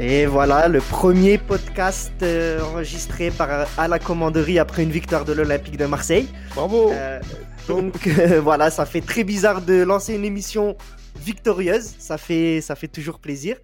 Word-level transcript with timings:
Et 0.00 0.26
voilà, 0.26 0.68
le 0.68 0.80
premier 0.80 1.38
podcast 1.38 2.12
euh, 2.22 2.60
enregistré 2.62 3.30
par 3.32 3.66
à 3.76 3.88
la 3.88 3.98
commanderie 3.98 4.58
après 4.60 4.84
une 4.84 4.90
victoire 4.90 5.24
de 5.24 5.32
l'Olympique 5.32 5.76
de 5.76 5.86
Marseille. 5.86 6.28
Bravo 6.54 6.92
Euh, 6.92 7.20
donc 7.66 8.06
euh, 8.18 8.40
voilà, 8.40 8.70
ça 8.70 8.86
fait 8.86 9.00
très 9.00 9.24
bizarre 9.24 9.60
de 9.60 9.82
lancer 9.82 10.14
une 10.14 10.24
émission 10.24 10.76
victorieuse. 11.16 11.94
Ça 11.98 12.16
fait, 12.16 12.60
ça 12.60 12.76
fait 12.76 12.86
toujours 12.88 13.18
plaisir. 13.18 13.58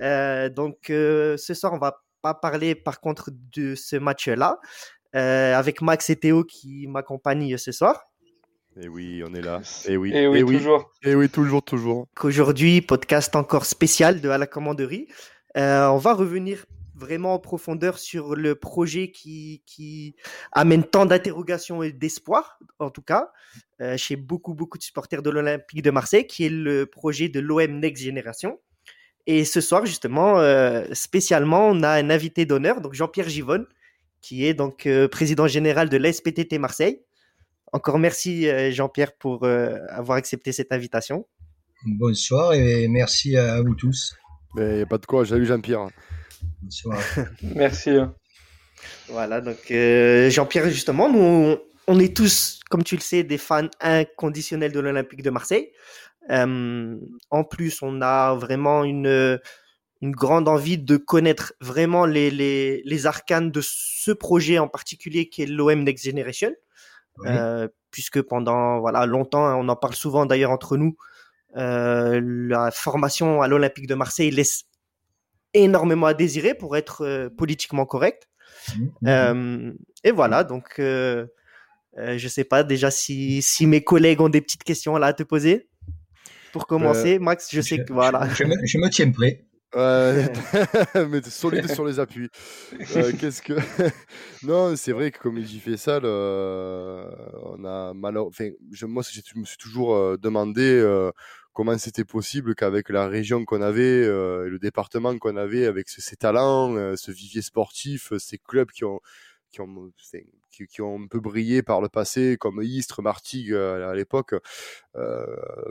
Euh, 0.00 0.48
donc 0.48 0.88
euh, 0.90 1.36
ce 1.36 1.52
soir, 1.52 1.72
on 1.72 1.78
va 1.78 2.00
pas 2.22 2.34
parler 2.34 2.74
par 2.76 3.00
contre 3.00 3.30
de 3.56 3.74
ce 3.74 3.96
match-là. 3.96 4.58
euh, 5.16 5.54
avec 5.58 5.82
Max 5.82 6.08
et 6.10 6.16
Théo 6.16 6.44
qui 6.44 6.86
m'accompagnent 6.86 7.56
ce 7.58 7.72
soir. 7.72 8.04
Et 8.80 8.88
oui, 8.88 9.22
on 9.28 9.34
est 9.34 9.42
là. 9.42 9.60
Et 9.86 9.98
oui, 9.98 10.12
Et 10.14 10.26
oui, 10.26 10.38
et 10.38 10.42
oui, 10.42 10.56
toujours. 10.56 10.90
et 11.02 11.14
oui, 11.14 11.28
toujours, 11.28 11.62
toujours. 11.62 12.06
Qu'aujourd'hui, 12.16 12.80
podcast 12.80 13.36
encore 13.36 13.66
spécial 13.66 14.22
de 14.22 14.30
à 14.30 14.38
la 14.38 14.46
commanderie. 14.46 15.08
Euh, 15.56 15.86
on 15.88 15.98
va 15.98 16.14
revenir 16.14 16.64
vraiment 16.94 17.34
en 17.34 17.38
profondeur 17.38 17.98
sur 17.98 18.36
le 18.36 18.54
projet 18.54 19.10
qui, 19.10 20.14
amène 20.52 20.84
tant 20.84 21.06
d'interrogations 21.06 21.82
et 21.82 21.92
d'espoir, 21.92 22.58
en 22.78 22.90
tout 22.90 23.02
cas, 23.02 23.32
euh, 23.80 23.96
chez 23.96 24.16
beaucoup, 24.16 24.54
beaucoup 24.54 24.78
de 24.78 24.82
supporters 24.82 25.22
de 25.22 25.30
l'Olympique 25.30 25.82
de 25.82 25.90
Marseille, 25.90 26.26
qui 26.26 26.44
est 26.46 26.50
le 26.50 26.86
projet 26.86 27.28
de 27.28 27.40
l'OM 27.40 27.80
Next 27.80 28.04
Generation. 28.04 28.60
Et 29.26 29.44
ce 29.44 29.60
soir, 29.60 29.86
justement, 29.86 30.38
euh, 30.38 30.84
spécialement, 30.92 31.68
on 31.68 31.82
a 31.82 31.90
un 31.90 32.10
invité 32.10 32.44
d'honneur, 32.46 32.80
donc 32.80 32.94
Jean-Pierre 32.94 33.28
Givonne, 33.28 33.66
qui 34.20 34.46
est 34.46 34.54
donc 34.54 34.88
président 35.10 35.48
général 35.48 35.88
de 35.88 35.96
l'SPTT 35.96 36.58
Marseille. 36.58 37.02
Encore 37.72 37.98
merci, 37.98 38.46
Jean-Pierre, 38.70 39.12
pour 39.16 39.44
avoir 39.44 40.16
accepté 40.16 40.52
cette 40.52 40.70
invitation. 40.70 41.26
Bonsoir 41.84 42.52
et 42.54 42.86
merci 42.86 43.36
à 43.36 43.60
vous 43.62 43.74
tous. 43.74 44.14
Mais 44.54 44.78
y 44.78 44.82
a 44.82 44.86
pas 44.86 44.98
de 44.98 45.06
quoi, 45.06 45.24
j'ai 45.24 45.36
eu 45.36 45.46
Jean-Pierre. 45.46 45.88
Bonsoir. 46.62 46.98
Merci. 47.42 47.90
hein. 47.90 48.14
Voilà, 49.08 49.40
donc 49.40 49.70
euh, 49.70 50.30
Jean-Pierre, 50.30 50.68
justement, 50.68 51.10
nous, 51.10 51.56
on, 51.86 51.98
est 51.98 52.16
tous, 52.16 52.60
comme 52.70 52.82
tu 52.82 52.96
le 52.96 53.00
sais, 53.00 53.22
des 53.22 53.38
fans 53.38 53.68
inconditionnels 53.80 54.72
de 54.72 54.80
l'Olympique 54.80 55.22
de 55.22 55.30
Marseille. 55.30 55.72
Euh, 56.30 56.96
en 57.30 57.44
plus, 57.44 57.82
on 57.82 58.00
a 58.02 58.34
vraiment 58.34 58.84
une, 58.84 59.40
une 60.00 60.12
grande 60.12 60.48
envie 60.48 60.78
de 60.78 60.96
connaître 60.96 61.54
vraiment 61.60 62.06
les, 62.06 62.30
les, 62.30 62.82
les 62.84 63.06
arcanes 63.06 63.50
de 63.50 63.60
ce 63.62 64.12
projet 64.12 64.58
en 64.58 64.68
particulier 64.68 65.28
qui 65.28 65.42
est 65.42 65.46
l'OM 65.46 65.82
Next 65.82 66.04
Generation. 66.04 66.52
Oui. 67.18 67.28
Euh, 67.28 67.68
puisque 67.90 68.22
pendant 68.22 68.80
voilà 68.80 69.06
longtemps, 69.06 69.46
hein, 69.46 69.54
on 69.56 69.68
en 69.68 69.76
parle 69.76 69.94
souvent 69.94 70.26
d'ailleurs 70.26 70.50
entre 70.50 70.76
nous, 70.76 70.96
euh, 70.96 71.11
la 71.54 72.70
formation 72.70 73.42
à 73.42 73.48
l'Olympique 73.48 73.86
de 73.86 73.94
Marseille 73.94 74.30
laisse 74.30 74.64
énormément 75.54 76.06
à 76.06 76.14
désirer 76.14 76.54
pour 76.54 76.76
être 76.76 77.02
euh, 77.02 77.28
politiquement 77.28 77.86
correct. 77.86 78.28
Mhm. 78.76 78.92
Euh, 79.06 79.72
et 80.04 80.10
voilà, 80.10 80.44
donc 80.44 80.78
euh, 80.78 81.26
euh, 81.98 82.16
je 82.16 82.28
sais 82.28 82.44
pas 82.44 82.62
déjà 82.62 82.90
si, 82.90 83.42
si 83.42 83.66
mes 83.66 83.82
collègues 83.82 84.20
ont 84.20 84.28
des 84.28 84.40
petites 84.40 84.64
questions 84.64 84.96
là 84.96 85.08
à 85.08 85.12
te 85.12 85.22
poser. 85.22 85.68
Pour 86.52 86.66
commencer, 86.66 87.18
Max, 87.18 87.48
je 87.50 87.60
sais 87.62 87.82
que 87.82 87.92
voilà. 87.92 88.28
Je, 88.34 88.44
me, 88.44 88.54
je 88.66 88.78
me 88.78 88.88
tiens 88.90 89.10
prêt. 89.10 89.44
Ouais, 89.74 90.30
mais 91.08 91.22
solide 91.22 91.72
sur 91.72 91.86
les 91.86 91.98
appuis. 91.98 92.28
Euh, 92.94 93.10
Qu'est-ce 93.18 93.40
que. 93.40 93.54
non, 94.42 94.76
c'est 94.76 94.92
vrai 94.92 95.10
que 95.10 95.18
comme 95.18 95.38
il 95.38 95.60
fait 95.60 95.78
ça, 95.78 95.98
le- 95.98 97.08
on 97.42 97.64
a 97.64 97.94
malheur... 97.94 98.26
enfin, 98.26 98.50
je, 98.70 98.84
moi, 98.84 99.02
je 99.02 99.38
me 99.38 99.46
suis 99.46 99.56
toujours 99.56 99.94
euh, 99.94 100.18
demandé 100.20 100.60
euh, 100.60 101.10
comment 101.52 101.76
c'était 101.78 102.04
possible 102.04 102.54
qu'avec 102.54 102.88
la 102.88 103.08
région 103.08 103.44
qu'on 103.44 103.62
avait, 103.62 103.82
euh, 104.04 104.48
le 104.48 104.58
département 104.58 105.16
qu'on 105.18 105.36
avait, 105.36 105.66
avec 105.66 105.88
ce- 105.88 106.00
ces 106.00 106.16
talents, 106.16 106.74
euh, 106.76 106.96
ce 106.96 107.10
vivier 107.10 107.42
sportif, 107.42 108.12
euh, 108.12 108.18
ces 108.18 108.38
clubs 108.38 108.70
qui 108.70 108.84
ont, 108.84 109.00
qui 109.50 109.60
ont, 109.60 109.92
qui, 110.50 110.80
ont 110.82 111.02
un 111.02 111.06
peu 111.08 111.20
brillé 111.20 111.62
par 111.62 111.80
le 111.82 111.88
passé, 111.88 112.36
comme 112.40 112.62
Istres, 112.62 113.02
Martigues 113.02 113.52
euh, 113.52 113.90
à 113.90 113.94
l'époque, 113.94 114.34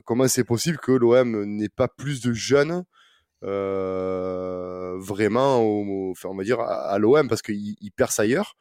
comment 0.05 0.27
c'est 0.27 0.43
possible 0.43 0.77
que 0.77 0.91
l'OM 0.91 1.45
n'ait 1.45 1.69
pas 1.69 1.87
plus 1.87 2.21
de 2.21 2.33
jeunes 2.33 2.83
vraiment, 4.99 5.61
au, 5.61 6.11
enfin, 6.11 6.29
on 6.29 6.35
va 6.35 6.43
dire, 6.43 6.59
à, 6.59 6.97
l'OM 6.99 7.27
parce 7.27 7.41
qu'ils 7.41 7.75
ils 7.81 7.91
percent 7.91 8.19
ailleurs. 8.19 8.55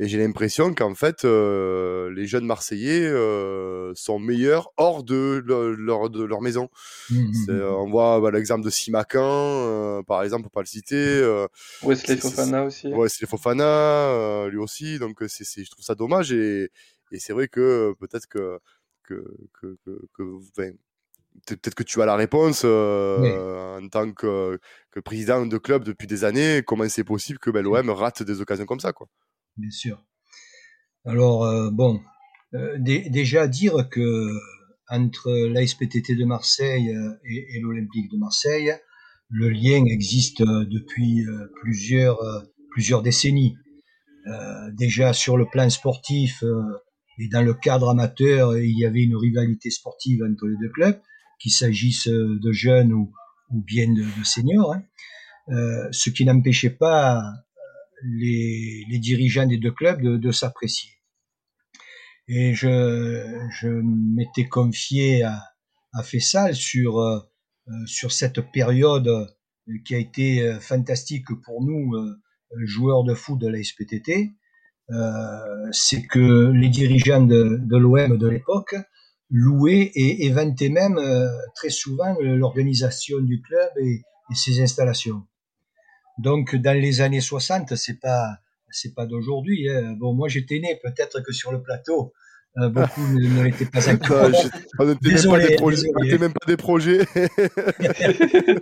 Et 0.00 0.08
j'ai 0.08 0.18
l'impression 0.18 0.74
qu'en 0.74 0.94
fait, 0.96 1.24
euh, 1.24 2.10
les 2.10 2.26
jeunes 2.26 2.46
Marseillais 2.46 3.06
euh, 3.06 3.92
sont 3.94 4.18
meilleurs 4.18 4.70
hors 4.76 5.04
de 5.04 5.40
leur, 5.46 5.62
leur- 5.70 6.10
de 6.10 6.24
leur 6.24 6.40
maison. 6.40 6.68
Mhm. 7.10 7.32
C'est, 7.32 7.52
euh, 7.52 7.70
on 7.70 7.88
voit 7.88 8.20
bah, 8.20 8.32
l'exemple 8.32 8.64
de 8.64 8.70
Simacan, 8.70 9.20
euh, 9.22 10.02
par 10.02 10.24
exemple, 10.24 10.42
pour 10.42 10.50
pas 10.50 10.62
le 10.62 10.66
citer. 10.66 10.96
euh, 10.96 11.46
Wesley 11.84 12.16
Fofana 12.16 12.64
aussi. 12.64 12.88
Ouais, 12.88 13.08
c'est 13.08 13.26
Fofana, 13.28 13.64
euh, 13.64 14.50
lui 14.50 14.58
aussi. 14.58 14.98
Donc, 14.98 15.18
c'est, 15.28 15.44
c'est, 15.44 15.62
je 15.64 15.70
trouve 15.70 15.84
ça 15.84 15.94
dommage. 15.94 16.32
Et, 16.32 16.70
et 17.12 17.18
c'est 17.20 17.32
vrai 17.32 17.46
que 17.46 17.94
peut-être 18.00 18.26
que, 18.26 18.58
que, 19.04 19.24
que, 19.60 19.76
que, 19.84 20.00
que- 20.12 20.36
enfin, 20.58 20.70
peut- 21.46 21.56
peut-être 21.56 21.76
que 21.76 21.84
tu 21.84 22.02
as 22.02 22.06
la 22.06 22.16
réponse 22.16 22.62
euh, 22.64 23.78
Oui. 23.78 23.84
en 23.84 23.88
tant 23.88 24.10
que, 24.10 24.58
que 24.90 24.98
président 24.98 25.46
de 25.46 25.56
club 25.58 25.84
depuis 25.84 26.08
des 26.08 26.24
années. 26.24 26.62
Comment 26.66 26.88
c'est 26.88 27.04
possible 27.04 27.38
que 27.38 27.50
ben, 27.50 27.62
l'OM 27.62 27.90
rate 27.90 28.24
des 28.24 28.40
occasions 28.40 28.66
comme 28.66 28.80
ça, 28.80 28.92
quoi 28.92 29.06
Bien 29.56 29.70
sûr. 29.70 30.02
Alors, 31.04 31.44
euh, 31.44 31.70
bon, 31.70 32.00
euh, 32.54 32.78
dé- 32.78 33.08
déjà 33.10 33.46
dire 33.46 33.88
que 33.90 34.30
entre 34.88 35.30
l'ASPTT 35.48 36.16
de 36.16 36.24
Marseille 36.24 36.90
euh, 36.90 37.12
et, 37.24 37.60
l'Olympique 37.60 38.10
de 38.10 38.16
Marseille, 38.16 38.72
le 39.30 39.48
lien 39.50 39.84
existe 39.86 40.42
depuis 40.42 41.24
plusieurs, 41.60 42.18
plusieurs 42.70 43.02
décennies. 43.02 43.56
Déjà 44.74 45.12
sur 45.12 45.36
le 45.38 45.46
plan 45.46 45.68
sportif 45.70 46.44
et 47.18 47.28
dans 47.28 47.42
le 47.42 47.54
cadre 47.54 47.88
amateur, 47.88 48.56
il 48.56 48.78
y 48.78 48.84
avait 48.84 49.02
une 49.02 49.16
rivalité 49.16 49.70
sportive 49.70 50.22
entre 50.22 50.46
les 50.46 50.56
deux 50.60 50.68
clubs, 50.68 51.00
qu'il 51.40 51.50
s'agisse 51.52 52.06
de 52.06 52.52
jeunes 52.52 52.92
ou, 52.92 53.12
bien 53.50 53.92
de, 53.92 54.04
seniors, 54.24 54.74
hein. 54.74 54.82
Ce 55.90 56.10
qui 56.10 56.24
n'empêchait 56.26 56.70
pas 56.70 57.22
les, 58.04 58.84
les 58.88 58.98
dirigeants 58.98 59.46
des 59.46 59.58
deux 59.58 59.72
clubs 59.72 60.00
de, 60.00 60.16
de 60.16 60.32
s'apprécier. 60.32 60.90
Et 62.28 62.54
je, 62.54 63.24
je 63.60 63.68
m'étais 63.68 64.48
confié 64.48 65.22
à, 65.22 65.42
à 65.92 66.02
Fessal 66.02 66.54
sur, 66.54 66.98
euh, 67.00 67.20
sur 67.86 68.12
cette 68.12 68.40
période 68.52 69.08
euh, 69.08 69.26
qui 69.84 69.94
a 69.94 69.98
été 69.98 70.42
euh, 70.42 70.58
fantastique 70.58 71.26
pour 71.44 71.62
nous, 71.62 71.94
euh, 71.94 72.16
joueurs 72.64 73.04
de 73.04 73.14
foot 73.14 73.38
de 73.38 73.48
la 73.48 73.62
SPTT. 73.62 74.32
Euh, 74.90 75.68
c'est 75.72 76.06
que 76.06 76.50
les 76.52 76.68
dirigeants 76.68 77.22
de, 77.22 77.58
l'OM 77.70 78.18
de 78.18 78.28
l'époque 78.28 78.74
louaient 79.30 79.90
et, 79.94 80.30
vantaient 80.30 80.68
même 80.68 80.98
euh, 80.98 81.28
très 81.54 81.70
souvent 81.70 82.14
l'organisation 82.20 83.20
du 83.20 83.40
club 83.40 83.70
et, 83.80 84.02
et 84.30 84.34
ses 84.34 84.60
installations. 84.60 85.22
Donc 86.18 86.54
dans 86.56 86.76
les 86.78 87.00
années 87.00 87.20
60, 87.20 87.74
c'est 87.76 88.00
pas 88.00 88.36
c'est 88.70 88.94
pas 88.94 89.06
d'aujourd'hui. 89.06 89.68
Hein. 89.70 89.94
Bon, 89.98 90.14
moi 90.14 90.28
j'étais 90.28 90.58
né, 90.58 90.78
peut-être 90.82 91.20
que 91.22 91.32
sur 91.32 91.52
le 91.52 91.62
plateau, 91.62 92.12
euh, 92.58 92.68
beaucoup 92.68 93.00
ne, 93.02 93.26
ne 93.28 93.42
l'étaient 93.44 93.66
pas 93.66 93.88
encore. 93.92 94.30
Ah, 94.32 94.82
On 94.82 94.86
n'était 94.86 95.10
même, 95.10 95.30
pas 95.30 95.38
des 95.46 95.56
projets- 95.56 95.76
désolé. 95.76 95.92
on 95.96 96.02
était 96.04 96.18
même 96.18 96.32
pas 96.32 96.46
des 96.46 96.56
projets. 96.56 97.00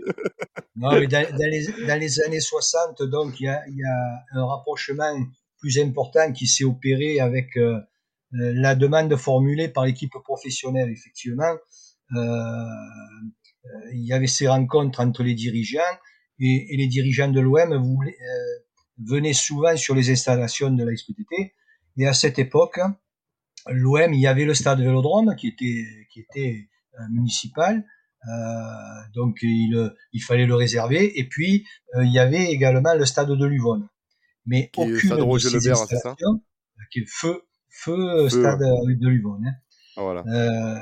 Non, 0.76 0.98
mais 0.98 1.06
dans, 1.06 1.22
dans 1.36 1.50
les, 1.50 1.66
dans 1.86 2.00
les 2.00 2.20
années 2.22 2.40
60, 2.40 3.02
donc 3.04 3.38
il 3.40 3.44
y 3.44 3.48
a, 3.48 3.62
y 3.68 3.84
a 3.84 4.24
un 4.40 4.44
rapprochement 4.46 5.14
plus 5.58 5.78
important 5.78 6.32
qui 6.32 6.46
s'est 6.46 6.64
opéré 6.64 7.20
avec 7.20 7.56
euh, 7.56 7.74
euh, 8.34 8.52
la 8.54 8.74
demande 8.74 9.14
formulée 9.16 9.68
par 9.68 9.84
l'équipe 9.84 10.10
professionnelle, 10.24 10.90
effectivement. 10.90 11.54
Euh, 12.16 12.18
euh, 12.18 12.66
il 13.92 14.04
y 14.06 14.12
avait 14.12 14.26
ces 14.26 14.48
rencontres 14.48 15.00
entre 15.00 15.22
les 15.22 15.34
dirigeants 15.34 15.80
et, 16.44 16.74
et 16.74 16.76
les 16.76 16.88
dirigeants 16.88 17.30
de 17.30 17.40
l'OM 17.40 17.72
euh, 17.72 17.78
venaient 18.98 19.32
souvent 19.32 19.76
sur 19.76 19.94
les 19.94 20.10
installations 20.10 20.70
de 20.70 20.84
la 20.84 20.94
SPTT. 20.96 21.54
Et 21.98 22.06
à 22.06 22.12
cette 22.12 22.38
époque, 22.38 22.78
l'OM, 23.68 24.12
il 24.12 24.20
y 24.20 24.26
avait 24.26 24.44
le 24.44 24.54
stade 24.54 24.80
Vélodrome 24.80 25.34
qui 25.36 25.48
était, 25.48 25.84
qui 26.12 26.20
était 26.20 26.68
euh, 26.98 27.02
municipal. 27.10 27.84
Euh, 28.28 29.08
donc 29.14 29.38
il, 29.42 29.92
il 30.12 30.22
fallait 30.22 30.46
le 30.46 30.54
réserver. 30.54 31.18
Et 31.18 31.28
puis 31.28 31.66
euh, 31.96 32.04
il 32.04 32.12
y 32.12 32.18
avait 32.18 32.44
également 32.52 32.94
le 32.94 33.04
stade 33.04 33.30
de 33.30 33.46
Luvonne. 33.46 33.88
Mais 34.46 34.70
Qui 34.72 34.80
aucune 34.80 34.98
stade 34.98 35.18
de 35.18 35.22
Roger 35.22 35.48
ces 35.50 35.56
Lebert, 35.56 35.76
ça 35.76 35.82
installations, 35.84 36.34
euh, 36.78 36.82
qui 36.90 37.00
est 37.00 37.08
feu, 37.08 37.42
feu, 37.70 38.28
Feu, 38.28 38.28
stade 38.28 38.60
de 38.60 39.08
Luvonne. 39.08 39.46
hein. 39.46 39.54
Ah, 39.96 40.02
voilà. 40.02 40.24
Euh, 40.26 40.80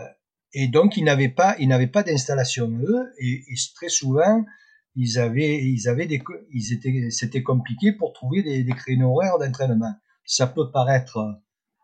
et 0.52 0.68
donc 0.68 0.96
ils 0.96 1.04
n'avaient 1.04 1.28
pas, 1.28 1.56
ils 1.58 1.68
n'avaient 1.68 1.86
pas 1.86 2.02
d'installation 2.02 2.70
eux, 2.70 3.12
et, 3.18 3.42
et 3.48 3.54
très 3.74 3.88
souvent 3.88 4.44
ils 4.96 5.18
avaient, 5.18 5.62
ils 5.64 5.88
avaient 5.88 6.06
des, 6.06 6.20
ils 6.52 6.72
étaient, 6.72 7.10
c'était 7.10 7.42
compliqué 7.42 7.92
pour 7.92 8.12
trouver 8.12 8.42
des, 8.42 8.64
des 8.64 8.72
créneaux 8.72 9.10
horaires 9.10 9.38
d'entraînement. 9.38 9.94
Ça 10.24 10.46
peut 10.46 10.70
paraître 10.70 11.18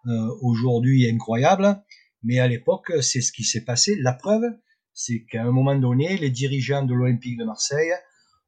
euh, 0.07 0.29
aujourd'hui 0.43 1.09
incroyable, 1.09 1.83
mais 2.23 2.39
à 2.39 2.49
l'époque 2.49 2.93
c'est 3.01 3.21
ce 3.21 3.33
qui 3.33 3.45
s'est 3.45 3.65
passé. 3.65 3.97
La 4.01 4.13
preuve, 4.13 4.45
c'est 4.93 5.25
qu'à 5.25 5.45
un 5.45 5.53
moment 5.53 5.77
donné, 5.77 6.17
les 6.17 6.31
dirigeants 6.31 6.85
de 6.85 6.95
l'Olympique 6.95 7.39
de 7.39 7.45
Marseille 7.45 7.93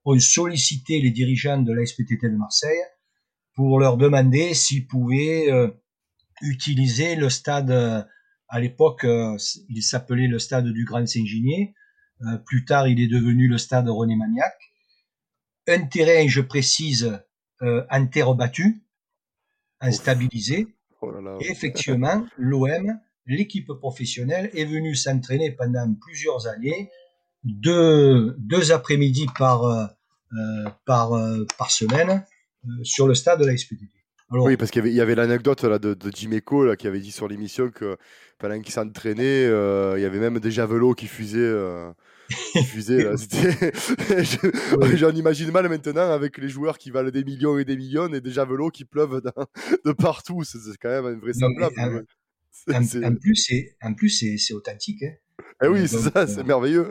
ont 0.04 0.18
sollicité 0.18 1.00
les 1.00 1.10
dirigeants 1.10 1.60
de 1.60 1.72
la 1.72 1.84
SPTT 1.84 2.30
de 2.30 2.36
Marseille 2.36 2.80
pour 3.54 3.78
leur 3.78 3.96
demander 3.96 4.54
s'ils 4.54 4.86
pouvaient 4.86 5.48
utiliser 6.40 7.16
le 7.16 7.28
stade. 7.28 7.70
à 8.48 8.60
l'époque, 8.60 9.04
il 9.04 9.82
s'appelait 9.82 10.28
le 10.28 10.38
stade 10.38 10.68
du 10.68 10.84
Grand 10.84 11.06
Saint-Ginier. 11.06 11.74
Plus 12.44 12.64
tard, 12.64 12.88
il 12.88 13.00
est 13.00 13.08
devenu 13.08 13.48
le 13.48 13.58
stade 13.58 13.88
René 13.88 14.16
Magnac. 14.16 14.54
Un 15.66 15.86
terrain, 15.86 16.26
je 16.28 16.40
précise, 16.40 17.20
en 17.60 18.06
terre 18.06 18.34
battue, 18.34 18.82
instabilisé. 19.80 20.68
Oh 21.00 21.12
Et 21.40 21.50
effectivement, 21.50 22.26
l'OM 22.38 22.98
l'équipe 23.28 23.72
professionnelle 23.74 24.50
est 24.54 24.64
venue 24.64 24.94
s'entraîner 24.94 25.52
pendant 25.52 25.94
plusieurs 26.00 26.48
années, 26.48 26.90
deux, 27.44 28.34
deux 28.38 28.72
après-midi 28.72 29.26
par, 29.38 29.64
euh, 29.64 29.86
euh 30.32 30.64
par, 30.86 31.12
euh, 31.12 31.46
par 31.58 31.70
semaine 31.70 32.24
euh, 32.64 32.68
sur 32.82 33.06
le 33.06 33.14
stade 33.14 33.40
de 33.40 33.46
la 33.46 33.56
SPTT. 33.56 33.92
oui, 34.30 34.56
parce 34.56 34.70
qu'il 34.70 34.86
y 34.88 35.00
avait, 35.00 35.14
l'anecdote 35.14 35.64
de, 35.64 35.94
de 35.94 36.10
Jim 36.14 36.32
Echo 36.32 36.64
là, 36.64 36.76
qui 36.76 36.86
avait 36.86 37.00
dit 37.00 37.12
sur 37.12 37.28
l'émission 37.28 37.70
que 37.70 37.96
pendant 38.38 38.60
qu'il 38.60 38.72
s'entraînait, 38.72 39.44
il 39.44 40.00
y 40.00 40.06
avait 40.06 40.18
même 40.18 40.40
des 40.40 40.50
javelots 40.50 40.94
qui 40.94 41.06
fusaient. 41.06 41.54
J'en 44.96 45.12
imagine 45.12 45.50
mal 45.50 45.68
maintenant 45.68 46.10
avec 46.10 46.38
les 46.38 46.48
joueurs 46.48 46.78
qui 46.78 46.90
valent 46.90 47.10
des 47.10 47.24
millions 47.24 47.58
et 47.58 47.64
des 47.64 47.76
millions 47.76 48.12
et 48.12 48.20
des 48.20 48.30
javelots 48.30 48.70
qui 48.70 48.84
pleuvent 48.84 49.20
de 49.84 49.92
partout. 49.92 50.44
C'est 50.44 50.58
quand 50.80 50.90
même 50.90 51.06
invraisemblable. 51.06 52.06
En, 52.72 53.14
plus, 53.14 53.36
c'est 53.36 53.76
en 53.82 53.94
plus 53.94 54.38
c'est 54.38 54.54
authentique. 54.54 55.02
Hein. 55.02 55.12
Eh 55.62 55.68
oui, 55.68 55.88
c'est 55.88 55.98
ça, 55.98 56.26
c'est 56.26 56.40
euh, 56.40 56.44
merveilleux. 56.44 56.88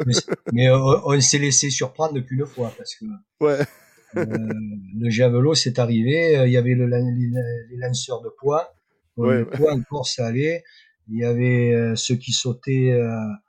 Mais, 0.53 0.69
on, 0.71 1.19
s'est 1.21 1.37
laissé 1.37 1.69
surprendre 1.69 2.19
qu'une 2.21 2.45
fois 2.45 2.73
parce 2.77 2.95
que 2.95 3.05
ouais. 3.41 3.59
euh, 4.15 4.25
le 4.99 5.09
javelot 5.09 5.55
c'est 5.55 5.79
arrivé. 5.79 6.37
Euh, 6.37 6.47
il 6.47 6.53
y 6.53 6.57
avait 6.57 6.73
le, 6.73 6.87
les, 6.87 7.77
lanceurs 7.77 8.21
de 8.21 8.29
poids. 8.39 8.73
Ouais, 9.15 9.39
le 9.39 9.49
poids 9.49 9.73
encore 9.73 10.07
ça 10.07 10.27
allait. 10.27 10.63
Il 11.09 11.19
y 11.19 11.25
avait 11.25 11.73
euh, 11.73 11.95
ceux 11.95 12.15
qui 12.15 12.31
sautaient 12.31 12.91
à 12.91 13.39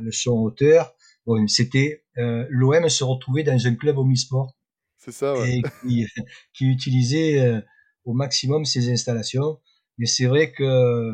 le 0.00 0.10
son 0.10 0.32
hauteur. 0.32 0.94
Bon, 1.26 1.46
c'était 1.46 2.04
l'OM 2.16 2.88
se 2.88 3.04
retrouvait 3.04 3.42
dans 3.42 3.66
un 3.66 3.74
club 3.74 3.98
omnisport. 3.98 4.56
C'est 4.98 5.12
ça. 5.12 5.34
Ouais. 5.34 5.58
Et 5.58 5.62
qui, 5.62 6.06
qui 6.54 6.66
utilisait 6.66 7.62
au 8.04 8.12
maximum 8.12 8.64
ses 8.64 8.90
installations. 8.90 9.60
Mais 9.98 10.06
c'est 10.06 10.26
vrai 10.26 10.52
que 10.52 11.12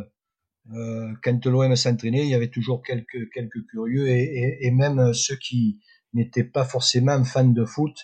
euh, 0.74 1.12
quand 1.22 1.46
l'OM 1.46 1.74
s'entraînait, 1.76 2.24
il 2.24 2.30
y 2.30 2.34
avait 2.34 2.50
toujours 2.50 2.82
quelques, 2.82 3.30
quelques 3.32 3.66
curieux 3.66 4.08
et, 4.08 4.22
et, 4.22 4.66
et 4.66 4.70
même 4.70 5.12
ceux 5.12 5.36
qui 5.36 5.80
n'étaient 6.12 6.44
pas 6.44 6.64
forcément 6.64 7.22
fans 7.24 7.44
de 7.44 7.64
foot 7.64 7.96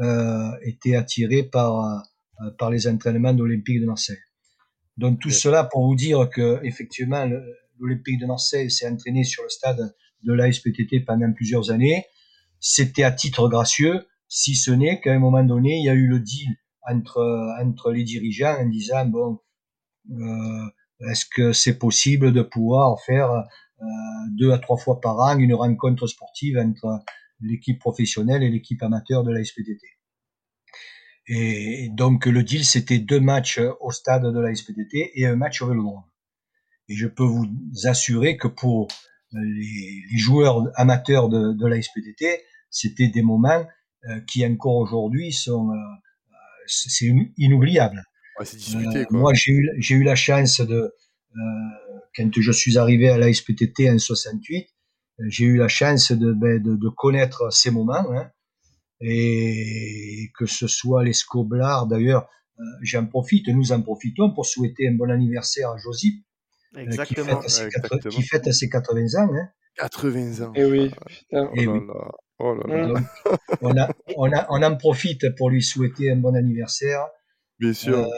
euh, 0.00 0.50
étaient 0.62 0.94
attirés 0.94 1.42
par, 1.42 2.04
euh, 2.40 2.50
par 2.58 2.70
les 2.70 2.86
entraînements 2.86 3.34
d'Olympique 3.34 3.80
de 3.80 3.86
Marseille. 3.86 4.18
Donc 4.96 5.20
tout 5.20 5.30
cela 5.30 5.64
pour 5.64 5.86
vous 5.86 5.96
dire 5.96 6.30
que 6.30 6.60
effectivement 6.64 7.28
l'Olympique 7.78 8.18
de 8.18 8.26
Marseille 8.26 8.70
s'est 8.70 8.88
entraîné 8.88 9.24
sur 9.24 9.42
le 9.42 9.50
stade 9.50 9.94
de 10.26 10.32
l'ASPTT 10.32 11.04
pendant 11.06 11.32
plusieurs 11.32 11.70
années. 11.70 12.04
C'était 12.60 13.04
à 13.04 13.12
titre 13.12 13.48
gracieux, 13.48 14.06
si 14.28 14.56
ce 14.56 14.70
n'est 14.70 15.00
qu'à 15.00 15.12
un 15.12 15.18
moment 15.18 15.44
donné, 15.44 15.78
il 15.78 15.84
y 15.84 15.88
a 15.88 15.94
eu 15.94 16.06
le 16.06 16.20
deal 16.20 16.56
entre, 16.82 17.54
entre 17.62 17.92
les 17.92 18.04
dirigeants 18.04 18.56
en 18.58 18.66
disant 18.66 19.06
bon, 19.06 19.38
euh, 20.10 21.08
est-ce 21.08 21.26
que 21.26 21.52
c'est 21.52 21.78
possible 21.78 22.32
de 22.32 22.42
pouvoir 22.42 23.00
faire 23.02 23.30
euh, 23.30 23.84
deux 24.30 24.52
à 24.52 24.58
trois 24.58 24.76
fois 24.76 25.00
par 25.00 25.18
an 25.18 25.38
une 25.38 25.54
rencontre 25.54 26.06
sportive 26.06 26.58
entre 26.58 27.00
l'équipe 27.40 27.78
professionnelle 27.78 28.42
et 28.42 28.50
l'équipe 28.50 28.82
amateur 28.82 29.22
de 29.22 29.30
la 29.30 29.44
SPTT 29.44 29.80
Et 31.28 31.90
donc 31.92 32.26
le 32.26 32.42
deal, 32.42 32.64
c'était 32.64 32.98
deux 32.98 33.20
matchs 33.20 33.60
au 33.80 33.90
stade 33.90 34.24
de 34.24 34.40
la 34.40 34.54
SPTT 34.54 35.12
et 35.14 35.26
un 35.26 35.36
match 35.36 35.60
au 35.62 35.68
Vélodrome. 35.68 36.04
Et 36.88 36.94
je 36.94 37.06
peux 37.06 37.24
vous 37.24 37.46
assurer 37.84 38.36
que 38.36 38.48
pour 38.48 38.88
les, 39.32 40.18
joueurs 40.18 40.62
amateurs 40.76 41.28
de, 41.28 41.52
de 41.52 41.66
la 41.66 41.76
c'était 42.70 43.08
des 43.08 43.22
moments 43.22 43.66
euh, 44.08 44.20
qui 44.26 44.44
encore 44.46 44.76
aujourd'hui 44.76 45.32
sont 45.32 45.70
c'est 46.66 47.06
inoubliable. 47.38 48.04
Moi, 49.10 49.32
j'ai 49.34 49.94
eu, 49.94 50.02
la 50.02 50.14
chance 50.14 50.60
de, 50.60 50.74
euh, 50.74 51.40
quand 52.14 52.30
je 52.38 52.52
suis 52.52 52.76
arrivé 52.76 53.08
à 53.08 53.18
la 53.18 53.32
SPTT 53.32 53.90
en 53.90 53.98
68, 53.98 54.68
euh, 55.20 55.24
j'ai 55.28 55.44
eu 55.44 55.56
la 55.56 55.68
chance 55.68 56.12
de, 56.12 56.32
ben, 56.32 56.62
de, 56.62 56.76
de 56.76 56.88
connaître 56.88 57.52
ces 57.52 57.70
moments. 57.70 58.12
Hein, 58.12 58.30
et 59.00 60.30
que 60.38 60.46
ce 60.46 60.66
soit 60.66 61.04
les 61.04 61.12
Scoblards, 61.12 61.86
d'ailleurs, 61.86 62.28
j'en 62.80 63.04
profite, 63.06 63.48
nous 63.48 63.72
en 63.72 63.82
profitons 63.82 64.32
pour 64.32 64.46
souhaiter 64.46 64.88
un 64.88 64.94
bon 64.94 65.10
anniversaire 65.10 65.70
à 65.70 65.76
Josip, 65.76 66.24
qui 66.76 67.14
fête, 67.14 67.48
ses 67.48 67.68
qui, 68.10 68.22
fête 68.22 68.52
ses 68.52 68.68
80 68.68 69.22
ans. 69.22 69.30
Hein. 69.34 69.48
80 69.76 70.46
ans. 70.46 70.52
Et 70.54 70.60
eh 70.60 70.64
oui, 70.64 70.90
putain. 71.06 71.50
Et 71.54 71.66
là 71.66 71.80
Oh 72.38 72.54
là 72.54 72.76
là. 72.76 72.86
Donc, 72.88 72.98
on, 73.62 73.76
a, 73.78 73.88
on, 74.16 74.32
a, 74.32 74.46
on 74.50 74.62
en 74.62 74.76
profite 74.76 75.34
pour 75.36 75.48
lui 75.48 75.62
souhaiter 75.62 76.10
un 76.10 76.16
bon 76.16 76.36
anniversaire. 76.36 77.06
Bien 77.58 77.72
sûr. 77.72 77.98
Euh, 77.98 78.08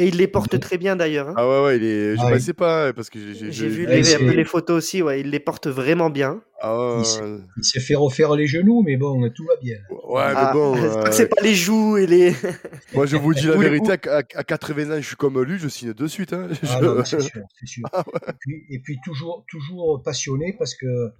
et 0.00 0.08
il 0.08 0.16
les 0.16 0.26
porte 0.26 0.58
très 0.58 0.78
bien 0.78 0.96
d'ailleurs. 0.96 1.28
Hein. 1.28 1.34
Ah 1.36 1.46
ouais, 1.46 1.64
ouais, 1.64 1.76
il 1.76 1.84
est... 1.84 2.16
je 2.16 2.22
ne 2.22 2.34
ah 2.34 2.40
sais 2.40 2.54
pas 2.54 2.92
parce 2.94 3.10
que 3.10 3.18
j'ai 3.34 3.68
vu 3.68 3.86
les, 3.86 4.02
les, 4.02 4.44
photos 4.44 4.78
aussi, 4.78 5.02
ouais, 5.02 5.20
il 5.20 5.28
les 5.28 5.40
porte 5.40 5.66
vraiment 5.66 6.08
bien. 6.08 6.42
Ah 6.62 7.02
il 7.56 7.64
s'est 7.64 7.80
fait 7.80 7.94
refaire 7.94 8.34
les 8.34 8.46
genoux, 8.46 8.82
mais 8.82 8.96
bon, 8.96 9.28
tout 9.30 9.44
va 9.46 9.56
bien. 9.60 9.76
Ouais, 10.08 10.28
mais 10.28 10.34
ah, 10.36 10.52
bon. 10.54 10.74
C'est 11.12 11.28
pas 11.28 11.42
les 11.42 11.54
joues 11.54 11.98
et 11.98 12.06
les. 12.06 12.32
Moi, 12.94 13.04
je 13.04 13.16
vous 13.16 13.34
dis 13.34 13.46
la 13.46 13.56
vérité, 13.58 13.92
à, 14.08 14.22
80 14.22 14.90
ans, 14.90 15.00
je 15.00 15.06
suis 15.06 15.16
comme 15.16 15.40
lui, 15.42 15.58
je 15.58 15.68
signe 15.68 15.92
de 15.92 16.06
suite. 16.06 16.32
Hein. 16.32 16.48
Ah 16.50 16.54
c'est 17.04 17.20
sûr, 17.20 17.42
c'est 17.58 17.66
sûr. 17.66 17.84
et, 17.94 18.32
puis, 18.40 18.64
et, 18.70 18.78
puis, 18.80 18.98
toujours, 19.04 19.44
toujours 19.48 20.02
passionné 20.02 20.54
parce 20.58 20.74
que 20.74 20.86
euh, 20.86 21.10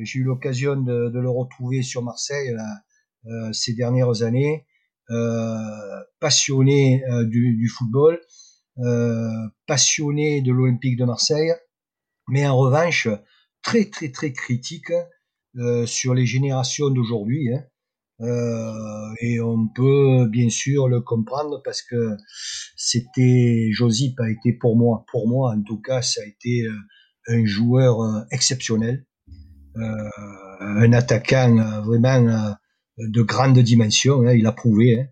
j'ai 0.00 0.20
eu 0.20 0.24
l'occasion 0.24 0.76
de, 0.76 1.10
de, 1.10 1.20
le 1.20 1.28
retrouver 1.28 1.82
sur 1.82 2.02
Marseille 2.02 2.56
euh, 3.26 3.52
ces 3.52 3.74
dernières 3.74 4.22
années. 4.22 4.64
Euh, 5.10 6.00
passionné 6.20 7.02
euh, 7.10 7.24
du, 7.24 7.56
du, 7.56 7.68
football, 7.68 8.20
euh, 8.78 9.28
passionné 9.66 10.40
de 10.40 10.52
l'Olympique 10.52 10.96
de 10.96 11.04
Marseille, 11.04 11.52
mais 12.28 12.46
en 12.46 12.56
revanche 12.56 13.08
très 13.62 13.86
très 13.86 14.10
très 14.10 14.32
critique 14.32 14.92
sur 15.84 16.14
les 16.14 16.24
générations 16.24 16.88
d'aujourd'hui. 16.88 17.52
Hein. 17.52 17.64
Euh, 18.20 19.14
et 19.20 19.40
on 19.40 19.66
peut 19.66 20.28
bien 20.28 20.48
sûr 20.48 20.88
le 20.88 21.00
comprendre 21.00 21.60
parce 21.64 21.82
que 21.82 22.16
c'était 22.76 23.68
Josip 23.72 24.18
a 24.20 24.30
été 24.30 24.52
pour 24.52 24.76
moi, 24.76 25.04
pour 25.10 25.28
moi 25.28 25.52
en 25.52 25.62
tout 25.62 25.80
cas, 25.80 26.00
ça 26.00 26.22
a 26.22 26.24
été 26.24 26.64
un 27.26 27.44
joueur 27.44 28.24
exceptionnel, 28.30 29.04
euh, 29.76 30.08
un 30.60 30.92
attaquant 30.92 31.82
vraiment 31.82 32.54
de 32.98 33.22
grande 33.22 33.58
dimension, 33.58 34.22
hein, 34.22 34.32
il 34.32 34.46
a 34.46 34.52
prouvé. 34.52 35.00
Hein. 35.00 35.06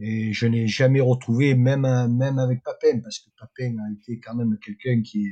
Et 0.00 0.32
je 0.32 0.46
n'ai 0.46 0.66
jamais 0.66 1.00
retrouvé, 1.00 1.54
même 1.54 1.86
même 2.12 2.38
avec 2.38 2.62
Papin, 2.64 2.98
parce 3.00 3.20
que 3.20 3.30
Papin 3.38 3.76
a 3.78 3.92
été 3.92 4.18
quand 4.18 4.34
même 4.34 4.58
quelqu'un 4.58 5.02
qui 5.02 5.28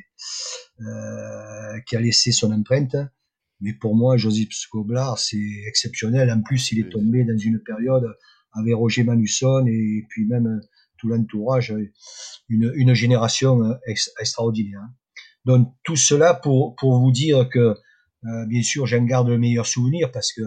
euh, 0.81 1.81
qui 1.87 1.97
a 1.97 2.01
laissé 2.01 2.31
son 2.31 2.53
empreinte. 2.53 2.97
Mais 3.61 3.73
pour 3.73 3.97
moi, 3.97 4.17
Joseph 4.17 4.53
Scoblar, 4.53 5.19
c'est 5.19 5.65
exceptionnel. 5.67 6.31
En 6.31 6.43
plus, 6.43 6.73
il 6.73 6.81
est 6.81 6.91
tombé 6.91 7.25
dans 7.25 7.39
une 7.39 7.61
période 7.61 8.17
avec 8.53 8.75
Roger 8.75 9.03
Manusson 9.05 9.67
et 9.67 10.05
puis 10.09 10.27
même 10.27 10.61
tout 10.99 11.09
l'entourage, 11.09 11.75
une, 12.49 12.73
une 12.77 12.95
génération 12.95 13.77
extraordinaire. 14.19 14.81
Hein. 14.81 14.95
Donc 15.45 15.75
tout 15.83 15.97
cela 15.97 16.35
pour 16.35 16.77
pour 16.77 17.01
vous 17.01 17.11
dire 17.11 17.49
que 17.49 17.75
euh, 18.25 18.47
bien 18.47 18.62
sûr, 18.62 18.87
j'en 18.87 19.05
garde 19.05 19.29
le 19.29 19.39
meilleur 19.39 19.67
souvenir 19.67 20.12
parce 20.12 20.33
que 20.33 20.43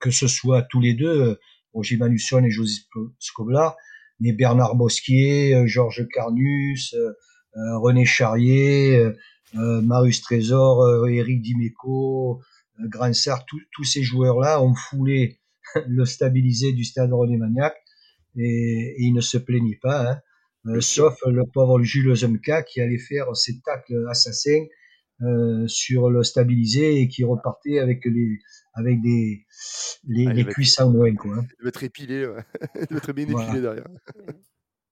que 0.00 0.10
ce 0.10 0.28
soit 0.28 0.62
tous 0.62 0.80
les 0.80 0.94
deux, 0.94 1.20
euh, 1.22 1.40
Roger 1.72 1.96
Manusson 1.96 2.44
et 2.44 2.50
Joseph 2.50 2.84
Scoblar, 3.18 3.76
mais 4.20 4.32
Bernard 4.32 4.76
Bosquier, 4.76 5.54
euh, 5.54 5.66
Georges 5.66 6.06
Carnus, 6.12 6.94
euh, 6.94 7.78
René 7.78 8.06
Charrier, 8.06 9.10
Marius 9.52 10.22
Trésor, 10.22 11.06
Eric 11.06 11.42
Dimeco, 11.42 12.40
tous 12.90 13.84
ces 13.84 14.02
joueurs-là 14.02 14.62
ont 14.62 14.74
foulé 14.74 15.38
le 15.86 16.06
stabilisé 16.06 16.72
du 16.72 16.84
stade 16.84 17.12
René 17.12 17.36
Magnac 17.36 17.74
et, 18.38 18.94
et 18.96 19.02
ils 19.02 19.12
ne 19.12 19.20
se 19.20 19.36
plaignaient 19.36 19.78
pas, 19.82 20.22
hein. 20.64 20.80
sauf 20.80 21.18
le 21.26 21.44
pauvre 21.44 21.82
Jules 21.82 22.16
Zemka 22.16 22.62
qui 22.62 22.80
allait 22.80 22.96
faire 22.96 23.36
ses 23.36 23.60
tacles 23.60 24.06
assassins 24.08 24.64
euh, 25.22 25.66
sur 25.66 26.10
le 26.10 26.22
stabilisé 26.22 27.00
et 27.00 27.08
qui 27.08 27.24
repartait 27.24 27.78
avec 27.78 28.04
les 28.04 28.38
avec 28.74 29.00
des 29.02 29.44
les, 30.08 30.26
ah, 30.26 30.32
les 30.32 30.44
cuisses 30.44 30.80
en 30.80 30.90
moins 30.90 31.14
quoi. 31.14 31.36
Hein. 31.36 31.46
Il 31.60 31.64
va 31.64 31.68
être 31.68 31.82
épilé, 31.84 32.26
ouais. 32.26 32.42
il 32.74 32.86
va 32.90 32.96
être 32.96 33.12
bien 33.12 33.26
épilé 33.28 33.60
derrière. 33.60 33.88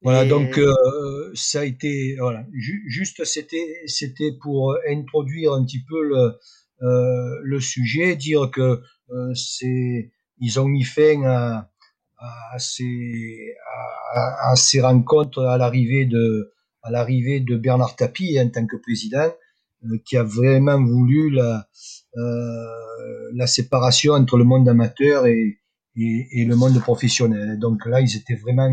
Voilà, 0.02 0.24
donc 0.24 0.56
euh, 0.56 1.30
ça 1.34 1.60
a 1.60 1.64
été 1.64 2.16
voilà, 2.18 2.46
juste 2.52 3.24
c'était 3.24 3.82
c'était 3.86 4.32
pour 4.40 4.76
introduire 4.88 5.52
un 5.52 5.64
petit 5.64 5.84
peu 5.84 6.02
le 6.02 6.38
euh, 6.82 7.38
le 7.42 7.60
sujet, 7.60 8.16
dire 8.16 8.50
que 8.50 8.80
euh, 9.10 9.34
c'est 9.34 10.10
ils 10.38 10.58
ont 10.58 10.66
mis 10.66 10.84
fin 10.84 11.22
à, 11.24 11.70
à 12.18 12.58
ces, 12.58 13.54
à, 14.14 14.50
à 14.52 14.56
ces 14.56 14.80
rencontres 14.80 15.42
à 15.42 15.58
l'arrivée 15.58 16.06
de, 16.06 16.54
à 16.82 16.90
l'arrivée 16.90 17.40
de 17.40 17.56
Bernard 17.56 17.96
Tapie 17.96 18.40
en 18.40 18.48
tant 18.48 18.66
que 18.66 18.76
président, 18.76 19.18
euh, 19.26 19.30
qui 20.04 20.16
a 20.16 20.22
vraiment 20.22 20.82
voulu 20.82 21.30
la, 21.30 21.68
euh, 22.16 23.30
la 23.34 23.46
séparation 23.46 24.14
entre 24.14 24.36
le 24.36 24.44
monde 24.44 24.68
amateur 24.68 25.26
et, 25.26 25.60
et, 25.96 26.28
et, 26.32 26.44
le 26.44 26.56
monde 26.56 26.78
professionnel. 26.80 27.58
Donc 27.58 27.86
là, 27.86 28.00
ils 28.00 28.16
étaient 28.16 28.36
vraiment 28.36 28.70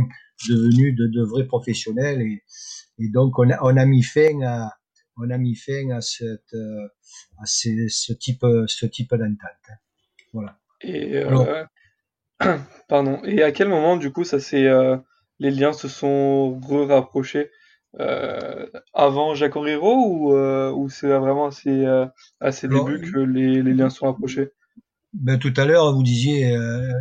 devenus 0.49 0.95
de, 0.95 1.07
de 1.07 1.23
vrais 1.23 1.45
professionnels 1.45 2.21
et, 2.21 2.43
et 2.99 3.09
donc 3.09 3.39
on 3.39 3.49
a, 3.49 3.57
on 3.61 3.77
a 3.77 3.85
mis 3.85 4.03
fin 4.03 4.41
à 4.43 4.73
on 5.19 5.31
a 5.31 5.37
mis 5.37 5.55
fin 5.55 5.89
à 5.91 6.01
cette 6.01 6.55
à 7.39 7.45
ce, 7.45 7.69
ce 7.89 8.13
type 8.13 8.45
ce 8.67 8.85
type 8.85 9.15
d'entente. 9.15 9.77
Voilà. 10.33 10.59
Et 10.81 11.17
euh, 11.17 11.65
pardon. 12.87 13.21
Et 13.23 13.41
à 13.41 13.51
quel 13.51 13.69
moment 13.69 13.97
du 13.97 14.11
coup 14.11 14.23
ça 14.23 14.39
c'est 14.39 14.67
euh, 14.67 14.97
les 15.39 15.51
liens 15.51 15.73
se 15.73 15.87
sont 15.87 16.59
rapprochés 16.87 17.49
euh, 17.99 18.67
avant 18.93 19.33
Jacques 19.33 19.55
Henriero 19.55 19.95
ou, 19.95 20.33
euh, 20.35 20.71
ou 20.71 20.89
c'est 20.89 21.07
vraiment 21.07 21.47
à 21.47 21.51
ses, 21.51 21.85
à 22.39 22.51
ses 22.51 22.67
débuts 22.67 23.11
que 23.11 23.19
les, 23.19 23.61
les, 23.63 23.73
liens 23.73 23.89
sont 23.89 24.05
rapprochés? 24.05 24.51
Ben, 25.13 25.39
Tout 25.39 25.53
à 25.57 25.65
l'heure, 25.65 25.93
vous 25.93 26.03
disiez, 26.03 26.55
euh, 26.55 26.91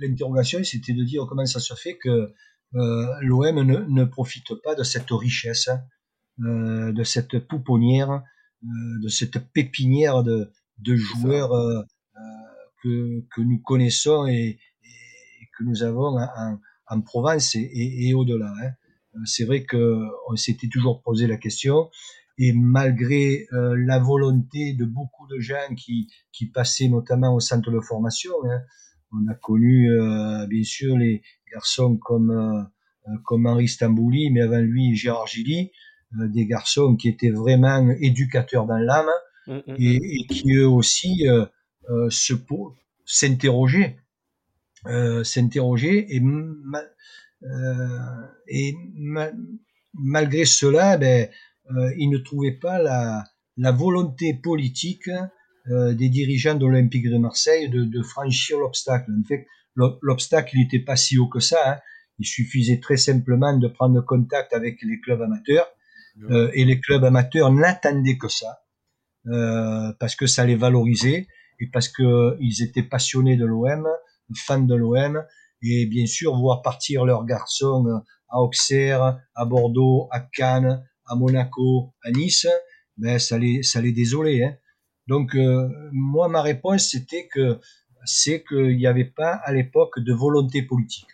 l'interrogation, 0.00 0.62
c'était 0.64 0.92
de 0.92 1.04
dire 1.04 1.26
comment 1.28 1.46
ça 1.46 1.60
se 1.60 1.74
fait 1.74 1.96
que 1.96 2.32
l'OM 2.72 3.62
ne, 3.62 3.78
ne, 3.78 4.04
profite 4.04 4.54
pas 4.62 4.74
de 4.74 4.82
cette 4.82 5.10
richesse, 5.10 5.70
euh, 6.44 6.92
de 6.92 7.04
cette 7.04 7.38
pouponnière, 7.38 8.22
de 8.62 9.08
cette 9.08 9.38
pépinière 9.52 10.22
de, 10.22 10.50
de 10.78 10.96
joueurs 10.96 11.86
que, 12.82 13.24
que 13.34 13.40
nous 13.40 13.58
connaissons 13.60 14.26
et, 14.26 14.58
et, 14.82 15.48
que 15.56 15.64
nous 15.64 15.82
avons 15.82 16.18
en, 16.18 16.58
en 16.88 17.00
Provence 17.00 17.54
et, 17.54 17.60
et, 17.60 18.08
et 18.08 18.14
au-delà. 18.14 18.52
Hein 18.60 18.72
c'est 19.24 19.44
vrai 19.44 19.64
que 19.64 19.98
on 20.28 20.36
s'était 20.36 20.68
toujours 20.68 21.02
posé 21.02 21.26
la 21.26 21.36
question 21.36 21.90
et 22.38 22.52
malgré 22.52 23.46
euh, 23.52 23.74
la 23.78 23.98
volonté 23.98 24.74
de 24.74 24.84
beaucoup 24.84 25.26
de 25.26 25.38
gens 25.38 25.74
qui, 25.76 26.08
qui 26.32 26.46
passaient 26.46 26.88
notamment 26.88 27.34
au 27.34 27.40
centre 27.40 27.70
de 27.70 27.80
formation, 27.80 28.32
hein, 28.44 28.60
on 29.12 29.26
a 29.30 29.34
connu 29.34 29.90
euh, 29.90 30.46
bien 30.46 30.62
sûr 30.62 30.98
les 30.98 31.22
garçons 31.52 31.96
comme 31.96 32.30
euh, 32.30 32.62
comme 33.24 33.46
Henri 33.46 33.68
Stambouli, 33.68 34.30
mais 34.30 34.42
avant 34.42 34.58
lui 34.58 34.94
Gérard 34.96 35.28
Gilly, 35.28 35.70
euh, 36.20 36.28
des 36.28 36.46
garçons 36.46 36.96
qui 36.96 37.08
étaient 37.08 37.30
vraiment 37.30 37.88
éducateurs 38.00 38.66
dans 38.66 38.78
l'âme 38.78 39.06
mmh, 39.46 39.54
mmh, 39.54 39.74
et, 39.78 39.98
mmh. 39.98 40.04
et, 40.04 40.26
qui 40.26 40.54
eux 40.54 40.68
aussi 40.68 41.26
euh, 41.28 41.46
s'interrogeaient, 43.06 43.96
s'interrogeaient 45.22 46.06
et 46.10 46.20
euh, 46.20 46.80
et 48.48 48.74
ma 48.94 49.30
malgré 49.98 50.44
cela, 50.44 50.96
ben, 50.96 51.28
euh, 51.70 51.92
il 51.98 52.10
ne 52.10 52.18
trouvait 52.18 52.52
pas 52.52 52.80
la, 52.80 53.24
la 53.56 53.72
volonté 53.72 54.34
politique 54.34 55.10
euh, 55.70 55.94
des 55.94 56.08
dirigeants 56.08 56.54
de 56.54 56.66
l'Olympique 56.66 57.08
de 57.08 57.18
Marseille 57.18 57.68
de, 57.68 57.84
de 57.84 58.02
franchir 58.02 58.58
l'obstacle. 58.58 59.10
En 59.10 59.26
fait, 59.26 59.46
l'obstacle 60.02 60.56
n'était 60.56 60.80
pas 60.80 60.96
si 60.96 61.18
haut 61.18 61.28
que 61.28 61.40
ça. 61.40 61.58
Hein. 61.66 61.78
Il 62.18 62.26
suffisait 62.26 62.80
très 62.80 62.96
simplement 62.96 63.56
de 63.56 63.68
prendre 63.68 64.00
contact 64.00 64.52
avec 64.54 64.80
les 64.82 65.00
clubs 65.00 65.20
amateurs. 65.20 65.66
Euh, 66.30 66.50
et 66.54 66.64
les 66.64 66.80
clubs 66.80 67.04
amateurs 67.04 67.52
n'attendaient 67.52 68.16
que 68.16 68.28
ça, 68.28 68.62
euh, 69.26 69.92
parce 70.00 70.16
que 70.16 70.26
ça 70.26 70.46
les 70.46 70.56
valorisait 70.56 71.28
et 71.60 71.66
parce 71.70 71.90
qu'ils 71.90 72.62
étaient 72.62 72.82
passionnés 72.82 73.36
de 73.36 73.44
l'OM, 73.44 73.86
fans 74.34 74.60
de 74.60 74.74
l'OM, 74.74 75.22
et 75.62 75.86
bien 75.86 76.06
sûr 76.06 76.36
voir 76.36 76.62
partir 76.62 77.04
leurs 77.04 77.24
garçons 77.24 77.84
euh, 77.86 77.98
à 78.28 78.40
Auxerre, 78.40 79.18
à 79.34 79.44
Bordeaux, 79.44 80.08
à 80.10 80.20
Cannes, 80.20 80.84
à 81.06 81.14
Monaco, 81.14 81.92
à 82.02 82.10
Nice, 82.10 82.46
ben 82.96 83.18
ça 83.18 83.38
les 83.38 83.62
ça 83.62 83.80
les 83.80 83.92
désolait. 83.92 84.44
Hein. 84.44 84.54
Donc 85.06 85.34
euh, 85.34 85.68
moi 85.92 86.28
ma 86.28 86.42
réponse 86.42 86.88
c'était 86.90 87.28
que 87.28 87.60
c'est 88.04 88.44
qu'il 88.44 88.76
n'y 88.76 88.86
avait 88.86 89.04
pas 89.04 89.32
à 89.44 89.52
l'époque 89.52 89.98
de 90.00 90.12
volonté 90.12 90.62
politique. 90.62 91.08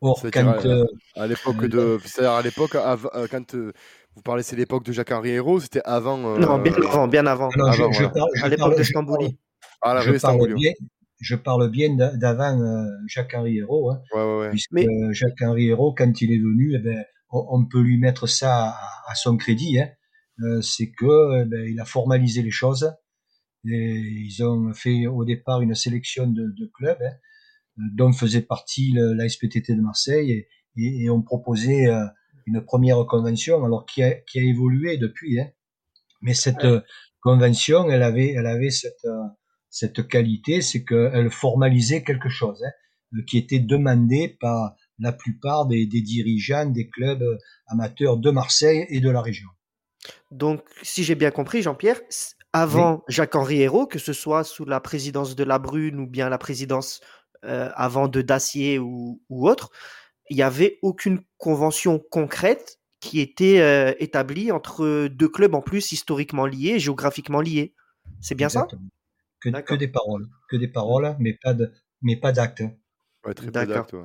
Or, 0.00 0.20
quand, 0.32 0.66
euh, 0.66 0.84
à 1.14 1.26
l'époque 1.26 1.64
de, 1.64 1.98
c'est-à-dire 2.04 2.32
à 2.32 2.42
l'époque 2.42 2.76
quand 3.30 3.54
vous 3.54 4.22
parlez, 4.22 4.42
c'est 4.42 4.54
l'époque 4.54 4.84
de 4.84 4.92
Jacques-Henri 4.92 5.30
Hérault, 5.30 5.60
c'était 5.60 5.82
avant. 5.84 6.18
Non, 6.18 6.58
bien 6.58 6.74
avant, 6.74 7.08
bien 7.08 7.26
avant. 7.26 7.48
Non, 7.56 7.64
avant 7.64 7.90
je, 7.90 8.02
je 8.02 8.06
parle, 8.06 8.30
à 8.42 8.48
l'époque 8.48 8.78
de 8.78 8.82
Stambouli. 8.84 9.38
Ah, 9.86 9.92
la 9.92 10.00
je, 10.00 10.12
parle 10.18 10.54
bien, 10.54 10.72
je 11.20 11.36
parle 11.36 11.70
bien 11.70 11.94
d'avant 11.94 12.60
euh, 12.60 12.84
Jacques-Henri 13.06 13.58
Hérault, 13.58 13.90
hein, 13.90 14.02
ouais, 14.14 14.22
ouais, 14.22 14.38
ouais. 14.40 14.50
puisque 14.50 14.72
Mais... 14.72 14.86
Jacques-Henri 15.12 15.68
Hérault, 15.68 15.94
quand 15.96 16.20
il 16.20 16.32
est 16.32 16.38
venu, 16.38 16.74
eh 16.74 16.78
ben, 16.78 17.04
on, 17.30 17.46
on, 17.50 17.66
peut 17.66 17.80
lui 17.80 17.98
mettre 17.98 18.26
ça 18.26 18.70
à, 18.70 19.10
à 19.10 19.14
son 19.14 19.36
crédit. 19.36 19.78
Hein. 19.78 19.90
Euh, 20.42 20.60
c'est 20.60 20.90
que 20.90 21.42
eh 21.42 21.44
ben, 21.44 21.64
il 21.68 21.80
a 21.80 21.84
formalisé 21.84 22.42
les 22.42 22.50
choses. 22.50 22.92
Et 23.66 23.96
ils 23.96 24.44
ont 24.44 24.74
fait 24.74 25.06
au 25.06 25.24
départ 25.24 25.62
une 25.62 25.74
sélection 25.74 26.26
de, 26.26 26.42
de 26.58 26.70
clubs, 26.74 27.00
hein, 27.00 27.14
dont 27.94 28.12
faisait 28.12 28.42
partie 28.42 28.92
le, 28.92 29.14
la 29.14 29.28
SPTT 29.28 29.74
de 29.74 29.80
Marseille, 29.80 30.32
et, 30.32 30.48
et, 30.76 31.04
et 31.04 31.10
ont 31.10 31.22
proposé 31.22 31.86
euh, 31.86 32.04
une 32.46 32.62
première 32.62 33.06
convention, 33.06 33.64
alors 33.64 33.86
qui 33.86 34.02
a, 34.02 34.12
qui 34.12 34.38
a 34.38 34.42
évolué 34.42 34.98
depuis. 34.98 35.40
Hein. 35.40 35.48
Mais 36.20 36.34
cette 36.34 36.62
ouais. 36.64 36.82
convention, 37.22 37.88
elle 37.88 38.02
avait, 38.02 38.32
elle 38.32 38.46
avait 38.46 38.70
cette 38.70 39.06
cette 39.74 40.06
qualité, 40.06 40.62
c'est 40.62 40.84
qu'elle 40.84 41.30
formalisait 41.30 42.04
quelque 42.04 42.28
chose 42.28 42.62
hein, 42.64 43.22
qui 43.26 43.38
était 43.38 43.58
demandé 43.58 44.36
par 44.40 44.76
la 45.00 45.12
plupart 45.12 45.66
des, 45.66 45.84
des, 45.86 46.00
dirigeants 46.00 46.66
des 46.66 46.88
clubs 46.88 47.24
amateurs 47.66 48.16
de 48.16 48.30
Marseille 48.30 48.86
et 48.88 49.00
de 49.00 49.10
la 49.10 49.20
région. 49.20 49.48
Donc, 50.30 50.62
si 50.82 51.02
j'ai 51.02 51.16
bien 51.16 51.32
compris, 51.32 51.60
Jean-Pierre, 51.60 52.00
avant 52.52 52.94
oui. 52.94 53.00
Jacques-Henri 53.08 53.62
Hérault, 53.62 53.88
que 53.88 53.98
ce 53.98 54.12
soit 54.12 54.44
sous 54.44 54.64
la 54.64 54.78
présidence 54.78 55.34
de 55.34 55.42
la 55.42 55.58
Brune 55.58 55.98
ou 55.98 56.06
bien 56.06 56.28
la 56.28 56.38
présidence 56.38 57.00
euh, 57.44 57.68
avant 57.74 58.06
de 58.06 58.22
Dacier 58.22 58.78
ou, 58.78 59.20
ou, 59.28 59.48
autre, 59.48 59.70
il 60.30 60.36
n'y 60.36 60.42
avait 60.42 60.78
aucune 60.82 61.20
convention 61.36 61.98
concrète 61.98 62.78
qui 63.00 63.18
était 63.18 63.58
euh, 63.58 63.92
établie 63.98 64.52
entre 64.52 65.08
deux 65.08 65.28
clubs 65.28 65.56
en 65.56 65.62
plus 65.62 65.90
historiquement 65.90 66.46
liés, 66.46 66.78
géographiquement 66.78 67.40
liés. 67.40 67.74
C'est 68.20 68.36
bien 68.36 68.46
Exactement. 68.46 68.80
ça 68.80 69.03
que, 69.52 69.60
que, 69.60 69.74
des 69.74 69.88
paroles, 69.88 70.26
que 70.48 70.56
des 70.56 70.68
paroles, 70.68 71.16
mais 71.18 71.34
pas 71.34 71.54
de, 71.54 71.72
mais 72.02 72.16
pas 72.16 72.32
d'actes. 72.32 72.62
Ouais, 73.24 73.34
très 73.34 73.46
peu 73.46 73.52
d'actes. 73.52 73.92
Ouais. 73.92 74.00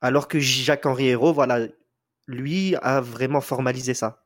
Alors 0.00 0.28
que 0.28 0.38
Jacques-Henri 0.38 1.08
Hérault, 1.08 1.32
voilà, 1.32 1.66
lui 2.26 2.76
a 2.82 3.00
vraiment 3.00 3.40
formalisé 3.40 3.94
ça. 3.94 4.24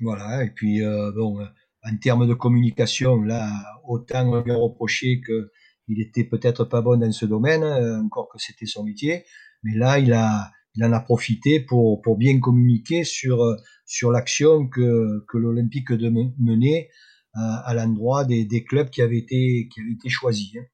Voilà, 0.00 0.44
et 0.44 0.50
puis 0.50 0.82
euh, 0.82 1.12
bon, 1.12 1.40
en 1.82 1.96
termes 1.98 2.26
de 2.26 2.34
communication, 2.34 3.22
là, 3.22 3.50
autant 3.84 4.26
on 4.28 4.42
lui 4.42 4.52
a 4.52 4.56
reproché 4.56 5.20
que 5.20 5.50
il 5.86 6.00
était 6.00 6.24
peut-être 6.24 6.64
pas 6.64 6.80
bon 6.80 6.98
dans 6.98 7.12
ce 7.12 7.26
domaine, 7.26 7.62
euh, 7.62 8.00
encore 8.00 8.28
que 8.28 8.38
c'était 8.38 8.66
son 8.66 8.84
métier, 8.84 9.24
mais 9.62 9.74
là, 9.74 9.98
il 9.98 10.14
a, 10.14 10.50
il 10.74 10.84
en 10.84 10.92
a 10.92 11.00
profité 11.00 11.60
pour, 11.60 12.00
pour 12.00 12.16
bien 12.16 12.40
communiquer 12.40 13.04
sur, 13.04 13.38
sur 13.84 14.10
l'action 14.10 14.66
que, 14.66 15.24
que 15.28 15.36
l'Olympique 15.36 15.92
de 15.92 16.08
mener 16.08 16.88
à 17.34 17.74
l'endroit 17.74 18.24
des, 18.24 18.44
des, 18.44 18.62
clubs 18.64 18.90
qui 18.90 19.02
avaient 19.02 19.18
été, 19.18 19.68
qui 19.72 19.80
avaient 19.80 19.92
été 19.92 20.08
choisis. 20.08 20.54
Hein. 20.56 20.64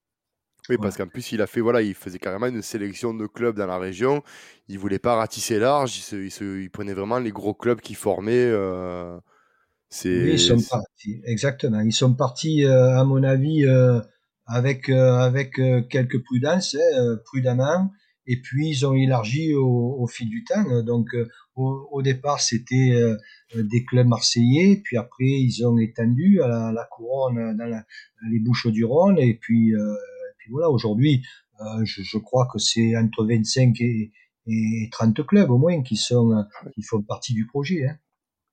Oui, 0.69 0.76
voilà. 0.76 0.88
parce 0.88 0.97
qu'en 0.97 1.09
plus, 1.09 1.33
il 1.33 1.43
a 1.43 1.47
fait, 1.47 1.61
voilà, 1.61 1.83
il 1.83 1.95
faisait 1.95 2.19
carrément 2.19 2.47
une 2.47 2.62
sélection 2.62 3.12
de 3.12 3.26
clubs 3.26 3.57
dans 3.57 3.67
la 3.67 3.79
région. 3.79 4.23
Il 4.69 4.79
voulait 4.79 4.99
pas 5.00 5.17
ratisser 5.17 5.59
large. 5.59 5.97
Il, 5.97 6.02
se, 6.02 6.17
il, 6.17 6.31
se, 6.31 6.61
il 6.61 6.71
prenait 6.71 6.95
vraiment 6.95 7.19
les 7.19 7.33
gros 7.33 7.55
clubs 7.55 7.81
qui 7.81 7.95
formaient. 7.95 8.35
Euh, 8.35 9.17
oui, 10.05 10.33
ils 10.33 10.38
sont 10.38 10.61
partis. 10.61 11.21
Exactement. 11.25 11.81
Ils 11.81 11.93
sont 11.93 12.14
partis, 12.14 12.64
euh, 12.64 12.97
à 12.97 13.05
mon 13.05 13.23
avis, 13.25 13.67
euh, 13.67 14.00
avec 14.47 14.88
avec 14.88 15.61
quelques 15.88 16.23
prudences, 16.23 16.76
hein, 16.76 17.17
prudemment. 17.25 17.90
Et 18.26 18.40
puis 18.40 18.69
ils 18.69 18.87
ont 18.87 18.95
élargi 18.95 19.55
au, 19.55 19.97
au 19.99 20.07
fil 20.07 20.29
du 20.29 20.45
temps. 20.45 20.83
Donc 20.83 21.17
au, 21.61 22.02
départ, 22.02 22.40
c'était 22.40 22.93
des 23.55 23.85
clubs 23.85 24.07
marseillais, 24.07 24.81
puis 24.83 24.97
après 24.97 25.25
ils 25.25 25.64
ont 25.67 25.79
étendu 25.79 26.40
à 26.43 26.73
la, 26.73 26.88
couronne 26.90 27.57
dans 27.57 27.67
la, 27.67 27.85
les 28.31 28.38
Bouches 28.38 28.67
du 28.69 28.85
Rhône, 28.85 29.19
et 29.19 29.35
puis, 29.35 29.75
euh, 29.75 29.95
voilà, 30.50 30.71
aujourd'hui, 30.71 31.23
euh, 31.61 31.85
je, 31.85 32.19
crois 32.19 32.49
que 32.52 32.59
c'est 32.59 32.97
entre 32.97 33.25
25 33.25 33.81
et, 33.81 34.11
et 34.47 34.88
30 34.90 35.26
clubs 35.26 35.50
au 35.50 35.59
moins 35.59 35.83
qui 35.83 35.97
font 35.97 37.02
partie 37.07 37.35
du 37.35 37.47
projet. 37.47 37.87
Hein. 37.87 37.97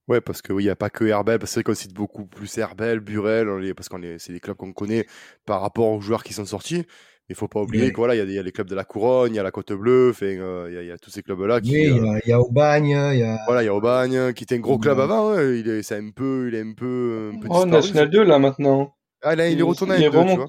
Ouais, 0.07 0.21
parce 0.21 0.41
qu'il 0.41 0.55
oui, 0.55 0.63
n'y 0.63 0.69
a 0.69 0.75
pas 0.75 0.89
que 0.89 1.03
Herbel, 1.03 1.37
parce 1.37 1.51
que 1.51 1.55
c'est 1.55 1.63
qu'on 1.63 1.73
cite 1.73 1.93
beaucoup 1.93 2.25
plus 2.25 2.57
Herbel, 2.57 3.01
Burel, 3.01 3.73
parce 3.75 3.89
qu'on 3.89 4.01
c'est 4.17 4.31
des 4.31 4.39
clubs 4.39 4.55
qu'on 4.55 4.71
connaît 4.71 5.05
par 5.45 5.61
rapport 5.61 5.89
aux 5.89 5.99
joueurs 5.99 6.23
qui 6.23 6.33
sont 6.33 6.45
sortis. 6.45 6.85
Il 7.29 7.35
faut 7.35 7.47
pas 7.49 7.61
oublier 7.61 7.85
oui. 7.85 7.91
que 7.91 7.97
voilà, 7.97 8.15
il 8.15 8.29
y, 8.29 8.33
y, 8.33 8.39
a 8.39 8.41
les 8.41 8.51
clubs 8.53 8.69
de 8.69 8.75
la 8.75 8.85
Couronne, 8.85 9.33
il 9.33 9.35
y 9.35 9.39
a 9.39 9.43
la 9.43 9.51
Côte 9.51 9.73
Bleue, 9.73 10.13
il 10.21 10.27
euh, 10.39 10.83
y, 10.83 10.87
y, 10.87 10.91
a 10.91 10.97
tous 10.97 11.09
ces 11.09 11.21
clubs-là. 11.23 11.59
Oui, 11.61 11.71
il 11.71 11.99
euh, 11.99 12.19
y, 12.25 12.31
a 12.31 12.39
Aubagne, 12.39 12.85
il 13.13 13.19
y 13.19 13.23
a. 13.23 13.37
Voilà, 13.45 13.63
il 13.63 13.65
y 13.65 13.69
a 13.69 13.75
Aubagne, 13.75 14.33
qui 14.33 14.45
était 14.45 14.55
un 14.55 14.59
gros 14.59 14.77
club 14.77 14.99
avant. 14.99 15.31
Hein, 15.31 15.43
il 15.43 15.67
est, 15.67 15.83
c'est 15.83 15.97
un 15.97 16.09
peu, 16.11 16.47
il 16.47 16.55
est 16.55 16.61
un 16.61 16.73
peu. 16.73 17.31
Un 17.35 17.39
peu 17.39 17.47
oh, 17.49 17.65
National 17.65 18.09
2 18.09 18.23
là 18.23 18.39
maintenant. 18.39 18.95
Ah 19.21 19.35
là, 19.35 19.49
il 19.49 19.59
est 19.59 19.63
retourné. 19.63 19.95
Il 19.97 20.03
est 20.03 20.07
remonté. 20.07 20.43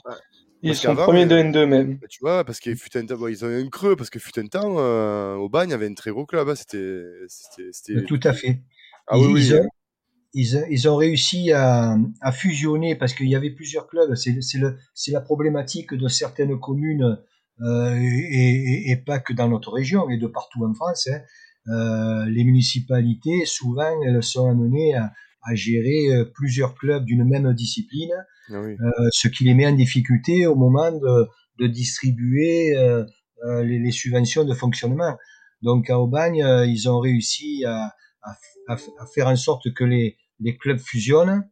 Ils 0.62 0.70
Parce 0.70 0.80
sont 0.82 0.97
premiers 0.97 1.26
de 1.26 1.37
euh, 1.37 1.42
N2 1.42 1.66
même. 1.66 1.99
bah, 1.99 2.06
tu 2.08 2.18
vois, 2.20 2.44
parce 2.44 2.58
qu'il 2.58 2.76
fut 2.76 2.97
un 2.99 3.06
temps, 3.06 3.16
bon, 3.16 3.28
ils 3.28 3.44
ont 3.44 3.49
eu 3.49 3.62
un 3.62 3.68
creux, 3.68 3.94
parce 3.94 4.11
que 4.11 4.18
fut 4.18 4.37
un 4.40 4.47
temps, 4.47 4.76
euh, 4.78 5.35
au 5.35 5.49
bagne, 5.49 5.68
il 5.68 5.73
y 5.73 5.75
avait 5.75 5.87
un 5.87 5.94
très 5.94 6.11
gros 6.11 6.26
club. 6.26 6.49
hein, 6.49 6.54
C'était, 6.56 8.02
Tout 8.06 8.18
à 8.25 8.32
fait. 8.32 8.61
Ah 9.06 9.16
ils, 9.16 9.26
oui, 9.26 9.32
oui. 9.35 9.47
ils 9.47 9.54
ont, 9.54 9.68
ils, 10.35 10.64
ils 10.70 10.88
ont 10.88 10.97
réussi 10.97 11.52
à, 11.52 11.97
à 12.20 12.32
fusionner 12.32 12.94
parce 12.97 13.14
qu'il 13.14 13.28
y 13.28 13.35
avait 13.37 13.50
plusieurs 13.50 13.87
clubs. 13.88 14.14
C'est 14.14 15.11
la 15.12 15.20
problématique 15.20 15.94
de 15.94 16.08
certaines 16.08 16.58
communes 16.61 17.18
euh, 17.61 17.94
et, 18.00 18.87
et- 18.87 18.90
et 18.90 18.97
pas 18.97 19.18
que 19.18 19.32
dans 19.32 19.49
notre 19.49 19.73
région, 19.73 20.08
et 20.11 20.16
de 20.18 20.26
partout 20.28 20.64
en 20.64 20.75
France. 20.75 21.08
hein. 21.08 21.20
Euh, 21.70 22.25
les 22.26 22.44
municipalités, 22.44 23.44
souvent, 23.44 23.92
elles 24.06 24.23
sont 24.23 24.49
amenées 24.49 24.94
à, 24.94 25.12
à 25.42 25.54
gérer 25.54 26.06
euh, 26.12 26.25
plusieurs 26.25 26.75
clubs 26.75 27.04
d'une 27.04 27.25
même 27.25 27.52
discipline, 27.54 28.12
Ah 28.50 28.61
oui. 28.61 28.73
euh, 28.80 29.08
ce 29.12 29.28
qui 29.28 29.44
les 29.44 29.54
met 29.54 29.66
en 29.66 29.73
difficulté 29.73 30.47
au 30.47 30.54
moment 30.54 30.92
de, 30.92 31.26
de 31.58 31.66
distribuer 31.66 32.75
les, 33.62 33.78
les 33.78 33.90
subventions 33.90 34.44
de 34.44 34.54
fonctionnement. 34.54 35.16
Donc 35.62 35.90
à 35.90 35.99
Aubagne, 35.99 36.44
ils 36.66 36.88
ont 36.88 37.00
réussi 37.00 37.64
à, 37.66 37.92
à, 38.23 38.37
à, 38.68 38.75
à 38.75 39.06
faire 39.06 39.26
en 39.26 39.37
sorte 39.37 39.72
que 39.75 39.84
les, 39.84 40.16
les 40.40 40.56
clubs 40.56 40.78
fusionnent 40.78 41.48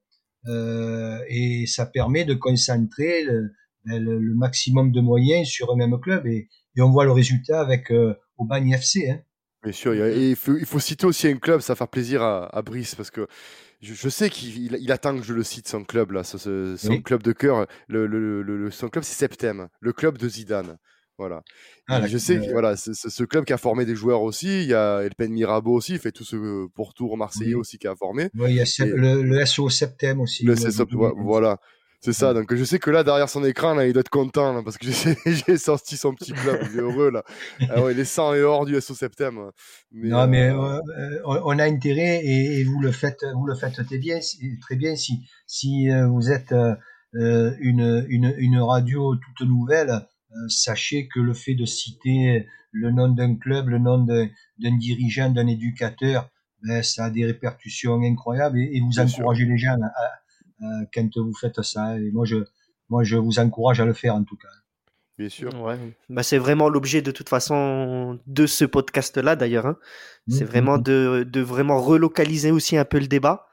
euh, 0.46 1.18
et 1.28 1.66
ça 1.66 1.86
permet 1.86 2.24
de 2.24 2.34
concentrer 2.34 3.24
le, 3.24 3.50
ben, 3.84 4.02
le, 4.02 4.18
le 4.18 4.34
maximum 4.34 4.92
de 4.92 5.00
moyens 5.00 5.48
sur 5.48 5.72
un 5.72 5.76
même 5.76 5.98
club 6.00 6.26
et, 6.26 6.48
et 6.76 6.82
on 6.82 6.90
voit 6.90 7.04
le 7.04 7.12
résultat 7.12 7.60
avec 7.60 7.90
euh, 7.90 8.14
Aubagne 8.36 8.70
FC. 8.72 9.10
Hein. 9.10 9.20
Bien 9.62 9.72
sûr, 9.72 9.94
et 9.94 10.30
il 10.30 10.36
faut, 10.36 10.56
il 10.56 10.66
faut 10.66 10.78
citer 10.78 11.06
aussi 11.06 11.26
un 11.26 11.36
club, 11.38 11.60
ça 11.60 11.72
va 11.72 11.76
faire 11.78 11.88
plaisir 11.88 12.22
à, 12.22 12.54
à 12.56 12.62
Brice, 12.62 12.94
parce 12.94 13.10
que 13.10 13.26
je, 13.80 13.94
je 13.94 14.08
sais 14.08 14.30
qu'il 14.30 14.74
il- 14.74 14.92
attend 14.92 15.16
que 15.16 15.24
je 15.24 15.32
le 15.34 15.42
cite, 15.42 15.66
son 15.66 15.82
club, 15.82 16.12
là, 16.12 16.22
son 16.22 16.38
Oui. 16.84 17.02
club 17.02 17.22
de 17.22 17.32
cœur. 17.32 17.66
Le- 17.88 18.06
le- 18.06 18.70
son 18.70 18.88
club, 18.88 19.02
c'est 19.02 19.14
Septem, 19.14 19.68
le 19.80 19.92
club 19.92 20.18
de 20.18 20.28
Zidane. 20.28 20.78
Voilà. 21.18 21.42
Ah, 21.88 22.06
je 22.06 22.18
sais 22.18 22.36
que 22.38 22.44
euh, 22.48 22.52
voilà, 22.52 22.76
c'est 22.76 22.92
c'est 22.94 23.08
ce 23.10 23.24
club 23.24 23.44
qui 23.46 23.52
a 23.52 23.58
formé 23.58 23.84
des 23.86 23.96
joueurs 23.96 24.22
aussi. 24.22 24.62
Il 24.64 24.68
y 24.68 24.74
a 24.74 25.00
Elpen 25.02 25.32
Mirabeau 25.32 25.72
aussi, 25.74 25.92
il 25.94 25.98
fait 25.98 26.12
tout 26.12 26.24
ce 26.24 26.66
pourtour 26.74 27.16
marseillais 27.16 27.54
Oui. 27.54 27.60
aussi 27.60 27.78
qui 27.78 27.86
a 27.88 27.94
formé. 27.96 28.28
ouais, 28.34 28.50
il 28.52 28.56
y 28.56 28.60
a 28.60 28.64
Et- 28.64 28.84
le, 28.86 29.22
le 29.22 29.46
SO 29.46 29.70
Septem 29.70 30.20
aussi. 30.20 30.44
Le 30.44 30.54
vo- 30.90 31.14
voilà. 31.22 31.58
C'est 32.02 32.12
ça, 32.12 32.34
donc 32.34 32.54
je 32.54 32.62
sais 32.62 32.78
que 32.78 32.90
là, 32.90 33.02
derrière 33.02 33.28
son 33.28 33.42
écran, 33.44 33.74
là, 33.74 33.86
il 33.86 33.92
doit 33.94 34.00
être 34.02 34.10
content, 34.10 34.52
là, 34.52 34.62
parce 34.62 34.76
que 34.76 34.86
j'ai 34.90 35.16
j'ai 35.24 35.56
sorti 35.56 35.96
son 35.96 36.14
petit 36.14 36.32
club, 36.34 36.60
il 36.70 36.78
est 36.78 36.82
heureux, 36.82 37.10
là. 37.10 37.24
Ah 37.70 37.82
ouais, 37.82 37.94
il 37.94 37.98
est 37.98 38.04
sans 38.04 38.34
et 38.34 38.42
hors 38.42 38.66
du 38.66 38.78
SO 38.80 38.94
Septem. 38.94 39.50
Mais, 39.90 40.08
non, 40.10 40.28
mais 40.28 40.50
euh, 40.50 40.78
euh, 40.98 41.20
on 41.24 41.58
a 41.58 41.64
intérêt 41.64 42.20
et, 42.22 42.60
et 42.60 42.64
vous 42.64 42.80
le 42.80 42.92
faites, 42.92 43.24
vous 43.34 43.46
le 43.46 43.54
faites 43.56 43.82
très 43.84 43.98
bien, 43.98 44.20
si- 44.20 44.58
très 44.60 44.76
bien 44.76 44.94
si 44.94 45.26
si 45.46 45.90
euh, 45.90 46.06
vous 46.06 46.30
êtes 46.30 46.52
euh, 46.52 46.74
euh, 47.14 47.52
une, 47.60 48.04
une 48.08 48.34
une 48.38 48.58
radio 48.60 49.16
toute 49.16 49.48
nouvelle, 49.48 49.90
euh, 49.90 49.98
sachez 50.48 51.08
que 51.08 51.20
le 51.20 51.34
fait 51.34 51.54
de 51.54 51.64
citer 51.64 52.46
le 52.72 52.90
nom 52.90 53.08
d'un 53.08 53.36
club, 53.36 53.68
le 53.68 53.78
nom 53.78 53.98
d'un 54.04 54.76
dirigeant, 54.76 55.30
d'un 55.30 55.46
éducateur, 55.46 56.28
ben, 56.62 56.82
ça 56.82 57.06
a 57.06 57.10
des 57.10 57.24
répercussions 57.26 58.00
incroyables 58.02 58.58
et, 58.58 58.76
et 58.76 58.80
vous 58.80 58.90
Bien 58.90 59.06
sûr. 59.06 59.20
encouragez 59.20 59.44
les 59.44 59.58
gens 59.58 59.76
à- 59.82 60.64
à- 60.64 60.84
quand 60.92 61.08
vous 61.16 61.34
faites 61.34 61.60
ça. 61.62 61.98
Et 61.98 62.10
moi 62.10 62.24
je 62.24 62.36
moi 62.88 63.02
je 63.04 63.16
vous 63.16 63.38
encourage 63.38 63.80
à 63.80 63.84
le 63.84 63.92
faire 63.92 64.14
en 64.14 64.24
tout 64.24 64.36
cas. 64.36 64.48
bien 65.18 65.28
sûr. 65.28 65.50
Ouais. 65.62 65.78
Bah, 66.10 66.22
c'est 66.22 66.38
vraiment 66.38 66.68
l'objet 66.68 67.02
de 67.02 67.10
toute 67.10 67.28
façon 67.28 68.18
de 68.26 68.46
ce 68.46 68.64
podcast-là 68.64 69.36
d'ailleurs. 69.36 69.66
hein. 69.66 69.76
C'est 70.28 70.44
Mhm, 70.44 70.50
vraiment 70.50 70.76
mhm. 70.78 70.82
de, 70.82 71.26
de 71.26 71.40
vraiment 71.40 71.80
relocaliser 71.80 72.50
aussi 72.50 72.76
un 72.76 72.84
peu 72.84 72.98
le 72.98 73.06
débat. 73.06 73.46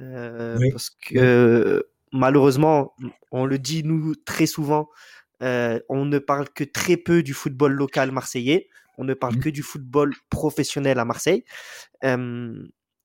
Euh, 0.00 0.56
Oui. 0.60 0.70
Parce 0.72 0.90
que 0.90 1.18
euh, 1.18 1.82
malheureusement, 2.12 2.94
on 3.30 3.44
le 3.46 3.58
dit 3.58 3.82
nous 3.84 4.14
très 4.14 4.46
souvent, 4.46 4.88
euh, 5.42 5.78
on 5.88 6.04
ne 6.04 6.18
parle 6.18 6.48
que 6.50 6.64
très 6.64 6.96
peu 6.96 7.22
du 7.22 7.34
football 7.34 7.72
local 7.72 8.10
marseillais. 8.12 8.68
On 8.96 9.04
ne 9.04 9.14
parle 9.14 9.34
Mhm. 9.36 9.42
que 9.42 9.48
du 9.50 9.62
football 9.62 10.12
professionnel 10.30 10.98
à 10.98 11.04
Marseille. 11.04 11.44
Euh, 12.04 12.52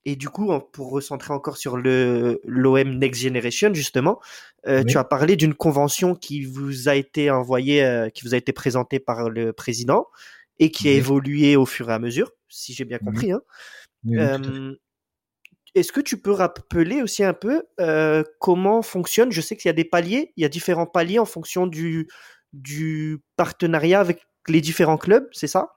et 0.05 0.15
du 0.15 0.27
coup, 0.29 0.51
pour 0.73 0.89
recentrer 0.91 1.33
encore 1.33 1.55
sur 1.57 1.77
le 1.77 2.41
l'OM 2.43 2.97
Next 2.97 3.21
Generation, 3.21 3.73
justement, 3.73 4.19
euh, 4.67 4.79
Oui. 4.83 4.91
tu 4.91 4.97
as 4.97 5.03
parlé 5.03 5.35
d'une 5.37 5.53
convention 5.53 6.15
qui 6.15 6.43
vous 6.43 6.89
a 6.89 6.95
été 6.95 7.29
envoyée, 7.31 7.85
euh, 7.85 8.09
qui 8.09 8.23
vous 8.25 8.33
a 8.33 8.37
été 8.37 8.51
présentée 8.53 8.99
par 8.99 9.29
le 9.29 9.53
président 9.53 10.07
et 10.59 10.71
qui 10.71 10.89
a 10.89 10.91
évolué 10.93 11.55
au 11.55 11.65
fur 11.65 11.89
et 11.89 11.93
à 11.93 11.99
mesure, 11.99 12.31
si 12.49 12.73
j'ai 12.73 12.85
bien 12.85 12.97
compris. 12.99 13.31
hein. 13.31 13.41
Oui, 14.03 14.17
oui, 14.17 14.17
tout 14.17 14.21
à 14.21 14.27
fait. 14.27 14.49
Euh, 14.49 14.75
Est-ce 15.75 15.91
que 15.91 16.01
tu 16.01 16.17
peux 16.17 16.31
rappeler 16.31 17.01
aussi 17.01 17.23
un 17.23 17.33
peu 17.33 17.63
euh, 17.79 18.23
comment 18.39 18.83
fonctionne 18.83 19.31
Je 19.31 19.41
sais 19.41 19.57
qu'il 19.57 19.69
y 19.69 19.71
a 19.71 19.73
des 19.73 19.85
paliers, 19.85 20.31
il 20.37 20.43
y 20.43 20.45
a 20.45 20.49
différents 20.49 20.85
paliers 20.85 21.17
en 21.17 21.25
fonction 21.25 21.65
du, 21.65 22.07
partenariat 23.35 23.99
avec 23.99 24.27
les 24.47 24.61
différents 24.61 24.97
clubs, 24.97 25.27
c'est 25.31 25.47
ça? 25.47 25.69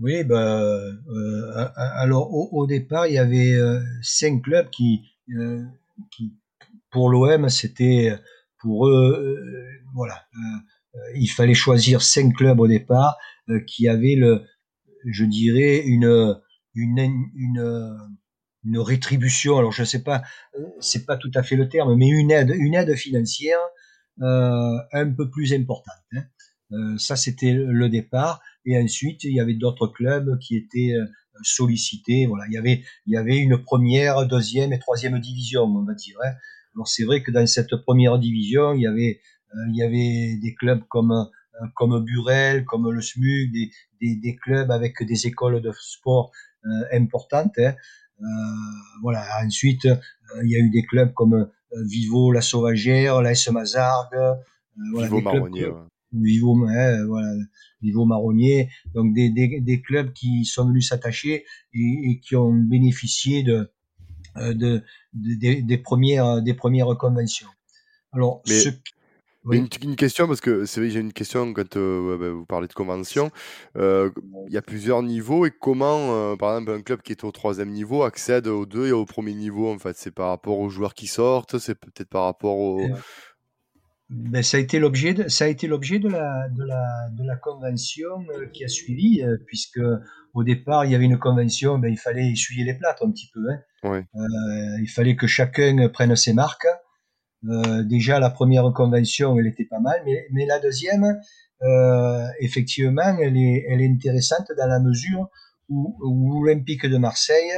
Oui, 0.00 0.24
bah, 0.24 0.58
euh, 0.58 1.68
alors 1.76 2.32
au, 2.32 2.66
départ, 2.66 3.06
il 3.06 3.14
y 3.14 3.18
avait 3.18 3.52
euh, 3.52 3.80
cinq 4.02 4.42
clubs 4.42 4.70
qui, 4.70 5.02
pour 6.90 7.10
l'OM, 7.10 7.48
c'était 7.50 8.16
pour 8.58 8.88
eux, 8.88 9.38
voilà, 9.94 10.24
il 11.14 11.28
fallait 11.28 11.54
choisir 11.54 12.00
cinq 12.00 12.34
clubs 12.34 12.58
au 12.58 12.66
départ 12.66 13.18
qui 13.66 13.86
avaient 13.86 14.16
le, 14.16 14.42
je 15.04 15.24
dirais 15.26 15.82
une 15.84 16.40
une 18.64 18.78
rétribution. 18.78 19.58
Alors 19.58 19.72
je 19.72 19.84
sais 19.84 20.02
pas, 20.02 20.22
euh, 20.58 20.62
c'est 20.80 21.04
pas 21.06 21.16
tout 21.16 21.30
à 21.34 21.42
fait 21.42 21.56
le 21.56 21.68
terme, 21.68 21.94
mais 21.96 22.08
une 22.08 22.30
aide, 22.30 22.50
une 22.56 22.74
aide 22.74 22.94
financière 22.96 23.58
euh, 24.22 24.76
un 24.92 25.10
peu 25.10 25.30
plus 25.30 25.52
importante. 25.54 25.94
hein. 26.14 26.22
Euh, 26.72 26.96
ça, 26.98 27.16
c'était 27.16 27.52
le 27.52 27.88
départ. 27.88 28.40
Et 28.64 28.78
ensuite, 28.78 29.24
il 29.24 29.34
y 29.34 29.40
avait 29.40 29.54
d'autres 29.54 29.86
clubs 29.88 30.38
qui 30.38 30.56
étaient 30.56 30.94
euh, 30.94 31.04
sollicités. 31.42 32.26
Voilà, 32.26 32.44
il 32.48 32.54
y 32.54 32.58
avait, 32.58 32.82
il 33.06 33.12
y 33.12 33.16
avait 33.16 33.36
une 33.38 33.58
première, 33.62 34.26
deuxième 34.26 34.72
et 34.72 34.78
troisième 34.78 35.18
division, 35.20 35.64
on 35.64 35.84
va 35.84 35.94
dire. 35.94 36.16
hein. 36.24 36.32
Alors 36.74 36.88
c'est 36.88 37.04
vrai 37.04 37.22
que 37.22 37.30
dans 37.30 37.46
cette 37.46 37.76
première 37.84 38.18
division, 38.18 38.72
il 38.74 38.82
y 38.82 38.86
avait, 38.86 39.20
euh, 39.54 39.58
il 39.70 39.76
y 39.76 39.82
avait 39.82 40.36
des 40.42 40.54
clubs 40.54 40.82
comme 40.88 41.12
euh, 41.12 41.66
comme 41.76 42.04
Burel, 42.04 42.64
comme 42.64 42.90
le 42.90 43.00
SMUG, 43.00 43.52
des, 43.52 43.70
des, 44.00 44.16
des 44.16 44.34
clubs 44.34 44.70
avec 44.72 45.00
des 45.04 45.26
écoles 45.28 45.60
de 45.62 45.70
sport 45.78 46.32
importantes. 46.92 47.58
hein. 47.58 47.74
Euh, 48.20 48.24
voilà. 49.02 49.24
Ensuite, 49.44 49.86
euh, 49.86 49.96
il 50.44 50.50
y 50.50 50.56
a 50.56 50.58
eu 50.58 50.70
des 50.70 50.82
clubs 50.82 51.12
comme 51.12 51.34
euh, 51.34 51.46
Vivo, 51.86 52.30
la 52.32 52.40
Sauvagère, 52.40 53.20
l'AS 53.22 53.48
Mazargues. 53.50 54.14
euh, 54.14 54.34
voilà, 54.92 55.08
Vivo 55.08 55.20
Marronnier. 55.20 55.66
ouais. 55.66 55.72
Vivo, 56.12 56.54
voilà, 56.56 57.34
Vivo 57.82 58.04
Marronnier, 58.04 58.68
donc 58.94 59.12
des, 59.14 59.30
des, 59.30 59.60
des 59.60 59.80
clubs 59.82 60.12
qui 60.12 60.44
sont 60.44 60.68
venus 60.68 60.88
s'attacher 60.88 61.44
et, 61.74 62.10
et 62.10 62.20
qui 62.20 62.36
ont 62.36 62.52
bénéficié 62.54 63.42
de, 63.42 63.72
euh, 64.36 64.54
de, 64.54 64.84
de- 65.12 65.34
des- 65.34 65.62
des 65.62 65.78
premières 65.78 66.40
des 66.40 66.54
premières 66.54 66.96
conventions. 66.98 67.48
Alors, 68.12 68.42
Mais- 68.46 68.60
ce, 68.60 68.68
oui, 69.44 69.58
une, 69.58 69.68
une 69.82 69.96
question, 69.96 70.26
parce 70.26 70.40
que 70.40 70.64
c'est 70.64 70.80
vrai, 70.80 70.90
j'ai 70.90 71.00
une 71.00 71.12
question 71.12 71.52
quand 71.52 71.76
euh, 71.76 72.16
bah, 72.18 72.30
vous 72.30 72.46
parlez 72.46 72.66
de 72.66 72.72
convention. 72.72 73.30
Euh, 73.76 74.10
Il 74.46 74.54
y 74.54 74.56
a 74.56 74.62
plusieurs 74.62 75.02
niveaux 75.02 75.44
et 75.44 75.50
comment, 75.50 76.14
euh, 76.14 76.36
par 76.36 76.56
exemple, 76.56 76.78
un 76.78 76.82
club 76.82 77.02
qui 77.02 77.12
est 77.12 77.24
au 77.24 77.30
troisième 77.30 77.70
niveau 77.70 78.04
accède 78.04 78.46
aux 78.46 78.64
deux 78.64 78.86
et 78.86 78.92
au 78.92 79.04
premier 79.04 79.34
niveau 79.34 79.70
en 79.70 79.78
fait? 79.78 79.96
C'est 79.96 80.12
par 80.12 80.28
rapport 80.30 80.58
aux 80.58 80.70
joueurs 80.70 80.94
qui 80.94 81.06
sortent, 81.06 81.58
c'est 81.58 81.74
peut-être 81.74 82.08
par 82.08 82.24
rapport 82.24 82.56
au. 82.56 82.80
Euh, 82.80 82.88
ben, 84.08 84.42
ça 84.42 84.56
a 84.56 84.60
été 84.60 84.78
l'objet 84.78 85.12
de, 85.12 85.28
ça 85.28 85.44
a 85.44 85.48
été 85.48 85.66
l'objet 85.66 85.98
de 85.98 86.08
la, 86.08 86.48
de 86.48 86.64
la, 86.64 87.08
de 87.10 87.24
la 87.26 87.36
convention 87.36 88.24
qui 88.52 88.64
a 88.64 88.68
suivi, 88.68 89.22
puisque 89.46 89.80
au 90.34 90.44
départ, 90.44 90.84
il 90.84 90.92
y 90.92 90.94
avait 90.94 91.04
une 91.04 91.18
convention, 91.18 91.78
ben, 91.78 91.88
il 91.90 91.98
fallait 91.98 92.30
essuyer 92.32 92.64
les 92.64 92.74
plâtres 92.74 93.04
un 93.04 93.10
petit 93.10 93.30
peu, 93.32 93.40
hein. 93.50 94.04
Il 94.80 94.88
fallait 94.88 95.16
que 95.16 95.26
chacun 95.26 95.88
prenne 95.88 96.16
ses 96.16 96.32
marques. 96.32 96.66
Euh, 97.48 97.82
déjà, 97.82 98.18
la 98.20 98.30
première 98.30 98.72
convention, 98.72 99.38
elle 99.38 99.46
était 99.46 99.64
pas 99.66 99.80
mal, 99.80 100.02
mais, 100.06 100.26
mais 100.32 100.46
la 100.46 100.58
deuxième, 100.60 101.18
euh, 101.62 102.26
effectivement, 102.40 103.16
elle 103.20 103.36
est, 103.36 103.66
elle 103.68 103.80
est 103.82 103.88
intéressante 103.90 104.50
dans 104.56 104.66
la 104.66 104.80
mesure 104.80 105.28
où, 105.68 105.96
où 106.02 106.44
l'Olympique 106.44 106.86
de 106.86 106.96
Marseille 106.98 107.52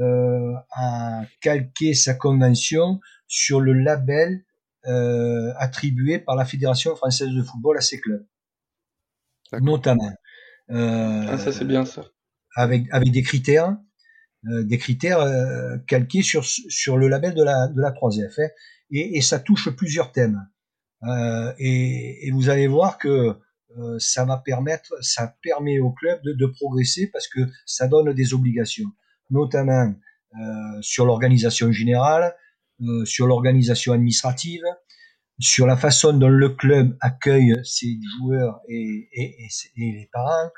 euh, 0.00 0.52
a 0.72 1.22
calqué 1.40 1.94
sa 1.94 2.14
convention 2.14 3.00
sur 3.26 3.60
le 3.60 3.72
label 3.72 4.44
euh, 4.86 5.52
attribué 5.56 6.18
par 6.18 6.36
la 6.36 6.44
Fédération 6.44 6.94
française 6.96 7.30
de 7.30 7.42
football 7.42 7.78
à 7.78 7.80
ses 7.80 8.00
clubs, 8.00 8.26
notamment. 9.60 10.12
Euh, 10.70 11.24
Ah, 11.28 11.38
ça, 11.38 11.52
c'est 11.52 11.64
bien 11.64 11.84
ça. 11.84 12.04
avec, 12.56 12.84
avec 12.92 13.10
des 13.10 13.22
critères, 13.22 13.76
euh, 14.48 14.64
des 14.64 14.78
critères 14.78 15.20
euh, 15.20 15.76
calqués 15.86 16.22
sur, 16.22 16.44
sur 16.44 16.98
le 16.98 17.08
label 17.08 17.34
de 17.34 17.42
la, 17.42 17.68
de 17.68 17.80
la 17.80 17.90
3F. 17.92 18.40
hein. 18.42 18.48
Et, 18.90 19.16
et 19.16 19.20
ça 19.20 19.38
touche 19.38 19.70
plusieurs 19.70 20.12
thèmes. 20.12 20.46
Euh, 21.04 21.52
et, 21.58 22.26
et 22.26 22.30
vous 22.30 22.48
allez 22.48 22.66
voir 22.66 22.98
que 22.98 23.36
euh, 23.78 23.98
ça 23.98 24.24
va 24.24 24.38
permettre, 24.38 24.94
ça 25.00 25.34
permet 25.42 25.78
au 25.78 25.90
club 25.90 26.20
de, 26.22 26.32
de 26.32 26.46
progresser 26.46 27.08
parce 27.12 27.28
que 27.28 27.40
ça 27.66 27.88
donne 27.88 28.12
des 28.12 28.32
obligations, 28.32 28.90
notamment 29.30 29.92
euh, 30.40 30.78
sur 30.80 31.06
l'organisation 31.06 31.70
générale, 31.72 32.34
euh, 32.80 33.04
sur 33.04 33.26
l'organisation 33.26 33.92
administrative, 33.92 34.64
sur 35.38 35.66
la 35.66 35.76
façon 35.76 36.12
dont 36.12 36.28
le 36.28 36.48
club 36.48 36.96
accueille 37.00 37.54
ses 37.64 37.98
joueurs 38.18 38.60
et, 38.68 39.08
et, 39.12 39.48
et, 39.76 39.92
les 39.92 40.08
parents, 40.12 40.50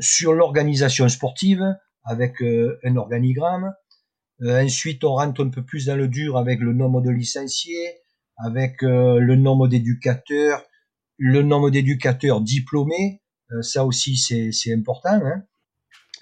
sur 0.00 0.32
l'organisation 0.32 1.08
sportive 1.08 1.62
avec 2.04 2.40
euh, 2.42 2.78
un 2.84 2.96
organigramme. 2.96 3.72
Euh, 4.44 4.62
ensuite, 4.62 5.04
on 5.04 5.14
rentre 5.14 5.44
un 5.44 5.48
peu 5.48 5.64
plus 5.64 5.86
dans 5.86 5.96
le 5.96 6.08
dur 6.08 6.36
avec 6.36 6.60
le 6.60 6.72
nombre 6.72 7.00
de 7.00 7.10
licenciés, 7.10 8.00
avec 8.36 8.82
euh, 8.82 9.18
le 9.18 9.36
nombre 9.36 9.68
d'éducateurs, 9.68 10.64
le 11.18 11.42
nombre 11.42 11.70
d'éducateurs 11.70 12.40
diplômés. 12.40 13.22
ça 13.62 13.84
aussi, 13.84 14.16
c'est 14.16 14.74
important. 14.74 15.20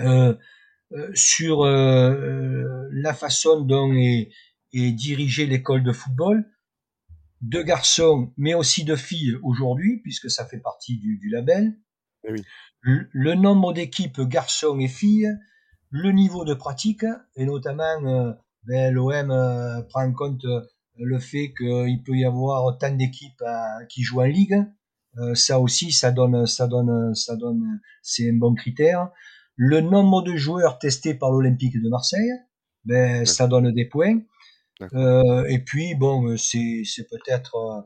Hein. 0.00 0.37
sur 1.14 1.64
la 1.64 3.14
façon 3.14 3.61
dont 3.61 3.94
est, 3.94 4.30
est 4.74 4.92
dirigée 4.92 5.46
l'école 5.46 5.82
de 5.82 5.92
football, 5.92 6.44
de 7.40 7.61
garçons, 7.62 8.32
mais 8.37 8.54
aussi 8.54 8.85
de 8.85 8.96
filles 8.96 9.37
aujourd'hui, 9.42 10.00
puisque 10.02 10.30
ça 10.30 10.46
fait 10.46 10.61
partie 10.61 10.98
du, 10.98 11.18
du 11.18 11.28
label. 11.28 11.74
Eh 12.24 12.32
oui. 12.32 12.42
Le, 12.80 13.08
le, 13.12 13.35
nombre 13.35 13.72
d'équipes 13.72 14.20
garçons 14.22 14.78
et 14.78 14.88
filles, 14.88 15.28
le 15.92 16.11
niveau 16.11 16.44
de 16.44 16.55
pratique, 16.55 17.05
et 17.37 17.44
notamment 17.44 18.05
euh, 18.05 18.33
ben, 18.64 18.92
l'OM 18.92 19.31
euh, 19.31 19.83
prend 19.83 20.05
en 20.05 20.12
compte 20.12 20.44
euh, 20.46 20.62
le 20.98 21.18
fait 21.20 21.52
qu'il 21.55 22.02
peut 22.02 22.16
y 22.16 22.24
avoir 22.24 22.76
tant 22.78 22.94
d'équipes 22.94 23.42
qui 23.88 24.02
jouent 24.02 24.22
en 24.22 24.26
ligue. 24.26 24.62
ça 25.35 25.59
aussi, 25.59 25.90
ça 25.90 26.11
donne, 26.11 26.46
ça 26.46 26.66
donne, 26.66 27.14
ça 27.14 27.37
donne, 27.37 27.81
c'est 28.02 28.28
un 28.28 28.35
bon 28.35 28.55
critère. 28.55 29.09
Le 29.57 29.81
nombre 29.81 30.22
de 30.22 30.37
joueurs 30.37 30.78
testés 30.78 31.14
par 31.14 31.31
l'Olympique 31.31 31.81
de 31.81 31.88
Marseille, 31.88 32.31
ben, 32.85 33.24
ça 33.24 33.46
donne 33.46 33.72
des 33.72 33.87
points. 33.87 34.20
Euh, 34.94 35.44
et 35.48 35.61
puis, 35.61 35.94
bon, 35.94 36.37
c'est, 36.37 36.83
c'est 36.85 37.09
peut-être 37.09 37.57
euh, 37.57 37.81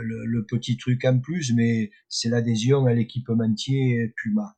le, 0.00 0.24
le, 0.24 0.44
petit 0.44 0.76
truc 0.76 1.04
en 1.04 1.18
plus, 1.18 1.52
mais 1.54 1.90
c'est 2.08 2.28
l'adhésion 2.28 2.86
à 2.86 2.92
l'équipementier 2.92 4.12
Puma. 4.16 4.57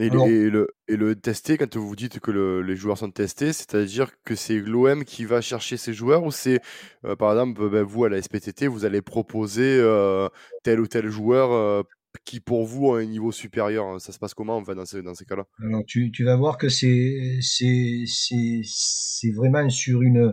Et, 0.00 0.08
le, 0.08 0.68
et 0.88 0.96
le 0.96 1.14
testé, 1.14 1.58
quand 1.58 1.76
vous 1.76 1.94
dites 1.94 2.20
que 2.20 2.30
le, 2.30 2.62
les 2.62 2.74
joueurs 2.74 2.96
sont 2.96 3.10
testés, 3.10 3.52
c'est-à-dire 3.52 4.10
que 4.24 4.34
c'est 4.34 4.58
l'OM 4.58 5.04
qui 5.04 5.26
va 5.26 5.42
chercher 5.42 5.76
ces 5.76 5.92
joueurs 5.92 6.24
ou 6.24 6.30
c'est, 6.30 6.60
euh, 7.04 7.16
par 7.16 7.32
exemple, 7.32 7.68
ben, 7.68 7.82
vous 7.82 8.04
à 8.04 8.08
la 8.08 8.20
SPTT, 8.20 8.66
vous 8.66 8.86
allez 8.86 9.02
proposer 9.02 9.78
euh, 9.78 10.28
tel 10.62 10.80
ou 10.80 10.86
tel 10.86 11.08
joueur 11.08 11.52
euh, 11.52 11.82
qui 12.24 12.40
pour 12.40 12.64
vous 12.64 12.92
a 12.92 13.00
un 13.00 13.04
niveau 13.04 13.30
supérieur 13.30 14.00
Ça 14.00 14.12
se 14.12 14.18
passe 14.18 14.32
comment 14.32 14.62
dans 14.62 14.86
ces, 14.86 15.02
dans 15.02 15.14
ces 15.14 15.26
cas-là? 15.26 15.44
Tu, 15.86 16.10
tu 16.10 16.24
vas 16.24 16.36
voir 16.36 16.56
que 16.56 16.70
c'est, 16.70 17.38
c'est, 17.42 18.04
c'est, 18.06 18.62
c'est 18.64 19.32
vraiment 19.32 19.68
sur 19.68 20.00
une, 20.00 20.32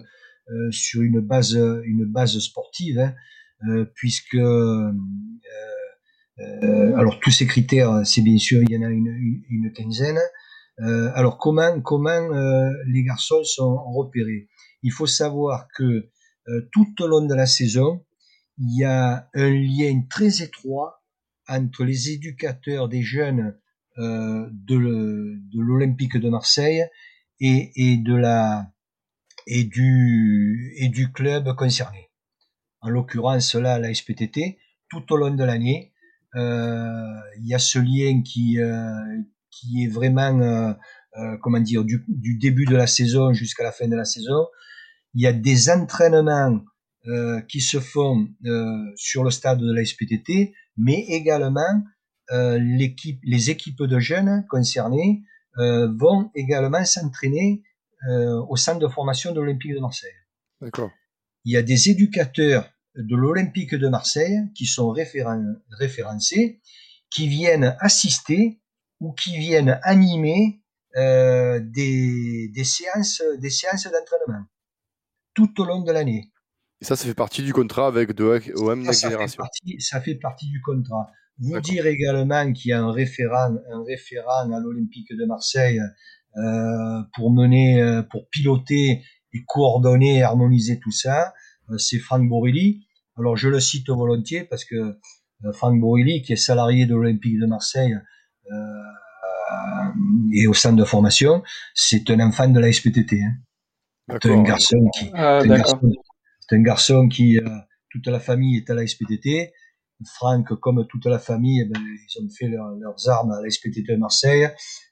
sur 0.72 1.02
une 1.02 1.20
base, 1.20 1.56
une 1.56 2.06
base 2.06 2.40
sportive, 2.40 3.00
hein, 3.00 3.86
puisque 3.96 4.38
alors 6.40 7.20
tous 7.20 7.32
ces 7.32 7.48
critères, 7.48 8.06
c'est 8.06 8.22
bien 8.22 8.38
sûr, 8.38 8.62
il 8.62 8.72
y 8.72 8.78
en 8.78 8.84
a 8.84 8.90
une, 8.90 9.72
quinzaine. 9.74 10.20
alors 11.16 11.38
comment 11.38 11.72
les 12.88 13.04
garçons 13.04 13.44
sont 13.44 13.78
repérés? 13.92 14.48
Il 14.84 14.92
faut 14.92 15.08
savoir 15.08 15.68
que 15.76 16.10
tout 16.72 16.94
au 17.02 17.08
long 17.08 17.26
de 17.26 17.34
la 17.34 17.46
saison, 17.46 18.06
il 18.58 18.80
y 18.80 18.84
a 18.84 19.30
un 19.34 19.50
lien 19.50 20.04
très 20.10 20.42
étroit 20.42 21.04
entre 21.48 21.84
les 21.84 22.12
éducateurs 22.12 22.90
des 22.90 23.04
jeunes 23.04 23.58
euh, 24.00 24.48
de 24.52 24.78
l'Olympique 25.60 26.18
de 26.18 26.30
Marseille 26.30 26.86
et, 27.40 27.72
du, 29.64 31.12
club 31.14 31.56
concerné. 31.56 32.12
En 32.82 32.90
l'occurrence, 32.90 33.56
là, 33.56 33.80
la 33.80 33.92
SPTT, 33.94 34.60
tout 34.90 35.12
au 35.12 35.18
long 35.18 35.34
de 35.34 35.44
l'année, 35.44 35.94
euh, 35.94 35.97
il 36.38 37.48
y 37.48 37.54
a 37.54 37.60
ce 37.60 37.80
lien 37.80 38.22
qui, 38.24 38.60
euh, 38.60 39.22
qui 39.52 39.84
est 39.84 39.88
vraiment, 39.88 40.40
euh, 40.40 40.74
euh, 41.18 41.38
comment 41.42 41.60
dire, 41.60 41.84
du, 41.84 42.04
du, 42.08 42.38
début 42.38 42.66
de 42.66 42.76
la 42.76 42.88
saison 42.88 43.34
jusqu'à 43.34 43.64
la 43.64 43.72
fin 43.72 43.88
de 43.88 43.96
la 43.96 44.06
saison. 44.06 44.48
Il 45.14 45.22
y 45.22 45.28
a 45.28 45.34
des 45.34 45.70
entraînements 45.70 46.62
euh, 47.08 47.42
qui 47.42 47.62
se 47.62 47.80
font 47.80 48.28
sur 48.96 49.24
le 49.24 49.32
stade 49.32 49.60
de 49.60 49.74
la 49.74 49.84
SPTT, 49.84 50.54
mais 50.78 51.06
également 51.10 51.84
l'équipe, 52.30 53.20
les 53.24 53.50
équipes 53.50 53.84
de 53.84 54.00
jeunes 54.00 54.46
concernées 54.50 55.24
vont 55.56 56.30
également 56.36 56.84
s'entraîner 56.84 57.64
euh, 58.10 58.44
au 58.50 58.58
centre 58.58 58.80
de 58.80 58.88
formation 58.88 59.32
de 59.32 59.40
l'Olympique 59.40 59.74
de 59.74 59.80
Marseille. 59.80 60.12
D'accord. 60.62 60.92
Il 61.46 61.54
y 61.54 61.58
a 61.58 61.64
des 61.64 61.90
éducateurs 61.90 62.70
de 62.98 63.16
l'Olympique 63.16 63.76
de 63.76 63.88
Marseille 63.88 64.40
qui 64.56 64.66
sont 64.66 64.94
référencés, 65.80 66.62
qui 67.10 67.28
viennent 67.28 67.76
assister 67.80 68.60
ou 69.00 69.14
qui 69.14 69.38
viennent 69.38 69.80
animer 69.84 70.62
euh, 70.96 71.60
des, 71.62 72.50
des, 72.54 72.64
séances, 72.64 73.22
des 73.40 73.50
séances 73.50 73.84
d'entraînement 73.84 74.46
tout 75.34 75.62
au 75.62 75.66
long 75.66 75.82
de 75.84 75.92
l'année. 75.92 76.32
Et 76.82 76.86
ça, 76.86 76.96
ça 76.96 77.06
fait 77.06 77.14
partie 77.14 77.44
du 77.44 77.54
contrat 77.54 77.88
avec 77.88 78.14
de 78.14 78.24
OM 78.56 78.86
ça, 78.86 78.94
ça 78.94 79.08
Génération. 79.10 79.34
Fait 79.34 79.38
partie, 79.38 79.76
ça 79.80 80.02
fait 80.02 80.16
partie 80.16 80.50
du 80.50 80.62
contrat. 80.62 81.08
Vous 81.40 81.60
dire 81.60 81.86
également 81.86 82.52
qu'il 82.52 82.72
y 82.72 82.74
a 82.74 82.82
un 82.82 82.92
référent, 82.92 83.56
un 83.72 83.84
référent 83.84 84.52
à 84.52 84.60
l'Olympique 84.60 85.10
de 85.12 85.26
Marseille 85.26 85.80
euh, 86.38 87.02
pour 87.14 87.32
mener, 87.32 87.82
euh, 87.82 88.02
pour 88.02 88.28
piloter 88.30 89.04
et 89.34 89.44
coordonner 89.48 90.18
et 90.18 90.24
harmoniser 90.24 90.80
tout 90.80 90.92
ça, 90.92 91.34
euh, 91.70 91.78
c'est 91.78 92.00
Franck 92.00 92.28
Borelli. 92.28 92.87
Alors 93.18 93.36
je 93.36 93.50
le 93.50 93.60
cite 93.60 93.90
volontiers 93.90 94.44
parce 94.44 94.64
que 94.66 94.98
Franck 95.54 95.80
Borelli, 95.80 96.22
qui 96.22 96.34
est 96.34 96.38
salarié 96.38 96.86
de 96.86 96.96
l'Olympique 96.96 97.40
de 97.40 97.46
Marseille 97.46 97.98
et 100.34 100.48
au 100.48 100.54
centre 100.54 100.76
de 100.76 100.86
formation, 100.86 101.44
c'est 101.74 102.10
un 102.10 102.20
enfant 102.20 102.48
de 102.48 102.60
la 102.60 102.72
SPTT. 102.72 103.22
Hein. 103.22 103.34
C'est 104.22 104.32
un 104.32 104.44
garçon 104.44 104.90
qui, 104.98 105.12
ah, 105.14 105.42
c'est 105.42 106.56
un, 106.56 106.62
garçon 106.62 107.08
qui, 107.10 107.40
toute 107.90 108.08
la 108.08 108.20
famille 108.20 108.58
est 108.58 108.70
à 108.70 108.74
la 108.74 108.88
SPTT. 108.88 109.52
Franck, 110.06 110.54
comme 110.60 110.86
toute 110.88 111.06
la 111.08 111.20
famille, 111.20 111.62
eh 111.62 111.66
ben, 111.66 111.80
ils 111.80 112.24
ont 112.24 112.30
fait 112.30 112.48
leurs 112.48 113.10
armes 113.10 113.32
à 113.32 113.42
la 113.42 113.50
SPTT 113.50 113.94
de 113.94 113.98
Marseille. 113.98 114.48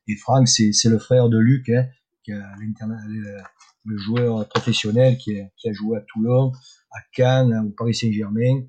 Et 0.08 0.16
Franck, 0.16 0.48
c'est 0.48 0.90
le 0.90 1.00
frère 1.00 1.30
de 1.30 1.38
Luc, 1.38 1.70
hein, 1.70 1.88
qui 2.24 2.32
a 2.32 2.56
le, 2.60 3.38
le, 3.86 3.98
joueur 3.98 4.48
professionnel 4.50 5.18
qui 5.18 5.40
a, 5.40 5.46
qui 5.58 5.70
a, 5.70 5.74
joué 5.74 5.98
à 5.98 6.02
Toulon, 6.02 6.52
à 6.96 7.02
Cannes, 7.14 7.68
au 7.68 7.72
Paris 7.72 7.96
Saint-Germain 7.96 8.64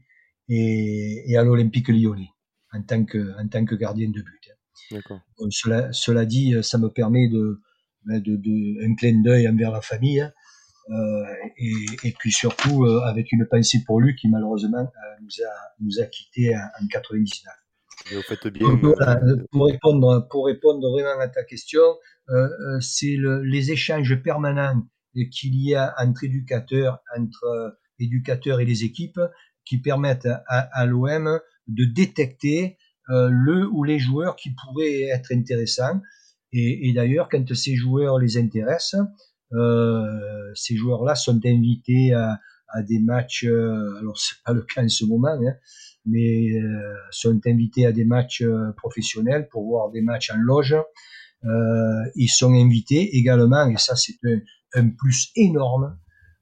et, 0.49 1.25
et, 1.27 1.37
à 1.37 1.45
l'Olympique 1.45 1.89
Lyonnais 1.89 2.31
en 2.73 2.83
tant 2.83 3.05
que, 3.05 3.33
en 3.41 3.49
tant 3.49 3.65
que 3.65 3.75
gardien 3.75 4.11
de 4.11 4.23
but. 4.23 5.01
Cela, 5.51 5.93
cela 5.93 6.27
dit, 6.27 6.55
ça 6.63 6.79
me 6.79 6.89
permet 6.89 7.29
de, 7.29 7.61
ben, 8.05 8.21
de, 8.21 8.37
de 8.37 8.87
un 8.87 8.95
clin 8.95 9.21
d'œil 9.23 9.49
envers 9.49 9.73
la 9.73 9.81
famille. 9.81 10.21
Hein. 10.21 10.33
Euh, 10.91 11.25
et, 11.57 11.75
et, 12.05 12.13
puis 12.13 12.31
surtout 12.31 12.85
euh, 12.85 13.01
avec 13.01 13.33
une 13.33 13.45
pensée 13.45 13.83
pour 13.85 14.01
Luc 14.01 14.17
qui 14.21 14.29
malheureusement 14.29 14.79
euh, 14.79 15.21
nous 15.21 15.45
a 15.45 15.51
nous 15.81 16.01
a 16.01 16.07
quitté 16.07 16.55
en, 16.55 16.61
en 16.61 16.87
99 16.87 17.53
vous 18.13 18.23
faites 18.23 18.47
bien. 18.47 18.77
Pour, 19.51 19.67
répondre, 19.67 20.29
pour 20.31 20.47
répondre 20.47 20.89
vraiment 20.93 21.19
à 21.19 21.27
ta 21.27 21.43
question, 21.43 21.83
c'est 22.79 23.17
le, 23.17 23.43
les 23.43 23.73
échanges 23.73 24.15
permanents 24.23 24.87
qu'il 25.33 25.57
y 25.57 25.75
a 25.75 25.93
entre 25.99 26.23
éducateurs, 26.23 27.01
entre 27.17 27.77
éducateurs 27.99 28.61
et 28.61 28.65
les 28.65 28.85
équipes 28.85 29.21
qui 29.65 29.79
permettent 29.79 30.29
à, 30.47 30.87
l'OM 30.87 31.41
de 31.67 31.85
détecter 31.85 32.79
euh, 33.11 33.29
le 33.31 33.67
ou 33.69 33.85
les 33.85 33.99
joueurs 33.99 34.37
qui 34.37 34.51
pourraient 34.51 35.09
être 35.13 35.33
intéressants. 35.33 36.01
Et, 36.53 36.93
d'ailleurs, 36.95 37.29
quand 37.29 37.55
ces 37.55 37.75
joueurs 37.75 38.19
les 38.19 38.39
intéressent, 38.39 39.01
euh, 39.53 40.53
ces 40.55 40.77
joueurs-là 40.77 41.15
sont 41.15 41.41
invités 41.45 42.13
à, 42.13 42.39
des 42.83 42.99
matchs. 43.01 43.45
alors 43.45 44.19
c'est 44.19 44.43
pas 44.45 44.53
le 44.53 44.63
cas 44.63 44.83
en 44.83 44.89
ce 44.89 45.05
moment, 45.05 45.29
hein, 45.29 45.55
mais 46.07 46.53
euh, 46.53 46.95
sont 47.11 47.41
invités 47.47 47.85
à 47.85 47.93
des 47.93 48.05
matchs 48.05 48.43
euh, 48.43 48.73
professionnels 48.77 49.49
pour 49.51 49.65
voir 49.65 49.91
des 49.91 50.01
matchs 50.01 50.31
en 50.31 50.39
loge. 50.39 50.77
Euh, 51.45 52.11
ils 52.15 52.29
sont 52.29 52.53
invités 52.55 53.17
également, 53.17 53.69
et 53.69 53.77
ça 53.77 53.97
c'est 53.97 54.15
un, 54.75 54.89
plus 54.91 55.31
énorme, 55.37 55.99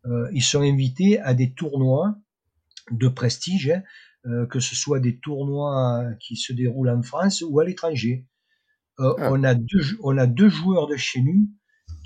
euh, 0.07 0.29
ils 0.33 0.43
sont 0.43 0.61
invités 0.61 1.21
à 1.21 1.35
des 1.35 1.53
tournois 1.53 2.17
de 2.91 3.09
prestige, 3.09 3.71
hein, 3.71 3.83
euh, 4.27 4.47
que 4.47 4.61
ce 4.61 4.75
soit 4.75 5.01
des 5.01 5.19
tournois 5.19 6.05
qui 6.21 6.37
se 6.37 6.53
déroulent 6.53 6.91
en 6.91 7.03
France 7.03 7.43
ou 7.47 7.61
à 7.61 7.65
l'étranger. 7.65 8.27
Euh, 9.01 9.15
ah. 9.19 9.31
on, 9.33 9.43
a 9.43 9.55
deux, 9.55 9.99
on 10.03 10.17
a 10.19 10.27
deux 10.27 10.49
joueurs 10.49 10.87
de 10.87 10.97
chez 10.97 11.21
nous 11.21 11.49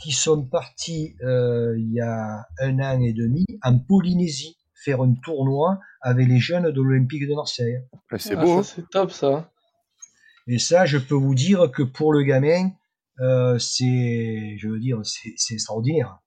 qui 0.00 0.12
sont 0.12 0.46
partis 0.46 1.16
il 1.20 1.90
y 1.92 2.00
a 2.00 2.46
un 2.60 2.78
an 2.78 3.00
et 3.00 3.12
demi 3.12 3.44
en 3.62 3.78
Polynésie 3.78 4.56
faire 4.74 5.02
un 5.02 5.14
tournoi 5.14 5.80
avec 6.00 6.28
les 6.28 6.38
jeunes 6.38 6.70
de 6.70 6.80
l'Olympique 6.80 7.26
de 7.28 7.34
Marseille. 7.34 7.82
C'est 8.16 8.36
ah, 8.36 8.44
beau. 8.44 8.62
C'est 8.62 8.88
top 8.90 9.10
ça. 9.10 9.50
Et 10.46 10.58
ça, 10.58 10.86
je 10.86 10.98
peux 10.98 11.14
vous 11.14 11.34
dire 11.34 11.70
que 11.70 11.82
pour 11.82 12.12
le 12.12 12.22
gamin, 12.22 12.70
euh, 13.20 13.58
c'est, 13.58 14.56
je 14.58 14.68
veux 14.68 14.78
dire, 14.78 15.00
c'est 15.04 15.54
extraordinaire. 15.54 16.20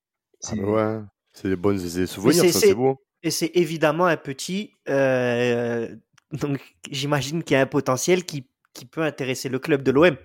Ah 0.47 0.55
ouais, 0.55 0.99
c'est 1.33 1.49
des 1.49 1.55
bonnes 1.55 1.77
des 1.77 2.07
souvenirs, 2.07 2.51
ça 2.51 2.59
c'est 2.59 2.73
beau. 2.73 3.01
Et 3.23 3.31
c'est 3.31 3.51
évidemment 3.53 4.05
un 4.05 4.17
petit. 4.17 4.73
euh, 4.89 5.95
donc, 6.31 6.75
j'imagine 6.89 7.43
qu'il 7.43 7.55
y 7.55 7.57
a 7.57 7.61
un 7.61 7.65
potentiel 7.67 8.25
qui, 8.25 8.47
qui 8.73 8.85
peut 8.85 9.03
intéresser 9.03 9.49
le 9.49 9.59
club 9.59 9.83
de 9.83 9.91
l'OM. 9.91 10.15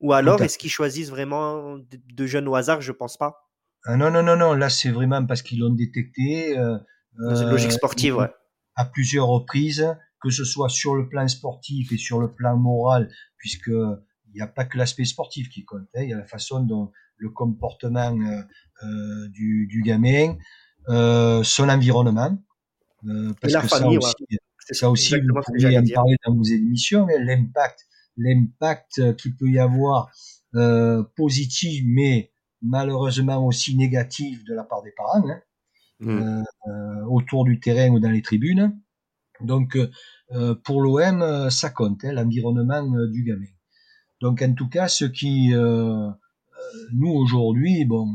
Ou 0.00 0.12
alors, 0.12 0.40
est-ce 0.42 0.58
qu'ils 0.58 0.70
choisissent 0.70 1.10
vraiment 1.10 1.78
de, 1.78 1.98
de 2.12 2.26
jeunes 2.26 2.46
au 2.48 2.54
hasard? 2.54 2.80
Je 2.80 2.92
pense 2.92 3.16
pas. 3.16 3.50
Ah 3.86 3.96
non, 3.96 4.10
non, 4.10 4.22
non, 4.22 4.36
non, 4.36 4.54
là 4.54 4.70
c'est 4.70 4.90
vraiment 4.90 5.24
parce 5.26 5.42
qu'ils 5.42 5.60
l'ont 5.60 5.74
détecté. 5.74 6.56
euh, 6.58 6.78
Dans 7.18 7.34
une 7.34 7.50
logique 7.50 7.70
euh, 7.70 7.74
sportive, 7.74 8.16
ouais. 8.16 8.30
à 8.76 8.84
plusieurs 8.84 9.26
reprises, 9.26 9.86
que 10.22 10.30
ce 10.30 10.44
soit 10.44 10.68
sur 10.68 10.94
le 10.94 11.08
plan 11.08 11.26
sportif 11.28 11.92
et 11.92 11.98
sur 11.98 12.18
le 12.20 12.32
plan 12.32 12.56
moral, 12.56 13.10
puisque 13.36 13.68
il 13.68 14.34
n'y 14.34 14.40
a 14.40 14.46
pas 14.46 14.64
que 14.64 14.78
l'aspect 14.78 15.04
sportif 15.04 15.48
qui 15.48 15.64
compte, 15.64 15.82
hein, 15.94 16.02
il 16.02 16.10
y 16.10 16.12
a 16.12 16.16
la 16.18 16.26
façon 16.26 16.60
dont 16.60 16.92
le 17.16 17.30
comportement 17.30 18.16
euh, 18.18 18.42
euh, 18.84 19.28
du, 19.28 19.66
du 19.68 19.82
gamin, 19.82 20.36
euh, 20.88 21.42
son 21.42 21.68
environnement, 21.68 22.36
euh, 23.06 23.32
parce 23.40 23.52
la 23.52 23.60
que 23.62 23.68
famille, 23.68 23.98
ça 24.00 24.08
aussi, 24.08 24.24
ça 24.72 24.90
aussi 24.90 25.20
vous 25.20 25.40
j'allais 25.58 25.78
en 25.78 25.82
dire. 25.82 25.94
parler 25.94 26.16
dans 26.26 26.34
vos 26.34 26.42
émissions, 26.44 27.06
mais 27.06 27.18
l'impact, 27.18 27.80
l'impact 28.16 29.16
qu'il 29.16 29.36
peut 29.36 29.50
y 29.50 29.58
avoir 29.58 30.10
euh, 30.54 31.02
positif, 31.16 31.82
mais 31.86 32.32
malheureusement 32.62 33.46
aussi 33.46 33.76
négatif 33.76 34.44
de 34.44 34.54
la 34.54 34.64
part 34.64 34.82
des 34.82 34.92
parents. 34.92 35.28
Hein 35.28 35.40
Mm. 36.00 36.08
euh, 36.10 36.42
euh, 36.68 37.04
autour 37.08 37.44
du 37.44 37.60
terrain 37.60 37.90
ou 37.90 38.00
dans 38.00 38.10
les 38.10 38.22
tribunes. 38.22 38.80
Donc 39.40 39.76
euh, 40.32 40.54
pour 40.64 40.80
l'OM, 40.82 41.50
ça 41.50 41.70
compte, 41.70 42.04
hein, 42.04 42.12
l'environnement 42.12 42.84
euh, 42.96 43.08
du 43.10 43.22
gamin. 43.24 43.46
Donc 44.20 44.42
en 44.42 44.54
tout 44.54 44.68
cas, 44.68 44.88
ce 44.88 45.04
qui 45.04 45.54
euh, 45.54 46.10
nous 46.92 47.10
aujourd'hui, 47.10 47.84
bon, 47.84 48.06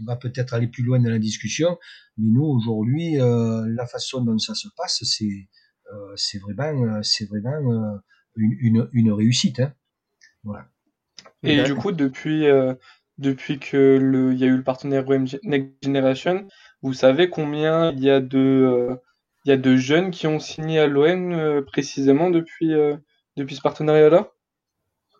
on 0.00 0.04
va 0.04 0.16
peut-être 0.16 0.54
aller 0.54 0.68
plus 0.68 0.82
loin 0.82 0.98
dans 0.98 1.10
la 1.10 1.18
discussion, 1.18 1.78
mais 2.18 2.30
nous 2.30 2.44
aujourd'hui, 2.44 3.20
euh, 3.20 3.64
la 3.68 3.86
façon 3.86 4.24
dont 4.24 4.38
ça 4.38 4.54
se 4.54 4.68
passe, 4.76 5.02
c'est 5.04 5.48
euh, 5.92 6.12
c'est 6.16 6.38
vraiment, 6.38 6.96
euh, 6.96 7.00
c'est 7.02 7.28
vraiment 7.28 7.72
euh, 7.72 7.96
une, 8.36 8.56
une, 8.60 8.88
une 8.92 9.12
réussite. 9.12 9.60
Hein. 9.60 9.74
Voilà. 10.42 10.68
Et 11.42 11.62
du 11.62 11.74
coup, 11.74 11.92
depuis, 11.92 12.46
euh, 12.46 12.74
depuis 13.18 13.58
que 13.58 13.98
le, 14.00 14.32
il 14.32 14.38
y 14.38 14.44
a 14.44 14.46
eu 14.46 14.56
le 14.56 14.64
partenaire 14.64 15.08
OM 15.08 15.26
Next 15.42 15.72
Generation, 15.82 16.48
vous 16.82 16.94
savez 16.94 17.28
combien 17.28 17.92
il 17.92 18.02
y 18.02 18.10
a 18.10 18.20
de, 18.20 18.38
euh, 18.38 18.96
il 19.44 19.50
y 19.50 19.52
a 19.52 19.56
de 19.58 19.76
jeunes 19.76 20.10
qui 20.10 20.26
ont 20.26 20.40
signé 20.40 20.78
à 20.78 20.86
l'OM 20.86 21.32
euh, 21.32 21.62
précisément 21.62 22.30
depuis, 22.30 22.72
euh, 22.72 22.96
depuis 23.36 23.56
ce 23.56 23.60
partenariat-là? 23.60 24.30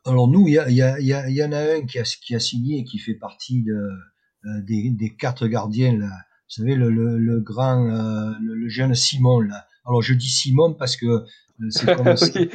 Alors 0.07 0.29
nous, 0.29 0.47
il 0.49 0.55
y, 0.55 0.59
a, 0.59 0.69
il 0.69 0.77
y, 0.77 0.83
a, 0.83 0.99
il 1.29 1.35
y, 1.37 1.43
en 1.45 1.53
a 1.53 1.59
un 1.59 1.87
qui 1.87 1.99
a, 1.99 2.03
qui 2.03 2.35
a 2.35 2.41
signé 2.41 2.81
et 2.81 2.85
qui 2.85 2.99
fait 2.99 3.15
partie 3.15 3.63
de, 3.63 3.73
euh, 3.73 4.61
des, 4.63 4.91
des 4.91 5.15
quatre 5.17 5.47
gardiens. 5.47 5.97
Là. 5.97 6.07
Vous 6.09 6.63
savez, 6.63 6.75
le, 6.75 6.91
le, 6.91 7.19
le 7.19 7.41
grand, 7.41 7.87
euh, 7.89 8.33
le, 8.43 8.55
le 8.55 8.69
jeune 8.69 8.95
Simon. 8.95 9.41
Là. 9.41 9.67
Alors 9.87 10.03
je 10.03 10.13
dis 10.13 10.29
Simon 10.29 10.75
parce 10.75 10.97
que 10.97 11.07
euh, 11.07 11.71
c'est 11.71 11.97
comme 11.97 12.17
ça. 12.17 12.27
oui, 12.35 12.49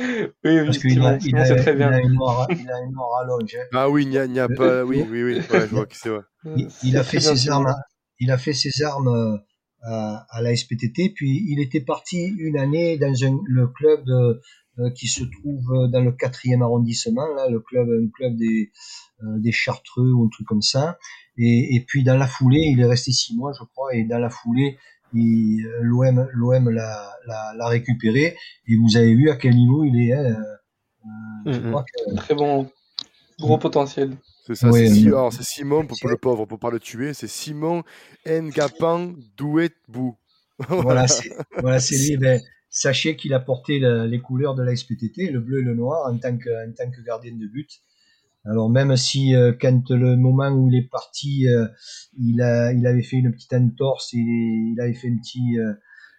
oui, 0.44 0.66
Parce 0.66 0.78
qu'il 0.78 1.02
a, 1.04 1.20
Simon, 1.20 1.26
il 1.26 1.38
a, 1.38 1.46
c'est 1.46 1.56
très 1.56 1.76
il 1.76 1.82
a 1.82 2.00
une 2.00 2.14
noire, 2.14 2.48
il 2.52 2.70
a 2.70 2.82
une 2.84 2.92
noire 2.92 3.22
allonge. 3.24 3.56
Hein. 3.56 3.66
Ah 3.74 3.90
oui, 3.90 4.04
il 4.04 4.10
n'y 4.10 4.40
a, 4.40 4.44
a 4.44 4.50
pas. 4.50 4.84
Oui, 4.84 5.04
oui, 5.10 5.24
oui. 5.24 5.36
Ouais, 5.50 5.62
je 5.62 5.66
vois 5.76 5.88
qui 5.88 5.98
c'est. 5.98 6.12
Ouais. 6.12 6.20
Il, 6.56 6.68
il 6.84 6.98
a 6.98 7.04
fait 7.04 7.20
ses 7.20 7.50
armes, 7.50 7.74
il 8.20 8.30
a 8.32 8.38
fait 8.38 8.54
ses 8.54 8.84
armes 8.84 9.08
euh, 9.08 9.38
à, 9.82 10.26
à 10.30 10.42
la 10.42 10.56
SPTT, 10.56 11.14
puis 11.16 11.46
il 11.50 11.60
était 11.62 11.82
parti 11.82 12.28
une 12.38 12.58
année 12.58 12.98
dans 12.98 13.24
un, 13.24 13.40
le 13.48 13.68
club 13.68 14.04
de, 14.06 14.14
euh, 14.14 14.42
qui 14.96 15.08
se 15.08 15.24
trouve 15.24 15.90
dans 15.90 16.02
le 16.02 16.12
quatrième 16.12 16.62
arrondissement, 16.62 17.28
là, 17.36 17.50
le 17.50 17.60
club, 17.60 17.90
un 17.90 18.10
club 18.10 18.36
des, 18.36 18.72
euh, 19.24 19.38
des 19.40 19.52
Chartreux 19.52 20.12
ou 20.12 20.26
un 20.26 20.30
truc 20.30 20.48
comme 20.48 20.62
ça. 20.62 20.98
Et, 21.38 21.76
et 21.76 21.86
puis 21.86 22.04
dans 22.04 22.18
la 22.18 22.28
foulée, 22.28 22.62
il 22.72 22.80
est 22.80 22.86
resté 22.86 23.12
six 23.12 23.36
mois, 23.36 23.52
je 23.58 23.64
crois, 23.66 23.94
et 23.94 24.04
dans 24.04 24.20
la 24.20 24.30
foulée, 24.30 24.78
l'OM, 25.14 26.28
l'OM 26.34 26.70
l'a, 26.70 27.14
l'a, 27.28 27.54
l'a 27.56 27.68
récupéré. 27.68 28.38
Et 28.68 28.76
vous 28.76 28.98
avez 28.98 29.14
vu 29.16 29.30
à 29.30 29.36
quel 29.36 29.56
niveau 29.56 29.84
il 29.84 30.00
est. 30.00 30.14
Hein, 30.14 30.36
euh, 31.48 31.54
je 31.54 31.60
crois 31.60 31.84
que 31.84 32.16
Très 32.16 32.36
bon, 32.36 32.70
gros 33.40 33.58
potentiel. 33.58 34.16
C'est 34.46 34.56
ça, 34.56 34.70
Ouais, 34.70 34.88
c'est 34.88 35.44
Simon, 35.44 35.86
pour, 35.86 35.98
pour 36.00 36.10
le 36.10 36.18
pauvre, 36.18 36.46
pour 36.46 36.60
pas 36.60 36.72
le 36.72 36.80
tuer, 36.80 37.14
c'est 37.14 37.28
Simon 37.28 37.84
Ngapan 38.26 39.14
Douet 39.38 39.72
Bou. 39.88 40.16
voilà, 40.70 41.08
c'est 41.08 41.30
voilà, 41.60 41.78
lui. 41.92 42.18
Ben, 42.18 42.42
sachez 42.70 43.16
qu'il 43.16 43.34
a 43.34 43.40
porté 43.40 43.80
la- 43.80 44.06
les 44.08 44.20
couleurs 44.20 44.56
de 44.56 44.64
la 44.64 44.76
SPTT, 44.76 45.32
le 45.32 45.40
bleu 45.40 45.60
et 45.62 45.64
le 45.64 45.76
noir, 45.76 46.12
en 46.12 46.18
tant 46.18 46.38
que, 46.38 46.50
en 46.70 46.72
tant 46.74 46.90
que 46.92 47.02
gardien 47.02 47.34
de 47.36 47.48
but. 47.48 47.70
Alors 48.46 48.70
même 48.70 48.96
si 48.96 49.36
euh, 49.36 49.54
quand 49.60 49.90
le 49.92 50.16
moment 50.16 50.50
où 50.50 50.70
il 50.70 50.78
est 50.78 50.90
parti, 50.90 51.48
euh, 51.48 51.68
il 52.18 52.42
a, 52.42 52.72
il 52.74 52.86
avait 52.88 53.04
fait 53.04 53.18
une 53.18 53.32
petite 53.32 53.54
entorse, 53.54 54.14
il, 54.14 54.74
il 54.74 54.82
avait 54.82 54.94
fait 54.94 55.10
un 55.10 55.18
petit, 55.18 55.58
euh, 55.60 55.74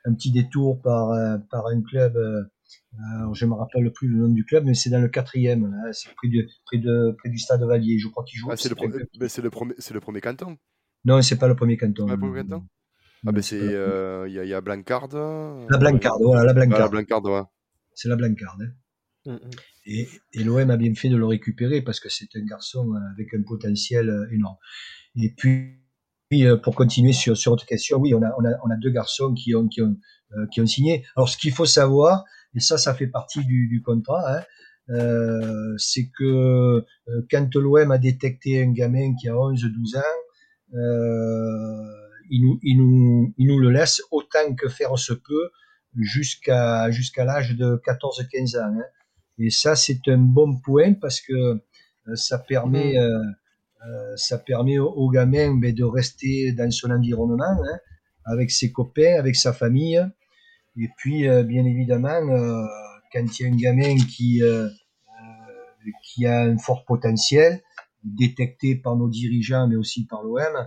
un 0.05 0.15
petit 0.15 0.31
détour 0.33 0.81
par, 0.83 1.11
par 1.51 1.67
un 1.67 1.83
club. 1.83 2.17
alors 3.21 3.35
je 3.35 3.47
me 3.47 3.55
rappelle 3.55 3.91
plus 3.93 4.09
le 4.09 4.19
nom 4.19 4.29
du 4.29 4.45
club, 4.45 4.65
mais 4.65 4.75
c'est 4.75 4.91
dans 4.91 5.01
le 5.01 5.09
quatrième, 5.09 5.75
c'est 5.93 6.13
près 6.15 6.29
de, 6.29 6.47
près 6.67 6.79
de, 6.79 7.15
près 7.19 7.29
du 7.31 7.39
stade 7.39 7.63
Valier. 7.63 7.99
Je 7.99 8.09
crois 8.09 8.25
qu'il 8.25 8.39
joue. 8.39 8.49
Ah, 8.51 8.57
c'est 8.57 8.69
le, 8.69 8.75
le 8.75 10.01
premier 10.01 10.21
canton. 10.21 10.57
Non, 11.05 11.23
c'est 11.23 11.39
pas 11.39 11.49
le 11.49 11.57
premier 11.57 11.77
canton. 11.77 12.07
Pas 12.07 12.15
le 12.15 12.19
premier 12.19 12.43
canton? 12.43 12.67
Ah 13.27 13.33
ben 13.33 13.43
c'est 13.43 13.61
euh, 13.61 14.27
il 14.29 14.35
y, 14.35 14.39
a- 14.39 14.45
y 14.45 14.55
a 14.55 14.61
Blancarde. 14.61 15.15
La 15.69 15.79
Blancarde, 15.79 16.23
voilà, 16.23 16.45
la 16.45 16.51
Ah, 16.51 16.55
la 16.55 16.89
ouais. 16.89 17.43
C'est 17.95 18.09
la 18.09 18.17
Blancarde. 18.17 18.63
hein. 18.63 18.73
Mhm. 19.27 19.51
Et, 19.87 20.09
et 20.33 20.45
l'OM 20.45 20.71
a 20.71 20.77
bien 20.77 20.95
fait 20.95 21.09
de 21.11 21.17
le 21.17 21.27
récupérer 21.27 21.83
parce 21.83 22.01
que 22.01 22.09
c'est 22.09 22.29
un 22.37 22.45
garçon 22.45 22.89
euh, 22.95 22.99
avec 23.15 23.35
un 23.35 23.43
potentiel 23.43 24.09
euh, 24.09 24.27
énorme. 24.33 24.57
Et 25.17 25.35
puis, 25.37 25.77
puis, 26.31 26.47
euh, 26.47 26.57
pour 26.57 26.75
continuer 26.75 27.13
sur, 27.13 27.37
sur 27.37 27.53
votre 27.53 27.67
question, 27.67 27.99
oui, 27.99 28.15
on 28.15 28.23
a, 28.23 28.31
on 28.39 28.45
a, 28.47 28.53
on 28.65 28.71
a 28.71 28.77
deux 28.77 28.91
garçons 28.91 29.35
qui 29.35 29.55
ont, 29.55 29.69
qui 29.69 29.83
ont, 29.83 29.97
euh, 30.37 30.47
qui 30.53 30.61
ont 30.61 30.67
signé. 30.67 31.05
Alors, 31.17 31.29
ce 31.29 31.37
qu'il 31.37 31.53
faut 31.53 31.67
savoir, 31.67 32.25
et 32.55 32.61
ça, 32.61 32.79
ça 32.79 32.95
fait 32.95 33.09
partie 33.09 33.45
du, 33.45 33.69
du 33.69 33.83
contrat, 33.83 34.39
hein, 34.39 34.43
euh, 34.91 35.75
c'est 35.79 36.09
que 36.19 36.25
euh, 36.25 37.23
quand 37.31 37.55
l'OM 37.57 37.91
a 37.91 37.99
détecté 37.99 38.63
un 38.63 38.73
gamin 38.73 39.15
qui 39.21 39.29
a 39.29 39.35
11-12 39.35 39.97
ans, 39.99 40.01
euh, 40.75 42.00
il, 42.31 42.43
nous, 42.43 42.59
il, 42.63 42.79
nous, 42.79 43.35
il 43.37 43.47
nous 43.49 43.59
le 43.59 43.71
laisse 43.71 44.01
autant 44.11 44.55
que 44.57 44.69
faire 44.69 44.99
se 44.99 45.13
peut 45.13 45.51
jusqu'à 45.97 46.91
jusqu'à 46.91 47.25
l'âge 47.25 47.57
de 47.57 47.81
14-15 47.85 48.59
ans. 48.59 48.79
hein. 48.79 48.85
Et 49.39 49.51
ça, 49.51 49.75
c'est 49.75 50.01
un 50.09 50.19
bon 50.19 50.59
point 50.59 50.95
parce 50.95 51.21
que 51.21 51.33
euh, 51.33 52.15
ça 52.15 52.39
permet, 52.39 52.99
euh, 52.99 53.09
euh, 53.87 54.17
ça 54.17 54.39
permet 54.39 54.79
au, 54.79 54.89
au 54.91 55.11
gamin 55.11 55.55
ben, 55.55 55.75
de 55.75 55.85
rester 55.85 56.53
dans 56.53 56.71
son 56.71 56.91
environnement, 56.91 57.45
hein, 57.45 57.79
avec 58.25 58.51
ses 58.51 58.71
copains, 58.71 59.17
avec 59.19 59.37
sa 59.37 59.53
famille. 59.53 60.05
Et 60.77 60.89
puis, 60.99 61.29
euh, 61.29 61.43
bien 61.43 61.65
évidemment, 61.65 62.21
quand 63.13 63.27
il 63.41 63.43
y 63.43 63.47
a 63.47 63.49
un 63.51 63.57
gamin 63.57 63.97
qui, 63.97 64.43
qui 66.05 66.27
a 66.27 66.41
un 66.43 66.59
fort 66.59 66.85
potentiel, 66.85 67.63
détecté 68.05 68.77
par 68.77 68.97
nos 68.97 69.09
dirigeants, 69.09 69.69
mais 69.69 69.77
aussi 69.77 70.07
par 70.07 70.23
l'OM, 70.23 70.39
euh, 70.41 70.67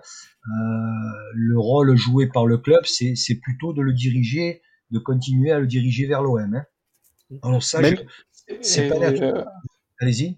le 1.33 1.57
rôle 1.57 1.95
joué 1.95 2.27
par 2.27 2.45
le 2.45 2.57
club, 2.57 2.83
c'est 2.85 3.35
plutôt 3.41 3.73
de 3.73 3.81
le 3.81 3.93
diriger, 3.93 4.61
de 4.91 4.99
continuer 4.99 5.51
à 5.51 5.59
le 5.59 5.67
diriger 5.67 6.05
vers 6.05 6.21
l'OM. 6.21 6.55
Hein. 6.55 6.65
Alors 7.41 7.63
ça, 7.63 7.81
Même- 7.81 7.97
c'est 8.61 8.89
pas 8.89 8.95
euh, 8.95 9.43
allez-y. 9.99 10.37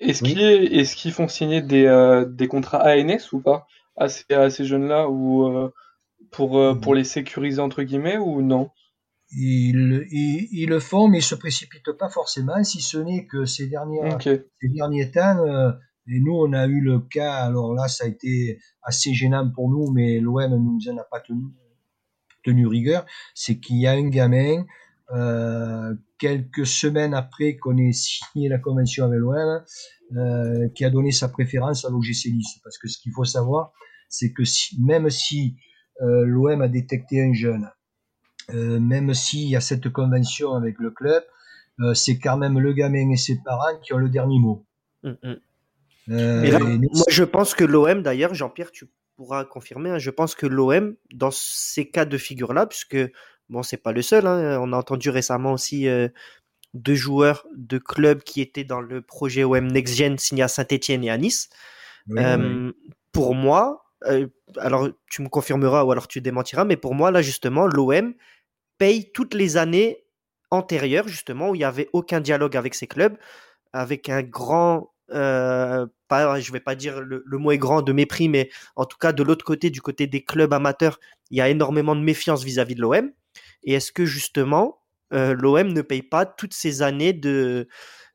Est-ce 0.00 0.22
Oui. 0.22 0.32
qu'ils 0.32 0.40
est-ce 0.40 0.96
qu'ils 0.96 1.12
font 1.12 1.28
signer 1.28 1.60
des, 1.60 1.84
euh, 1.84 2.24
des 2.24 2.46
contrats 2.46 2.84
ANS 2.84 3.32
ou 3.32 3.40
pas? 3.40 3.66
À 3.96 4.08
ces, 4.08 4.64
jeunes-là 4.64 5.08
ou 5.08 5.48
euh, 5.48 5.72
pour, 6.30 6.78
pour 6.80 6.94
les 6.94 7.02
sécuriser 7.02 7.60
entre 7.60 7.82
guillemets 7.82 8.16
ou 8.16 8.42
non? 8.42 8.70
Ils, 9.32 10.06
ils, 10.12 10.48
ils 10.52 10.68
le 10.68 10.78
font, 10.78 11.08
mais 11.08 11.18
ils 11.18 11.22
se 11.22 11.34
précipitent 11.34 11.92
pas 11.98 12.08
forcément, 12.08 12.62
si 12.62 12.80
ce 12.80 12.96
n'est 12.96 13.26
que 13.26 13.44
ces 13.44 13.66
dernières, 13.66 14.22
ces 14.22 14.46
derniers 14.62 15.10
temps, 15.10 15.74
et 16.08 16.20
nous 16.20 16.34
on 16.34 16.52
a 16.52 16.66
eu 16.66 16.80
le 16.80 17.00
cas, 17.00 17.34
alors 17.34 17.74
là 17.74 17.88
ça 17.88 18.04
a 18.04 18.08
été 18.08 18.58
assez 18.82 19.12
gênant 19.14 19.50
pour 19.50 19.68
nous, 19.70 19.90
mais 19.92 20.20
l'OM 20.20 20.50
ne 20.50 20.56
nous 20.56 20.88
en 20.88 20.96
a 20.96 21.04
pas 21.04 21.20
tenu, 21.20 22.66
rigueur, 22.66 23.04
c'est 23.34 23.58
qu'il 23.58 23.76
y 23.76 23.86
a 23.86 23.92
un 23.92 24.08
gamin, 24.08 24.64
euh, 25.12 25.94
quelques 26.18 26.66
semaines 26.66 27.14
après 27.14 27.56
qu'on 27.56 27.76
ait 27.76 27.92
signé 27.92 28.48
la 28.48 28.58
convention 28.58 29.04
avec 29.04 29.18
l'OM, 29.18 29.62
euh, 30.16 30.68
qui 30.74 30.84
a 30.84 30.90
donné 30.90 31.10
sa 31.10 31.28
préférence 31.28 31.84
à 31.84 31.90
l'OGC 31.90 32.32
Nice. 32.32 32.58
Parce 32.64 32.78
que 32.78 32.88
ce 32.88 32.98
qu'il 32.98 33.12
faut 33.12 33.26
savoir, 33.26 33.72
c'est 34.08 34.32
que 34.32 34.42
même 34.80 35.10
si 35.10 35.56
euh, 36.00 36.24
l'OM 36.24 36.62
a 36.62 36.68
détecté 36.68 37.22
un 37.22 37.34
jeune, 37.34 37.68
même 38.50 39.12
s'il 39.12 39.46
y 39.50 39.56
a 39.56 39.60
cette 39.60 39.90
convention 39.90 40.54
avec 40.54 40.78
le 40.78 40.90
club, 40.90 41.22
c'est 41.92 42.18
quand 42.18 42.38
même 42.38 42.58
le 42.58 42.72
gamin 42.72 43.10
et 43.10 43.16
ses 43.16 43.42
parents 43.42 43.78
qui 43.82 43.92
ont 43.92 43.98
le 43.98 44.08
dernier 44.08 44.38
mot. 44.38 44.64
Mhm. 45.02 45.16
Euh, 45.24 45.36
Et 46.08 46.50
là, 46.50 46.58
et 46.60 46.78
nous, 46.78 46.88
moi, 46.92 47.04
je 47.08 47.24
pense 47.24 47.54
que 47.54 47.64
l'OM, 47.64 48.02
d'ailleurs, 48.02 48.34
Jean-Pierre, 48.34 48.70
tu 48.70 48.86
pourras 49.16 49.44
confirmer, 49.44 49.90
hein, 49.90 49.98
je 49.98 50.10
pense 50.10 50.34
que 50.34 50.46
l'OM, 50.46 50.94
dans 51.12 51.30
ces 51.30 51.88
cas 51.90 52.04
de 52.04 52.16
figure-là, 52.16 52.66
puisque, 52.66 52.96
bon, 53.48 53.62
c'est 53.62 53.76
pas 53.76 53.92
le 53.92 54.02
seul, 54.02 54.26
hein, 54.26 54.58
on 54.60 54.72
a 54.72 54.76
entendu 54.76 55.10
récemment 55.10 55.52
aussi 55.52 55.88
euh, 55.88 56.08
deux 56.74 56.94
joueurs 56.94 57.46
de 57.54 57.78
clubs 57.78 58.22
qui 58.22 58.40
étaient 58.40 58.64
dans 58.64 58.80
le 58.80 59.02
projet 59.02 59.44
OM 59.44 59.66
Next 59.66 59.96
Gen 59.96 60.18
signé 60.18 60.42
à 60.42 60.48
Saint-Etienne 60.48 61.04
et 61.04 61.10
à 61.10 61.18
Nice. 61.18 61.50
oui, 62.08 62.16
oui. 62.18 62.24
Euh, 62.24 62.72
Pour 63.12 63.34
moi, 63.34 63.84
alors 64.56 64.88
tu 65.10 65.22
me 65.22 65.28
confirmeras 65.28 65.82
ou 65.82 65.90
alors 65.90 66.08
tu 66.08 66.20
démentiras, 66.20 66.64
mais 66.64 66.76
pour 66.76 66.94
moi, 66.94 67.10
là, 67.10 67.22
justement, 67.22 67.66
l'OM 67.66 68.14
paye 68.78 69.10
toutes 69.12 69.34
les 69.34 69.56
années 69.56 70.04
antérieures, 70.50 71.08
justement, 71.08 71.50
où 71.50 71.54
il 71.54 71.58
n'y 71.58 71.64
avait 71.64 71.90
aucun 71.92 72.20
dialogue 72.20 72.56
avec 72.56 72.74
ces 72.74 72.86
clubs, 72.86 73.16
avec 73.72 74.08
un 74.08 74.22
grand, 74.22 74.92
euh, 75.10 75.86
pas, 76.08 76.40
je 76.40 76.52
vais 76.52 76.60
pas 76.60 76.74
dire 76.74 77.00
le, 77.00 77.22
mot 77.32 77.52
est 77.52 77.58
grand 77.58 77.82
de 77.82 77.92
mépris, 77.92 78.28
mais 78.28 78.50
en 78.76 78.84
tout 78.84 78.98
cas, 78.98 79.12
de 79.12 79.22
l'autre 79.22 79.44
côté, 79.44 79.70
du 79.70 79.80
côté 79.80 80.06
des 80.06 80.24
clubs 80.24 80.52
amateurs, 80.52 80.98
il 81.30 81.38
y 81.38 81.40
a 81.40 81.48
énormément 81.48 81.96
de 81.96 82.00
méfiance 82.00 82.42
vis-à-vis 82.44 82.74
de 82.74 82.80
l'OM. 82.80 83.10
Et 83.64 83.74
est-ce 83.74 83.92
que, 83.92 84.04
justement, 84.04 84.82
euh, 85.12 85.34
l'OM 85.34 85.72
ne 85.72 85.82
paye 85.82 86.02
pas 86.02 86.26
toutes 86.26 86.54
ces 86.54 86.82
années 86.82 87.12
de, 87.12 87.68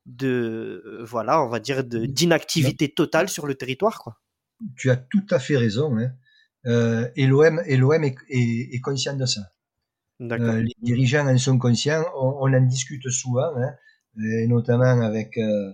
de 0.06 1.00
voilà, 1.02 1.42
on 1.42 1.48
va 1.48 1.60
dire, 1.60 1.84
d'inactivité 1.84 2.92
totale 2.92 3.28
sur 3.28 3.46
le 3.46 3.54
territoire, 3.54 3.98
quoi? 3.98 4.18
tu 4.76 4.90
as 4.90 4.96
tout 4.96 5.26
à 5.30 5.38
fait 5.38 5.56
raison. 5.56 5.96
Hein. 5.98 6.12
Euh, 6.66 7.08
et 7.16 7.26
l'OM 7.26 7.58
est, 7.58 8.16
est, 8.28 8.80
conscient 8.80 9.16
de 9.16 9.26
ça. 9.26 9.40
Euh, 10.20 10.62
les 10.62 10.74
dirigeants 10.80 11.26
en 11.26 11.36
sont 11.36 11.58
conscients. 11.58 12.04
On, 12.16 12.52
en 12.52 12.60
discute 12.62 13.08
souvent, 13.10 13.54
hein, 13.56 13.74
et 14.18 14.46
notamment 14.46 15.02
avec 15.02 15.36
euh, 15.36 15.72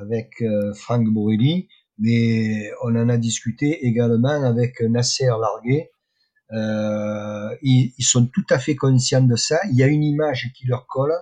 avec 0.00 0.42
Franck 0.74 1.08
Borrelli, 1.08 1.68
mais 1.98 2.70
on 2.82 2.96
en 2.96 3.08
a 3.08 3.16
discuté 3.16 3.86
également 3.86 4.42
avec 4.44 4.80
Nasser 4.80 5.26
Larguet. 5.26 5.90
Ils, 6.52 7.92
ils, 7.98 8.04
sont 8.04 8.26
tout 8.26 8.46
à 8.50 8.58
fait 8.58 8.76
conscients 8.76 9.22
de 9.22 9.36
ça. 9.36 9.60
Il 9.70 9.76
y 9.76 9.82
a 9.82 9.86
une 9.86 10.02
image 10.02 10.50
qui 10.56 10.66
leur 10.66 10.86
colle. 10.86 11.12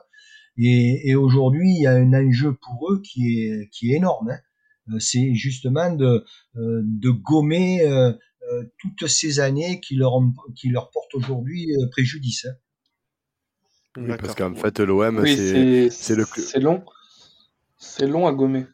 Et, 0.57 1.11
et 1.11 1.15
aujourd'hui, 1.15 1.71
il 1.71 1.83
y 1.83 1.87
a 1.87 1.93
un 1.93 2.13
enjeu 2.15 2.53
pour 2.55 2.91
eux 2.91 3.01
qui 3.03 3.43
est, 3.43 3.69
qui 3.71 3.93
est 3.93 3.97
énorme. 3.97 4.31
Hein. 4.31 4.39
Euh, 4.93 4.99
c'est 4.99 5.35
justement 5.35 5.93
de, 5.93 6.25
euh, 6.57 6.83
de 6.85 7.11
gommer 7.11 7.83
euh, 7.83 8.13
toutes 8.79 9.09
ces 9.09 9.41
années 9.41 9.81
qui 9.81 9.97
leur, 9.97 10.13
qui 10.57 10.69
leur 10.71 10.91
portent 10.91 11.15
aujourd'hui 11.15 11.69
préjudice. 11.91 12.47
Hein. 12.47 12.55
Oui, 13.97 14.13
parce 14.19 14.35
qu'en 14.35 14.55
fait, 14.55 14.81
l'OM, 14.81 15.27
c'est 15.27 16.15
le 16.15 16.25
C'est 16.25 16.61
long. 16.61 16.85
C'est 17.79 18.07
long 18.07 18.27
à 18.27 18.33
gommer. 18.33 18.67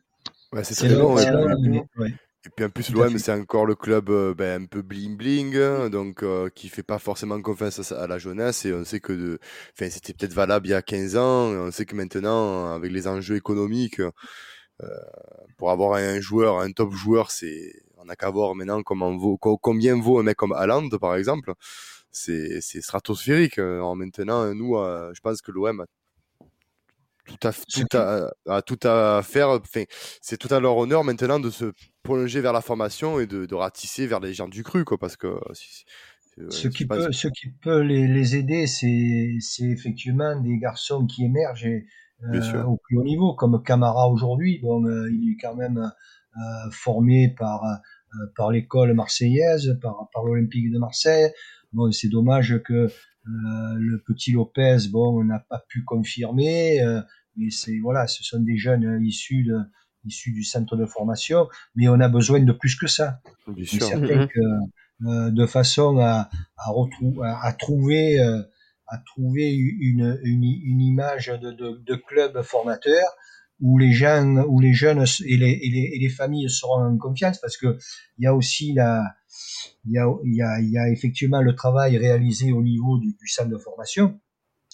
Ouais, 0.53 0.65
c'est 0.65 0.75
très 0.75 0.89
long. 0.89 1.17
Et 1.19 2.51
puis 2.55 2.67
en 2.67 2.69
plus, 2.69 2.91
l'OM, 2.93 3.17
c'est 3.17 3.33
encore 3.33 3.65
le 3.65 3.75
club 3.75 4.11
ben, 4.37 4.63
un 4.63 4.67
peu 4.67 4.83
bling-bling, 4.83 5.57
hein, 5.57 5.89
donc 5.89 6.23
qui 6.55 6.69
fait 6.69 6.83
pas 6.83 6.99
forcément 6.99 7.41
confiance 7.41 7.91
à, 7.93 8.07
la 8.07 8.19
jeunesse. 8.19 8.67
Et 8.67 8.75
on 8.75 8.85
sait 8.85 9.01
que 9.01 9.13
de... 9.15 9.39
enfin, 9.73 9.89
c'était 9.89 10.13
peut-être 10.13 10.35
valable 10.35 10.67
il 10.67 10.71
y 10.71 10.75
a 10.75 10.83
15 10.83 11.17
ans. 11.17 11.49
On 11.53 11.71
sait 11.71 11.87
que 11.87 11.97
maintenant, 11.97 12.75
avec 12.75 12.93
les 12.93 13.09
enjeux 13.09 13.37
économiques, 13.37 14.01
euh, 14.83 14.89
pour 15.57 15.71
avoir 15.71 15.95
un 15.95 16.21
joueur, 16.21 16.59
un 16.59 16.73
top 16.73 16.93
joueur, 16.93 17.31
c'est 17.31 17.73
on 17.97 18.07
n'a 18.07 18.17
qu'à 18.17 18.29
voir 18.31 18.55
maintenant 18.55 18.83
comment 18.83 19.17
vaut, 19.17 19.39
combien 19.39 19.99
vaut 19.99 20.19
un 20.19 20.25
mec 20.25 20.37
comme 20.37 20.53
Haaland 20.53 20.89
par 21.01 21.15
exemple. 21.17 21.55
C'est 22.11 22.61
stratosphérique. 22.61 23.59
Alors 23.59 23.97
maintenant, 23.97 24.55
nous, 24.55 24.77
euh, 24.77 25.11
je 25.15 25.21
pense 25.21 25.43
que 25.43 25.53
l'OM 25.53 25.81
a 25.81 25.87
tout 27.27 27.49
à, 27.49 27.53
tout 27.53 27.97
à, 28.49 28.63
tout 28.63 28.81
à 28.83 29.23
faire. 29.23 29.49
Enfin, 29.49 29.85
c'est 30.21 30.37
tout 30.37 30.53
à 30.53 30.61
leur 30.61 30.77
honneur 30.77 31.05
maintenant 31.05 31.41
de 31.41 31.51
se 31.51 31.73
prolonger 32.03 32.41
vers 32.41 32.53
la 32.53 32.61
formation 32.61 33.21
et 33.21 33.27
de, 33.27 33.47
de 33.47 33.55
ratisser 33.55 34.07
vers 34.07 34.21
les 34.21 34.35
gens 34.35 34.49
du 34.49 34.63
cru, 34.63 34.85
quoi, 34.85 34.99
parce 34.99 35.17
que 35.17 35.39
ce, 36.51 36.69
qui 36.69 36.87
peut, 36.87 37.13
ce 37.13 37.29
qui 37.29 37.49
peut 37.63 37.81
les, 37.81 38.09
les 38.09 38.37
aider, 38.37 38.67
c'est 38.67 39.39
effectivement 39.63 40.39
des 40.41 40.59
garçons 40.59 41.07
qui 41.07 41.25
émergent 41.25 41.67
et 41.67 41.87
euh, 42.33 42.65
au 42.65 42.77
plus 42.77 42.97
haut 42.97 43.05
niveau, 43.05 43.35
comme 43.35 43.63
Camara 43.63 44.09
aujourd'hui. 44.09 44.59
Bon, 44.63 44.85
euh, 44.85 45.11
il 45.11 45.33
est 45.33 45.41
quand 45.41 45.55
même 45.55 45.79
euh, 45.79 46.71
formé 46.71 47.35
par 47.37 47.63
par 48.37 48.53
l'école 48.53 48.95
marseillaise, 48.95 49.77
par, 49.83 50.09
par 50.13 50.23
l'Olympique 50.23 50.71
de 50.71 50.79
Marseille. 50.79 51.33
Bon, 51.73 51.91
c'est 51.91 52.09
dommage 52.09 52.63
que 52.65 52.89
le 53.27 53.99
petit 54.07 54.33
Lopez, 54.33 54.89
bon, 54.91 55.23
n'a 55.25 55.39
pas 55.39 55.65
pu 55.69 55.83
confirmer, 55.83 56.81
mais 57.37 57.51
c'est 57.51 57.79
voilà, 57.79 58.07
ce 58.07 58.23
sont 58.23 58.41
des 58.41 58.57
jeunes 58.57 59.05
issus 59.05 59.45
de, 59.45 59.59
issus 60.05 60.33
du 60.33 60.45
centre 60.45 60.77
de 60.77 60.87
formation, 60.87 61.49
mais 61.75 61.89
on 61.89 62.01
a 62.01 62.09
besoin 62.09 62.41
de 62.41 62.53
plus 62.53 62.77
que 62.77 62.87
ça. 62.87 63.21
Bien 63.47 63.65
sûr. 63.65 63.87
certain 63.87 64.27
que 64.27 65.31
de 65.31 65.47
façon 65.47 65.99
à, 65.99 66.29
à, 66.57 66.71
à, 66.71 67.47
à 67.47 67.53
trouver 67.53 68.19
à 68.87 68.99
trouver 68.99 69.53
une, 69.55 70.21
une, 70.23 70.45
une 70.45 70.81
image 70.81 71.29
de, 71.29 71.51
de, 71.53 71.83
de, 71.85 71.95
club 71.95 72.43
formateur 72.43 73.05
où 73.61 73.79
les 73.79 73.93
jeunes, 73.93 74.45
où 74.47 74.61
les 74.61 74.75
jeunes 74.75 75.05
et 75.25 75.37
les, 75.37 75.53
et 75.63 75.71
les, 75.71 75.91
et 75.95 75.99
les 75.99 76.09
familles 76.09 76.51
seront 76.51 76.85
en 76.85 76.99
confiance 76.99 77.39
parce 77.39 77.57
que 77.57 77.79
il 78.19 78.25
y 78.25 78.27
a 78.27 78.35
aussi 78.35 78.73
la, 78.75 79.03
il 79.85 79.93
y 79.93 79.99
a, 79.99 80.07
il 80.25 80.35
y 80.35 80.43
a, 80.43 80.61
il 80.61 80.71
y 80.71 80.79
a 80.79 80.89
effectivement 80.89 81.41
le 81.41 81.55
travail 81.55 81.97
réalisé 81.99 82.53
au 82.53 82.63
niveau 82.63 82.99
du, 82.99 83.15
du, 83.15 83.29
centre 83.29 83.51
de 83.51 83.59
formation 83.59 84.21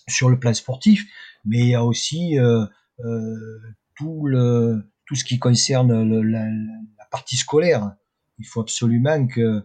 sur 0.09 0.29
le 0.31 0.39
plan 0.39 0.55
sportif, 0.55 1.07
mais 1.45 1.59
il 1.59 1.69
y 1.69 1.75
a 1.75 1.85
aussi 1.85 2.39
euh, 2.39 2.65
euh, 3.05 3.59
tout 3.97 4.27
le 4.27 4.83
tout 5.07 5.15
ce 5.17 5.25
qui 5.25 5.39
concerne 5.39 6.09
le, 6.09 6.23
la, 6.23 6.45
la, 6.45 7.05
partie 7.11 7.37
scolaire. 7.37 7.97
Il 8.39 8.47
faut 8.47 8.61
absolument 8.61 9.27
que, 9.27 9.41
euh, 9.41 9.61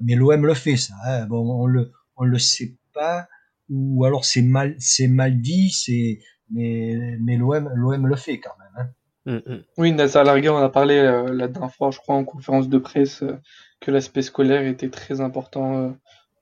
mais 0.00 0.16
l'OM 0.16 0.44
le 0.44 0.54
fait 0.54 0.76
ça. 0.76 0.94
Hein. 1.06 1.26
Bon, 1.26 1.62
on 1.62 1.66
le 1.66 1.92
on 2.16 2.24
le 2.24 2.38
sait 2.38 2.76
pas 2.92 3.28
ou 3.68 4.04
alors 4.04 4.24
c'est 4.24 4.42
mal, 4.42 4.74
c'est 4.78 5.08
mal 5.08 5.40
dit, 5.40 5.70
c'est, 5.70 6.20
mais, 6.50 7.16
mais 7.20 7.36
l'OM, 7.36 7.70
l'OM 7.74 8.06
le 8.06 8.16
fait 8.16 8.38
quand 8.38 8.54
même. 8.58 8.86
Hein. 8.86 8.90
Mm, 9.26 9.52
mm. 9.52 9.64
Oui, 9.78 9.92
Nazar 9.92 10.24
Larguet, 10.24 10.50
on 10.50 10.58
a 10.58 10.68
parlé 10.68 10.96
euh, 10.96 11.32
la 11.32 11.48
dernière 11.48 11.74
fois, 11.74 11.90
je 11.90 11.98
crois, 11.98 12.14
en 12.14 12.24
conférence 12.24 12.68
de 12.68 12.78
presse, 12.78 13.22
euh, 13.22 13.38
que 13.84 13.90
l'aspect 13.90 14.22
scolaire 14.22 14.66
était 14.66 14.90
très 14.90 15.20
important 15.20 15.78
euh, 15.78 15.90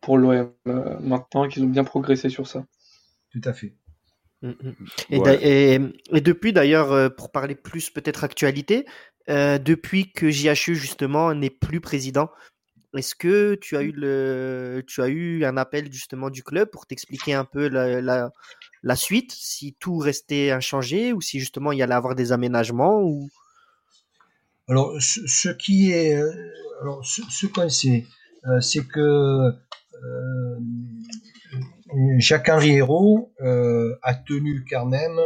pour 0.00 0.18
l'OM 0.18 0.52
maintenant, 0.64 1.48
qu'ils 1.48 1.62
ont 1.64 1.68
bien 1.68 1.84
progressé 1.84 2.28
sur 2.28 2.46
ça. 2.46 2.64
Tout 3.30 3.40
à 3.44 3.52
fait. 3.52 3.74
Mm, 4.42 4.52
et, 5.10 5.78
et, 6.10 6.20
depuis 6.20 6.52
d'ailleurs, 6.52 7.14
pour 7.14 7.30
parler 7.30 7.54
plus 7.54 7.90
peut-être 7.90 8.24
actualité, 8.24 8.84
depuis 9.28 10.12
que 10.12 10.28
JHU 10.28 10.74
justement 10.74 11.32
n'est 11.32 11.50
plus 11.50 11.80
président, 11.80 12.30
est-ce 12.96 13.14
que 13.14 13.54
tu 13.54 13.76
as 13.76 13.82
eu 13.82 13.92
le, 13.92 14.82
tu 14.86 15.00
as 15.02 15.08
eu 15.08 15.44
un 15.44 15.56
appel 15.56 15.90
justement 15.90 16.28
du 16.28 16.42
club 16.42 16.68
pour 16.70 16.86
t'expliquer 16.86 17.32
un 17.32 17.44
peu 17.44 17.68
la, 17.68 18.02
la, 18.02 18.30
la, 18.82 18.96
suite, 18.96 19.32
si 19.32 19.74
tout 19.78 19.96
restait 19.96 20.50
inchangé 20.50 21.12
ou 21.12 21.20
si 21.20 21.40
justement 21.40 21.72
il 21.72 21.78
y 21.78 21.82
allait 21.82 21.94
avoir 21.94 22.14
des 22.14 22.32
aménagements 22.32 23.00
ou. 23.00 23.28
Alors, 24.68 24.94
ce, 25.00 25.48
qui 25.48 25.90
est, 25.90 26.14
euh, 26.14 26.30
alors 26.80 27.04
ce, 27.04 27.46
qu'on 27.46 27.68
sait, 27.68 28.06
euh, 28.46 28.60
c'est 28.60 28.86
que 28.86 29.00
euh, 29.00 30.58
Jacques-Henri 32.18 32.76
Hérault 32.76 33.32
a 33.40 34.14
tenu 34.14 34.64
quand 34.70 34.86
même 34.86 35.18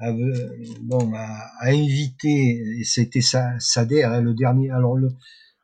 à, 0.00 0.12
bon, 0.82 1.12
à, 1.14 1.68
inviter, 1.68 2.80
et 2.80 2.84
c'était 2.84 3.20
Sader, 3.20 4.02
hein, 4.02 4.20
le 4.20 4.34
dernier, 4.34 4.70
alors 4.70 4.96
le, 4.96 5.10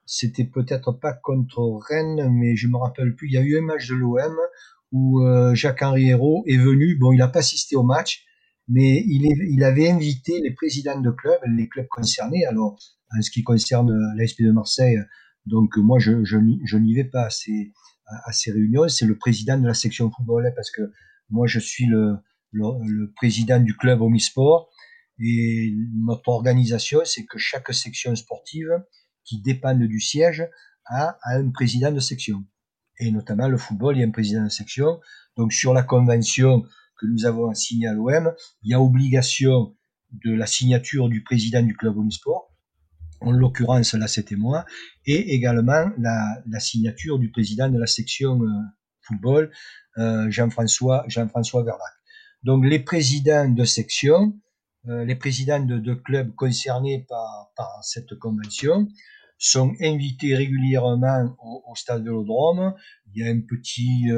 c'était 0.04 0.44
peut-être 0.44 0.92
pas 0.92 1.12
contre 1.12 1.80
Rennes, 1.88 2.30
mais 2.32 2.54
je 2.54 2.68
me 2.68 2.76
rappelle 2.76 3.16
plus. 3.16 3.28
Il 3.28 3.34
y 3.34 3.38
a 3.38 3.42
eu 3.42 3.58
un 3.58 3.62
match 3.62 3.88
de 3.88 3.96
l'OM 3.96 4.36
où 4.92 5.20
Jacques-Henri 5.52 6.10
Hérault 6.10 6.44
est 6.46 6.56
venu. 6.56 6.96
Bon, 6.96 7.12
il 7.12 7.18
n'a 7.18 7.28
pas 7.28 7.40
assisté 7.40 7.74
au 7.74 7.82
match, 7.82 8.24
mais 8.68 9.04
il, 9.06 9.62
avait 9.62 9.90
invité 9.90 10.40
les 10.40 10.50
présidents 10.52 11.00
de 11.00 11.10
clubs, 11.10 11.38
les 11.56 11.68
clubs 11.68 11.86
concernés. 11.88 12.44
Alors, 12.46 12.78
en 13.16 13.22
ce 13.22 13.30
qui 13.30 13.44
concerne 13.44 13.92
l'ASP 14.16 14.42
de 14.42 14.50
Marseille, 14.50 14.98
donc 15.46 15.76
moi, 15.76 15.98
je, 16.00 16.76
n'y 16.76 16.94
vais 16.94 17.04
pas 17.04 17.26
à 17.26 17.30
ces, 18.32 18.52
réunions. 18.52 18.88
C'est 18.88 19.06
le 19.06 19.16
président 19.16 19.58
de 19.58 19.66
la 19.66 19.74
section 19.74 20.10
football, 20.10 20.52
parce 20.56 20.70
que 20.70 20.82
moi, 21.30 21.46
je 21.46 21.60
suis 21.60 21.86
le, 21.86 22.18
président 23.14 23.60
du 23.60 23.76
club 23.76 24.02
Omisport. 24.02 24.68
Et 25.18 25.74
notre 26.04 26.28
organisation, 26.28 27.00
c'est 27.04 27.24
que 27.24 27.38
chaque 27.38 27.72
section 27.72 28.14
sportive 28.16 28.82
qui 29.24 29.40
dépendent 29.40 29.82
du 29.82 30.00
siège 30.00 30.46
à, 30.84 31.18
un 31.24 31.50
président 31.50 31.92
de 31.92 32.00
section. 32.00 32.44
Et 32.98 33.10
notamment 33.10 33.48
le 33.48 33.56
football, 33.56 33.96
il 33.96 34.00
y 34.00 34.02
a 34.02 34.06
un 34.06 34.10
président 34.10 34.44
de 34.44 34.48
section. 34.48 35.00
Donc 35.36 35.52
sur 35.52 35.72
la 35.72 35.82
convention 35.82 36.64
que 36.98 37.06
nous 37.06 37.26
avons 37.26 37.52
signée 37.54 37.86
à 37.86 37.92
l'OM, 37.92 38.32
il 38.62 38.70
y 38.70 38.74
a 38.74 38.80
obligation 38.80 39.76
de 40.12 40.32
la 40.32 40.46
signature 40.46 41.08
du 41.08 41.22
président 41.22 41.62
du 41.62 41.76
club 41.76 41.96
omnisport, 41.96 42.52
en 43.20 43.32
l'occurrence 43.32 43.94
là 43.94 44.08
c'était 44.08 44.36
moi, 44.36 44.64
et 45.04 45.34
également 45.34 45.90
la, 45.98 46.60
signature 46.60 47.18
du 47.18 47.30
président 47.30 47.68
de 47.68 47.78
la 47.78 47.86
section 47.86 48.42
euh, 48.42 48.48
football, 49.02 49.50
euh, 49.98 50.30
Jean-François 50.30 51.04
Jean-François 51.08 51.62
Verlac. 51.62 51.92
Donc 52.42 52.64
les 52.64 52.78
présidents 52.78 53.48
de 53.48 53.64
section, 53.64 54.38
euh, 54.88 55.04
les 55.04 55.16
présidents 55.16 55.64
de, 55.64 55.78
de 55.78 55.94
clubs 55.94 56.34
concernés 56.34 57.06
par, 57.08 57.52
cette 57.82 58.14
convention 58.18 58.88
sont 59.38 59.74
invités 59.80 60.34
régulièrement 60.34 61.36
au, 61.42 61.62
au 61.66 61.74
stade 61.74 62.04
Vélodrome. 62.04 62.74
Il 63.12 63.22
y 63.22 63.26
a 63.26 63.30
un 63.30 63.40
petit 63.40 64.10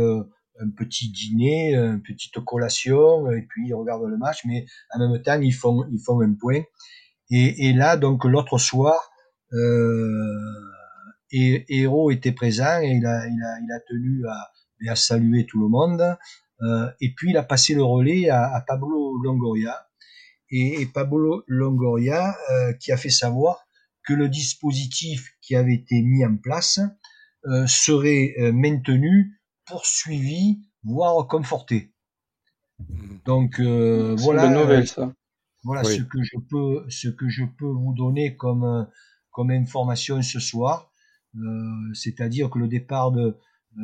un 0.61 0.71
petit 0.71 1.11
dîner, 1.11 1.75
une 1.75 2.03
petite 2.03 2.39
collation, 2.45 3.31
et 3.31 3.43
puis 3.49 3.69
ils 3.69 3.75
regardent 3.75 4.09
le 4.09 4.17
match, 4.17 4.45
mais 4.45 4.67
en 4.95 4.99
même 4.99 5.23
temps 5.23 5.41
ils 5.41 5.53
font 5.53 5.85
ils 5.91 6.01
font 6.01 6.21
un 6.21 6.35
point. 6.35 6.63
Et, 7.31 7.73
là 7.75 7.97
donc 7.97 8.25
l'autre 8.25 8.59
soir, 8.59 9.11
euh, 9.53 10.35
et 11.31 11.65
Héros 11.69 12.11
était 12.11 12.33
présent 12.33 12.81
et 12.81 12.89
il 12.89 13.07
a, 13.07 13.27
il 13.27 13.43
a, 13.43 13.59
il 13.61 13.73
a 13.73 13.81
tenu 13.87 14.27
à, 14.27 14.91
à 14.91 14.97
saluer 14.97 15.47
tout 15.47 15.61
le 15.61 15.69
monde. 15.69 16.17
Euh, 16.63 16.91
et 17.01 17.13
puis 17.15 17.31
il 17.31 17.37
a 17.37 17.43
passé 17.43 17.75
le 17.75 17.83
relais 17.83 18.31
à, 18.31 18.65
Pablo 18.67 19.19
Longoria. 19.23 19.87
Et, 20.51 20.87
Pablo 20.87 21.43
Longoria 21.47 22.35
euh, 22.51 22.73
qui 22.75 22.93
a 22.93 22.97
fait 22.97 23.11
savoir 23.11 23.67
que 24.07 24.15
le 24.15 24.29
dispositif 24.29 25.35
qui 25.43 25.55
avait 25.55 25.75
été 25.75 26.01
mis 26.03 26.25
en 26.25 26.37
place 26.37 26.81
serait 27.67 28.35
maintenu, 28.53 29.38
poursuivi, 29.69 30.61
voire 30.83 31.27
conforté. 31.27 31.93
Donc 33.25 33.61
euh, 33.61 34.15
voilà. 34.19 34.47
Une 34.47 34.55
bonne 34.55 34.63
nouvelle 34.63 34.89
ça. 34.89 35.13
Voilà 35.65 35.83
oui. 35.85 35.97
ce 35.97 36.03
que 36.03 36.23
je 36.23 36.39
peux, 36.49 36.85
ce 36.89 37.09
que 37.09 37.29
je 37.29 37.45
peux 37.45 37.67
vous 37.67 37.93
donner 37.95 38.37
comme 38.37 38.89
comme 39.31 39.51
information 39.51 40.21
ce 40.23 40.41
soir. 40.41 40.91
Euh, 41.37 41.95
c'est-à-dire 41.95 42.51
que 42.51 42.59
le 42.59 42.69
départ 42.69 43.13
de 43.13 43.39
euh, 43.77 43.83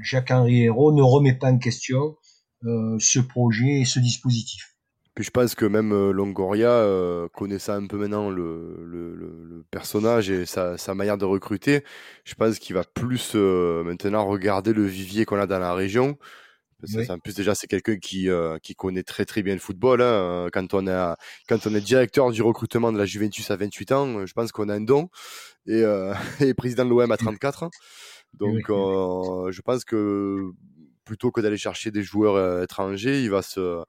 Jacques-Henri 0.00 0.62
Hérault 0.62 0.92
ne 0.92 1.02
remet 1.02 1.34
pas 1.34 1.50
en 1.50 1.58
question 1.58 2.16
euh, 2.64 2.96
ce 2.98 3.18
projet 3.18 3.80
et 3.80 3.84
ce 3.84 3.98
dispositif. 3.98 4.73
Puis 5.14 5.24
je 5.24 5.30
pense 5.30 5.54
que 5.54 5.64
même 5.64 6.10
Longoria, 6.10 6.70
euh, 6.70 7.28
connaissant 7.28 7.74
un 7.74 7.86
peu 7.86 7.96
maintenant 7.96 8.30
le, 8.30 8.84
le, 8.84 9.14
le 9.14 9.64
personnage 9.70 10.28
et 10.28 10.44
sa, 10.44 10.76
sa, 10.76 10.94
manière 10.94 11.18
de 11.18 11.24
recruter, 11.24 11.84
je 12.24 12.34
pense 12.34 12.58
qu'il 12.58 12.74
va 12.74 12.82
plus 12.82 13.32
euh, 13.36 13.84
maintenant 13.84 14.26
regarder 14.26 14.72
le 14.72 14.84
vivier 14.84 15.24
qu'on 15.24 15.38
a 15.38 15.46
dans 15.46 15.60
la 15.60 15.72
région. 15.72 16.18
Oui. 16.92 17.10
En 17.10 17.18
plus, 17.18 17.34
déjà, 17.34 17.54
c'est 17.54 17.66
quelqu'un 17.66 17.96
qui, 17.96 18.28
euh, 18.28 18.58
qui 18.58 18.74
connaît 18.74 19.02
très 19.02 19.24
très 19.24 19.42
bien 19.42 19.54
le 19.54 19.60
football. 19.60 20.02
Hein. 20.02 20.48
Quand, 20.52 20.74
on 20.74 20.86
a, 20.86 21.16
quand 21.48 21.66
on 21.66 21.74
est 21.74 21.80
directeur 21.80 22.30
du 22.30 22.42
recrutement 22.42 22.92
de 22.92 22.98
la 22.98 23.06
Juventus 23.06 23.50
à 23.50 23.56
28 23.56 23.92
ans, 23.92 24.26
je 24.26 24.32
pense 24.32 24.52
qu'on 24.52 24.68
a 24.68 24.74
un 24.74 24.80
don. 24.80 25.08
Et, 25.66 25.82
euh, 25.82 26.12
et 26.40 26.54
président 26.54 26.84
de 26.84 26.90
l'OM 26.90 27.10
à 27.10 27.16
34 27.16 27.64
ans. 27.64 27.70
Donc, 28.34 28.54
oui. 28.54 28.62
euh, 28.68 29.52
je 29.52 29.60
pense 29.62 29.84
que 29.84 30.50
plutôt 31.04 31.30
que 31.30 31.40
d'aller 31.40 31.56
chercher 31.56 31.90
des 31.90 32.02
joueurs 32.02 32.34
euh, 32.34 32.64
étrangers, 32.64 33.22
il 33.22 33.30
va 33.30 33.42
se, 33.42 33.82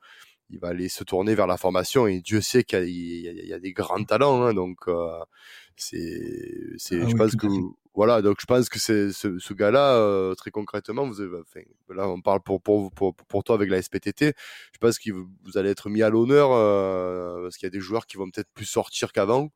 il 0.49 0.59
va 0.59 0.69
aller 0.69 0.89
se 0.89 1.03
tourner 1.03 1.35
vers 1.35 1.47
la 1.47 1.57
formation. 1.57 2.07
Et 2.07 2.21
Dieu 2.21 2.41
sait 2.41 2.63
qu'il 2.63 2.87
y, 2.89 3.27
y, 3.27 3.47
y, 3.47 3.53
a 3.53 3.59
des 3.59 3.73
grands 3.73 4.03
talents. 4.03 4.43
Hein. 4.43 4.53
Donc, 4.53 4.87
euh, 4.87 5.19
c'est, 5.75 6.73
c'est, 6.77 6.97
ah, 6.97 7.01
je 7.01 7.05
oui, 7.07 7.15
pense 7.15 7.35
que 7.35 7.47
voilà, 7.95 8.21
donc 8.21 8.37
je 8.41 8.45
pense 8.45 8.67
que 8.67 8.77
c'est 8.77 9.11
ce, 9.13 9.39
ce 9.39 9.53
gars-là, 9.53 9.95
euh, 9.95 10.35
très 10.35 10.51
concrètement, 10.51 11.07
vous 11.07 11.21
avez, 11.21 11.39
enfin, 11.39 11.61
là 11.89 12.09
on 12.09 12.19
parle 12.19 12.41
pour, 12.41 12.61
pour, 12.61 12.91
pour, 12.91 13.15
pour 13.15 13.43
toi 13.45 13.55
avec 13.55 13.69
la 13.69 13.81
SPTT, 13.81 14.33
je 14.73 14.77
pense 14.79 14.99
que 14.99 15.11
vous, 15.11 15.57
allez 15.57 15.69
être 15.69 15.89
mis 15.89 16.03
à 16.03 16.09
l'honneur 16.09 16.51
euh, 16.51 17.43
parce 17.43 17.55
qu'il 17.55 17.65
y 17.65 17.67
a 17.67 17.71
des 17.71 17.79
joueurs 17.79 18.05
qui 18.05 18.17
vont 18.17 18.29
peut-être 18.29 18.49
plus 18.53 18.65
sortir 18.65 19.13
qu'avant. 19.13 19.49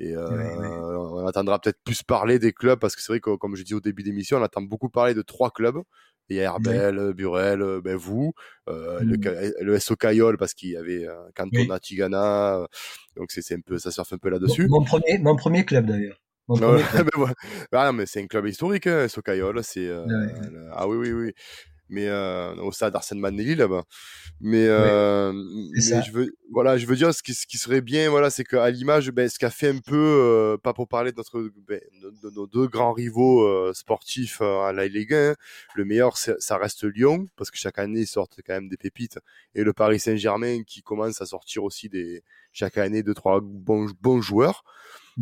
Et 0.00 0.14
euh, 0.14 0.28
oui, 0.30 0.44
oui. 0.58 0.66
on 0.68 1.26
attendra 1.26 1.58
peut-être 1.58 1.80
plus 1.82 2.02
parler 2.02 2.38
des 2.38 2.52
clubs 2.52 2.78
parce 2.78 2.94
que 2.94 3.02
c'est 3.02 3.10
vrai 3.10 3.20
que, 3.20 3.34
comme 3.36 3.56
je 3.56 3.62
dis 3.64 3.74
au 3.74 3.80
début 3.80 4.02
d'émission, 4.02 4.36
on 4.36 4.42
attend 4.42 4.62
beaucoup 4.62 4.90
parler 4.90 5.14
de 5.14 5.22
trois 5.22 5.50
clubs. 5.50 5.82
Il 6.28 6.36
y 6.36 6.40
a 6.40 6.44
Herbel, 6.44 6.98
oui. 6.98 7.14
Burel, 7.14 7.80
ben 7.82 7.96
vous, 7.96 8.32
euh, 8.68 9.00
mmh. 9.00 9.04
le, 9.04 9.64
le 9.64 9.78
SO 9.78 9.96
Cayol 9.96 10.36
parce 10.36 10.54
qu'il 10.54 10.70
y 10.70 10.76
avait 10.76 11.06
euh, 11.06 11.14
Cantona, 11.34 11.74
oui. 11.74 11.80
Tigana, 11.80 12.66
donc 13.16 13.30
c'est 13.30 13.54
un 13.54 13.60
peu, 13.60 13.78
ça 13.78 13.90
surfe 13.90 14.12
un 14.12 14.18
peu 14.18 14.28
là-dessus. 14.28 14.68
Mon, 14.68 14.80
mon, 14.80 14.84
premier, 14.84 15.18
mon 15.18 15.36
premier 15.36 15.64
club 15.64 15.86
d'ailleurs. 15.86 16.20
Mais, 16.48 16.66
ouais. 17.18 17.32
ah, 17.72 17.92
mais 17.92 18.06
c'est 18.06 18.22
un 18.22 18.26
club 18.26 18.46
historique, 18.46 18.86
hein, 18.86 19.06
Socayol. 19.08 19.62
C'est 19.62 19.86
euh, 19.86 20.04
ouais. 20.04 20.32
le... 20.50 20.68
ah 20.72 20.88
oui, 20.88 20.96
oui, 20.96 21.12
oui. 21.12 21.32
Mais 21.88 22.06
euh, 22.06 22.54
au 22.56 22.72
stade 22.72 22.94
Arsène 22.94 23.18
Manelli 23.18 23.54
là-bas. 23.54 23.84
Mais, 24.40 24.66
euh, 24.68 25.32
mais 25.32 26.02
je 26.02 26.12
veux, 26.12 26.36
voilà, 26.52 26.78
je 26.78 26.86
veux 26.86 26.94
dire 26.94 27.12
ce 27.12 27.22
qui, 27.22 27.34
ce 27.34 27.46
qui 27.46 27.58
serait 27.58 27.80
bien, 27.80 28.08
voilà, 28.08 28.30
c'est 28.30 28.44
qu'à 28.44 28.70
l'image, 28.70 29.10
ben, 29.10 29.28
ce 29.28 29.38
qu'a 29.38 29.50
fait 29.50 29.70
un 29.70 29.78
peu, 29.78 29.96
euh, 29.96 30.56
pas 30.56 30.72
pour 30.72 30.86
parler 30.86 31.10
de 31.10 31.16
notre, 31.16 31.50
ben, 31.66 31.80
de, 32.00 32.10
de, 32.22 32.34
nos 32.34 32.46
deux 32.46 32.68
grands 32.68 32.92
rivaux 32.92 33.42
euh, 33.42 33.72
sportifs 33.74 34.40
à 34.40 34.72
la 34.72 34.86
Ligue 34.86 35.12
1, 35.12 35.30
hein. 35.30 35.34
le 35.74 35.84
meilleur, 35.84 36.16
ça 36.16 36.56
reste 36.56 36.84
Lyon, 36.84 37.26
parce 37.36 37.50
que 37.50 37.58
chaque 37.58 37.78
année 37.78 38.00
ils 38.00 38.06
sortent 38.06 38.38
quand 38.46 38.54
même 38.54 38.68
des 38.68 38.76
pépites, 38.76 39.18
et 39.56 39.64
le 39.64 39.72
Paris 39.72 39.98
Saint-Germain 39.98 40.62
qui 40.64 40.82
commence 40.82 41.20
à 41.20 41.26
sortir 41.26 41.64
aussi 41.64 41.88
des 41.88 42.22
chaque 42.52 42.78
année 42.78 43.02
deux 43.02 43.14
trois 43.14 43.40
bons 43.42 43.90
bons 44.00 44.20
joueurs 44.20 44.62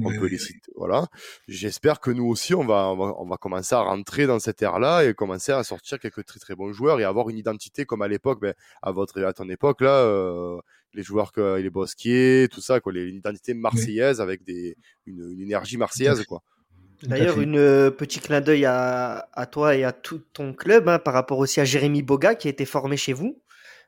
on 0.02 0.08
oui, 0.08 0.18
peut 0.18 0.26
les 0.26 0.38
citer. 0.38 0.72
Voilà. 0.76 1.06
J'espère 1.48 2.00
que 2.00 2.10
nous 2.10 2.26
aussi, 2.26 2.54
on 2.54 2.64
va, 2.64 2.88
on 2.88 2.96
va, 2.96 3.14
on 3.18 3.26
va 3.26 3.36
commencer 3.36 3.74
à 3.74 3.80
rentrer 3.80 4.26
dans 4.26 4.38
cette 4.38 4.60
ère-là 4.62 5.04
et 5.04 5.14
commencer 5.14 5.52
à 5.52 5.64
sortir 5.64 5.98
quelques 5.98 6.24
très 6.24 6.38
très 6.38 6.54
bons 6.54 6.72
joueurs 6.72 7.00
et 7.00 7.04
avoir 7.04 7.28
une 7.30 7.38
identité 7.38 7.84
comme 7.84 8.02
à 8.02 8.08
l'époque, 8.08 8.40
ben, 8.40 8.54
à 8.82 8.92
votre, 8.92 9.22
à 9.22 9.32
ton 9.32 9.48
époque 9.48 9.80
là, 9.80 10.00
euh, 10.00 10.58
les 10.94 11.02
joueurs 11.02 11.32
que 11.32 11.56
les 11.56 11.70
Bosquier, 11.70 12.48
tout 12.50 12.60
ça, 12.60 12.80
quoi, 12.80 12.92
les, 12.92 13.02
une 13.04 13.16
identité 13.16 13.54
marseillaise 13.54 14.18
oui. 14.18 14.22
avec 14.22 14.44
des, 14.44 14.76
une, 15.06 15.30
une, 15.32 15.40
énergie 15.40 15.76
marseillaise, 15.76 16.24
quoi. 16.24 16.42
D'ailleurs, 17.02 17.40
une 17.40 17.58
euh, 17.58 17.90
petit 17.90 18.20
clin 18.20 18.40
d'œil 18.40 18.64
à, 18.64 19.28
à, 19.34 19.44
toi 19.44 19.76
et 19.76 19.84
à 19.84 19.92
tout 19.92 20.22
ton 20.32 20.54
club 20.54 20.88
hein, 20.88 20.98
par 20.98 21.12
rapport 21.12 21.38
aussi 21.38 21.60
à 21.60 21.64
Jérémy 21.64 22.02
Boga 22.02 22.34
qui 22.34 22.48
a 22.48 22.50
été 22.50 22.64
formé 22.64 22.96
chez 22.96 23.12
vous. 23.12 23.42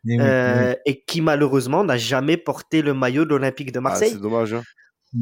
Oui, 0.05 0.17
euh, 0.21 0.75
et 0.87 1.03
qui 1.03 1.21
malheureusement 1.21 1.83
n'a 1.85 1.97
jamais 1.97 2.37
porté 2.37 2.83
le 2.83 2.95
maillot 2.95 3.25
de 3.25 3.31
l'Olympique 3.31 3.73
de 3.73 3.81
Marseille. 3.81 4.11
Ah, 4.13 4.15
c'est 4.15 4.23
dommage. 4.23 4.55
Hein. 4.55 4.63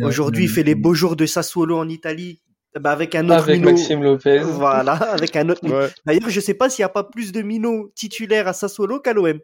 Aujourd'hui, 0.02 0.44
il 0.44 0.50
fait 0.50 0.62
les 0.62 0.74
beaux 0.74 0.94
jours 0.94 1.16
de 1.16 1.26
Sassuolo 1.26 1.78
en 1.78 1.88
Italie. 1.88 2.40
Bah 2.78 2.92
avec 2.92 3.14
un 3.14 3.24
autre 3.24 3.44
avec 3.44 3.60
minot. 3.60 3.70
Maxime 3.70 4.02
Lopez. 4.02 4.40
Voilà, 4.40 4.92
avec 4.92 5.34
un 5.36 5.48
autre. 5.48 5.66
Ouais. 5.66 5.88
D'ailleurs, 6.04 6.28
je 6.28 6.40
sais 6.40 6.52
pas 6.52 6.68
s'il 6.68 6.82
n'y 6.82 6.86
a 6.86 6.90
pas 6.90 7.04
plus 7.04 7.32
de 7.32 7.40
minots 7.40 7.90
titulaires 7.94 8.48
à 8.48 8.52
Sassuolo 8.52 9.00
qu'à 9.00 9.14
l'OM. 9.14 9.40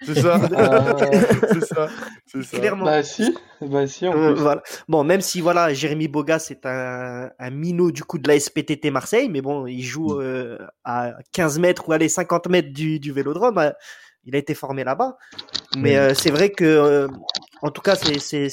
C'est 0.06 0.18
ça. 0.18 0.40
c'est 1.52 1.60
ça. 1.60 1.88
ça. 2.42 2.58
Clairement. 2.58 2.86
Bah 2.86 3.02
si, 3.02 3.36
bah 3.60 3.86
si. 3.86 4.08
En 4.08 4.16
euh, 4.16 4.32
voilà. 4.32 4.62
Bon, 4.88 5.04
même 5.04 5.20
si 5.20 5.42
voilà, 5.42 5.74
Jérémy 5.74 6.08
Boga 6.08 6.38
c'est 6.38 6.64
un, 6.64 7.28
un 7.38 7.50
minot 7.50 7.90
du 7.90 8.02
coup 8.02 8.16
de 8.16 8.26
la 8.26 8.40
SPTT 8.40 8.90
Marseille, 8.90 9.28
mais 9.28 9.42
bon, 9.42 9.66
il 9.66 9.82
joue 9.82 10.18
euh, 10.18 10.56
à 10.84 11.12
15 11.32 11.58
mètres 11.58 11.86
ou 11.86 11.92
allez 11.92 12.08
50 12.08 12.48
mètres 12.48 12.72
du, 12.72 12.98
du 12.98 13.12
Vélodrome. 13.12 13.58
Euh, 13.58 13.72
il 14.24 14.34
a 14.34 14.38
été 14.38 14.54
formé 14.54 14.84
là-bas. 14.84 15.18
Mais 15.76 15.98
euh, 15.98 16.14
c'est 16.14 16.30
vrai 16.30 16.50
que, 16.50 17.06
en 17.60 17.70
tout 17.70 17.82
cas, 17.82 17.94
c'est 17.94 18.48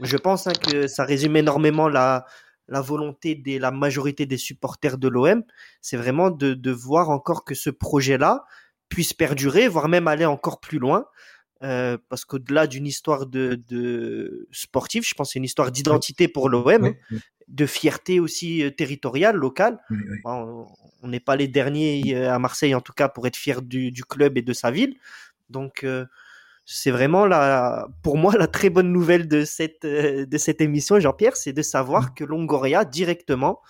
je 0.00 0.16
pense 0.16 0.46
hein, 0.46 0.52
que 0.52 0.86
ça 0.86 1.04
résume 1.04 1.36
énormément 1.36 1.88
la, 1.88 2.24
la 2.68 2.80
volonté 2.80 3.34
de 3.34 3.58
la 3.58 3.70
majorité 3.70 4.26
des 4.26 4.38
supporters 4.38 4.98
de 4.98 5.08
l'OM. 5.08 5.42
C'est 5.80 5.96
vraiment 5.96 6.30
de, 6.30 6.54
de, 6.54 6.70
voir 6.70 7.10
encore 7.10 7.44
que 7.44 7.54
ce 7.54 7.70
projet-là 7.70 8.44
puisse 8.88 9.12
perdurer, 9.12 9.68
voire 9.68 9.88
même 9.88 10.08
aller 10.08 10.24
encore 10.24 10.60
plus 10.60 10.78
loin. 10.78 11.06
Euh, 11.62 11.96
parce 12.08 12.24
qu'au-delà 12.24 12.66
d'une 12.66 12.86
histoire 12.86 13.26
de, 13.26 13.62
de 13.68 14.48
sportive, 14.50 15.04
je 15.06 15.14
pense 15.14 15.28
que 15.28 15.32
c'est 15.34 15.38
une 15.38 15.44
histoire 15.44 15.70
d'identité 15.70 16.26
pour 16.26 16.48
l'OM, 16.48 16.82
oui, 16.82 16.96
oui. 17.12 17.20
de 17.46 17.66
fierté 17.66 18.18
aussi 18.18 18.64
euh, 18.64 18.70
territoriale, 18.70 19.36
locale. 19.36 19.78
Oui, 19.88 19.98
on 20.24 21.08
n'est 21.08 21.20
pas 21.20 21.36
les 21.36 21.48
derniers 21.48 22.16
euh, 22.16 22.32
à 22.32 22.38
Marseille, 22.38 22.74
en 22.74 22.80
tout 22.80 22.92
cas, 22.92 23.08
pour 23.08 23.26
être 23.26 23.36
fier 23.36 23.62
du, 23.62 23.90
du 23.90 24.04
club 24.04 24.38
et 24.38 24.42
de 24.42 24.52
sa 24.52 24.70
ville. 24.70 24.96
Donc, 25.50 25.84
euh, 25.84 26.06
c'est 26.64 26.90
vraiment 26.90 27.26
la, 27.26 27.88
pour 28.02 28.16
moi 28.16 28.34
la 28.38 28.46
très 28.46 28.70
bonne 28.70 28.92
nouvelle 28.92 29.26
de 29.28 29.44
cette 29.44 29.84
euh, 29.84 30.26
de 30.26 30.38
cette 30.38 30.60
émission, 30.60 31.00
Jean-Pierre, 31.00 31.36
c'est 31.36 31.52
de 31.52 31.62
savoir 31.62 32.04
mmh. 32.04 32.14
que 32.16 32.24
Longoria 32.24 32.84
directement 32.84 33.60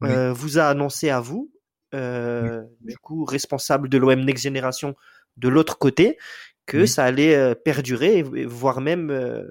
oui. 0.00 0.10
euh, 0.10 0.32
vous 0.32 0.58
a 0.58 0.64
annoncé 0.64 1.10
à 1.10 1.20
vous, 1.20 1.50
euh, 1.94 2.62
oui. 2.84 2.92
du 2.92 2.98
coup 2.98 3.24
responsable 3.24 3.88
de 3.88 3.98
l'OM 3.98 4.24
Next 4.24 4.44
Generation 4.44 4.94
de 5.36 5.48
l'autre 5.48 5.78
côté, 5.78 6.16
que 6.66 6.78
oui. 6.78 6.88
ça 6.88 7.04
allait 7.04 7.54
perdurer, 7.56 8.22
voire 8.22 8.80
même 8.80 9.10
euh, 9.10 9.44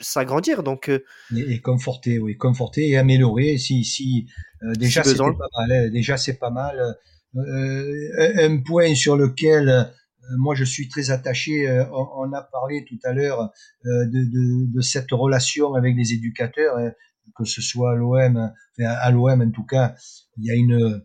s'agrandir. 0.00 0.62
Donc 0.62 0.88
et, 0.88 1.02
et, 1.36 1.60
conforter, 1.60 2.18
oui, 2.18 2.36
conforter 2.36 2.88
et 2.90 2.96
améliorer. 2.98 3.56
Si 3.56 3.84
si 3.84 4.26
déjà 4.62 5.02
si 5.02 5.10
c'est 5.10 5.16
pas 5.16 5.48
mal, 5.56 5.72
hein. 5.72 5.88
déjà 5.90 6.16
c'est 6.18 6.38
pas 6.38 6.50
mal. 6.50 6.96
un 7.36 8.62
point 8.62 8.94
sur 8.94 9.16
lequel 9.16 9.90
moi, 10.38 10.54
je 10.54 10.64
suis 10.64 10.88
très 10.88 11.10
attaché. 11.10 11.68
Euh, 11.68 11.84
on, 11.92 12.32
a 12.32 12.42
parlé 12.42 12.84
tout 12.84 12.98
à 13.04 13.12
l'heure 13.12 13.50
euh, 13.86 14.06
de, 14.06 14.80
cette 14.80 15.10
relation 15.12 15.74
avec 15.74 15.96
les 15.96 16.12
éducateurs, 16.12 16.76
hein, 16.78 16.92
que 17.36 17.44
ce 17.44 17.62
soit 17.62 17.92
à 17.92 17.94
l'OM, 17.94 18.52
à 18.80 19.10
l'OM 19.10 19.40
en 19.40 19.50
tout 19.50 19.64
cas, 19.64 19.94
il 20.36 21.04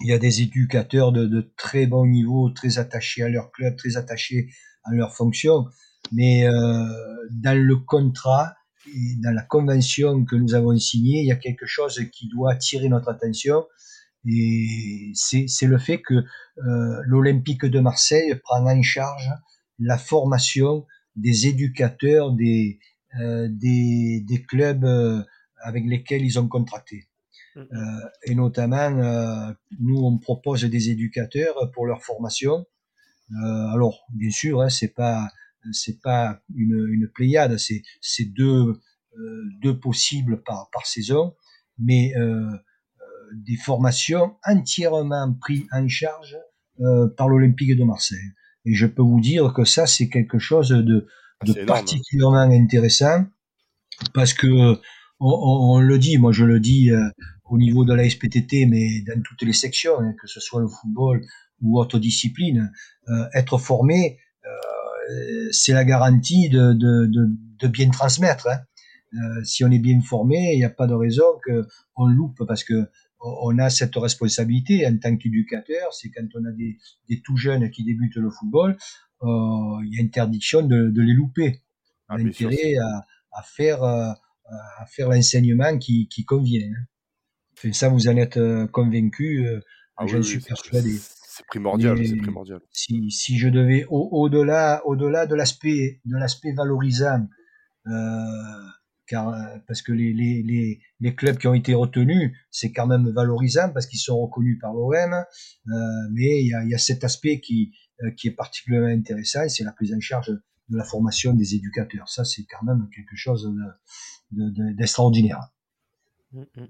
y 0.00 0.12
a 0.12 0.18
des 0.18 0.42
éducateurs 0.42 1.12
de, 1.12 1.26
de, 1.26 1.52
très 1.56 1.86
bon 1.86 2.06
niveau, 2.06 2.50
très 2.50 2.78
attachés 2.78 3.22
à 3.22 3.28
leur 3.28 3.52
club, 3.52 3.76
très 3.76 3.96
attachés 3.96 4.48
à 4.84 4.92
leur 4.92 5.14
fonction. 5.14 5.66
Mais 6.12 6.46
euh, 6.46 6.86
dans 7.30 7.58
le 7.58 7.76
contrat, 7.76 8.54
et 8.86 9.16
dans 9.22 9.34
la 9.34 9.42
convention 9.42 10.24
que 10.24 10.36
nous 10.36 10.54
avons 10.54 10.76
signée, 10.76 11.20
il 11.20 11.26
y 11.26 11.32
a 11.32 11.36
quelque 11.36 11.66
chose 11.66 12.00
qui 12.12 12.28
doit 12.28 12.52
attirer 12.52 12.88
notre 12.88 13.08
attention, 13.08 13.64
et 14.26 15.12
c'est 15.14 15.66
le 15.66 15.78
fait 15.78 16.00
que 16.00 16.14
euh, 16.14 17.02
l'Olympique 17.06 17.64
de 17.64 17.80
Marseille 17.80 18.34
prend 18.42 18.66
en 18.66 18.82
charge 18.82 19.30
la 19.78 19.98
formation 19.98 20.86
des 21.16 21.46
éducateurs 21.46 22.32
des, 22.32 22.78
euh, 23.20 23.48
des, 23.50 24.20
des, 24.26 24.42
clubs 24.42 24.84
euh, 24.84 25.22
avec 25.62 25.84
lesquels 25.84 26.24
ils 26.24 26.38
ont 26.38 26.48
contracté. 26.48 27.08
Mm-hmm. 27.56 27.66
Euh, 27.72 28.08
et 28.24 28.34
notamment, 28.34 28.98
euh, 28.98 29.52
nous, 29.78 29.98
on 29.98 30.18
propose 30.18 30.64
des 30.64 30.90
éducateurs 30.90 31.70
pour 31.72 31.86
leur 31.86 32.02
formation. 32.02 32.66
alors, 33.72 34.04
bien 34.12 34.30
sûr, 34.30 34.60
hein, 34.62 34.68
c'est 34.68 34.94
pas 34.94 35.28
c'est 35.72 36.00
pas 36.02 36.42
une, 36.54 36.86
une 36.90 37.08
pléiade, 37.08 37.56
c'est 37.56 38.24
deux 38.24 38.80
deux 39.62 39.78
possibles 39.78 40.42
par 40.42 40.68
par 40.72 40.86
saison, 40.86 41.34
mais 41.78 42.12
des 43.34 43.56
formations 43.56 44.36
entièrement 44.44 45.32
prises 45.40 45.64
en 45.72 45.86
charge 45.88 46.36
par 47.16 47.28
l'Olympique 47.28 47.76
de 47.76 47.84
Marseille. 47.84 48.32
Et 48.64 48.74
je 48.74 48.86
peux 48.86 49.02
vous 49.02 49.20
dire 49.20 49.52
que 49.52 49.64
ça, 49.64 49.86
c'est 49.86 50.08
quelque 50.08 50.38
chose 50.38 50.70
de, 50.70 51.06
de 51.44 51.64
particulièrement 51.64 52.50
intéressant 52.50 53.26
parce 54.12 54.32
que 54.32 54.76
on, 55.20 55.78
le 55.80 55.98
dit, 55.98 56.18
moi 56.18 56.32
je 56.32 56.44
le 56.44 56.58
dis 56.58 56.90
au 57.44 57.58
niveau 57.58 57.84
de 57.84 57.94
la 57.94 58.08
SPTT, 58.08 58.66
mais 58.66 59.02
dans 59.02 59.20
toutes 59.22 59.42
les 59.42 59.52
sections, 59.52 60.00
hein, 60.00 60.14
que 60.20 60.26
ce 60.26 60.40
soit 60.40 60.60
le 60.60 60.68
football 60.68 61.24
ou 61.62 61.78
autre 61.78 61.98
discipline, 61.98 62.72
être 63.34 63.58
formé, 63.58 64.18
c'est 65.52 65.72
la 65.72 65.84
garantie 65.84 66.48
de, 66.48 66.72
de, 66.72 67.06
de, 67.06 67.28
de 67.60 67.68
bien 67.68 67.90
transmettre. 67.90 68.48
Hein. 68.48 68.58
Euh, 69.14 69.44
si 69.44 69.64
on 69.64 69.70
est 69.70 69.78
bien 69.78 70.00
formé, 70.00 70.52
il 70.54 70.58
n'y 70.58 70.64
a 70.64 70.70
pas 70.70 70.86
de 70.86 70.94
raison 70.94 71.24
qu'on 71.44 72.06
loupe 72.06 72.42
parce 72.46 72.64
que 72.64 72.88
on 73.24 73.58
a 73.58 73.70
cette 73.70 73.96
responsabilité 73.96 74.86
en 74.86 74.96
tant 74.98 75.16
qu'éducateur. 75.16 75.92
C'est 75.92 76.10
quand 76.10 76.26
on 76.34 76.44
a 76.44 76.52
des, 76.52 76.78
des, 77.08 77.20
tout 77.22 77.36
jeunes 77.36 77.70
qui 77.70 77.84
débutent 77.84 78.16
le 78.16 78.30
football, 78.30 78.76
euh, 79.22 79.26
il 79.84 79.94
y 79.94 80.00
a 80.00 80.04
interdiction 80.04 80.62
de, 80.62 80.90
de 80.90 81.02
les 81.02 81.14
louper. 81.14 81.62
Ah, 82.08 82.18
L'intérêt 82.18 82.76
à, 82.76 83.06
à, 83.32 83.42
faire 83.42 83.82
euh, 83.82 84.12
à 84.78 84.86
faire 84.86 85.08
l'enseignement 85.08 85.78
qui, 85.78 86.08
qui 86.08 86.24
convient. 86.24 86.68
Hein. 86.68 87.72
ça, 87.72 87.88
vous 87.88 88.08
en 88.08 88.16
êtes 88.16 88.36
euh, 88.36 88.66
convaincu. 88.66 89.46
Ah, 89.96 90.06
J'en 90.06 90.22
suis 90.22 90.40
persuadé. 90.40 90.98
C'est 91.36 91.46
primordial, 91.46 92.06
c'est 92.06 92.16
primordial. 92.16 92.60
Si, 92.70 93.10
si 93.10 93.38
je 93.38 93.48
devais 93.48 93.86
au-delà 93.88 94.82
au 94.84 94.92
au-delà 94.92 95.26
de 95.26 95.34
l'aspect 95.34 96.00
de 96.04 96.16
l'aspect 96.16 96.52
valorisant, 96.52 97.26
euh, 97.88 97.90
car 99.06 99.28
euh, 99.28 99.58
parce 99.66 99.82
que 99.82 99.92
les, 99.92 100.12
les, 100.12 100.80
les, 101.00 101.14
clubs 101.14 101.36
qui 101.36 101.46
ont 101.46 101.54
été 101.54 101.74
retenus, 101.74 102.32
c'est 102.50 102.72
quand 102.72 102.86
même 102.86 103.08
valorisant 103.10 103.70
parce 103.72 103.86
qu'ils 103.86 104.00
sont 104.00 104.18
reconnus 104.20 104.58
par 104.60 104.72
l'OM, 104.72 104.94
euh, 104.94 105.24
mais 106.12 106.40
il 106.42 106.48
y 106.48 106.54
a, 106.54 106.64
y 106.64 106.74
a 106.74 106.78
cet 106.78 107.04
aspect 107.04 107.40
qui 107.40 107.72
euh, 108.02 108.10
qui 108.12 108.28
est 108.28 108.32
particulièrement 108.32 108.88
intéressant, 108.88 109.48
c'est 109.48 109.64
la 109.64 109.72
prise 109.72 109.94
en 109.94 110.00
charge 110.00 110.28
de 110.28 110.76
la 110.76 110.84
formation 110.84 111.34
des 111.34 111.54
éducateurs. 111.54 112.08
Ça, 112.08 112.24
c'est 112.24 112.44
quand 112.44 112.64
même 112.64 112.88
quelque 112.94 113.16
chose 113.16 113.52
d'extraordinaire. 114.30 115.52
De, 116.32 116.40
de, 116.40 116.44
mmh, 116.44 116.62
mmh. 116.62 116.66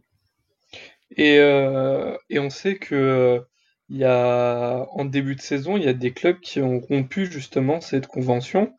et, 1.17 2.35
et 2.35 2.39
on 2.41 2.51
sait 2.51 2.77
que 2.77 3.47
il 3.91 3.99
y 3.99 4.05
a, 4.05 4.87
en 4.93 5.05
début 5.05 5.37
de 5.37 5.41
saison, 5.41 5.77
il 5.77 5.85
y 5.85 5.89
a 5.89 5.95
des 5.95 6.13
clubs 6.13 6.41
qui 6.41 6.61
ont 6.61 6.81
rompu 6.81 7.27
justement 7.31 7.81
cette 7.81 8.07
convention. 8.07 8.75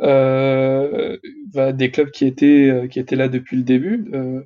Euh, 0.00 1.18
bah, 1.52 1.72
des 1.72 1.90
clubs 1.90 2.10
qui 2.10 2.26
étaient, 2.26 2.70
euh, 2.70 2.88
qui 2.88 2.98
étaient 2.98 3.16
là 3.16 3.28
depuis 3.28 3.56
le 3.56 3.62
début. 3.62 4.10
Euh, 4.14 4.40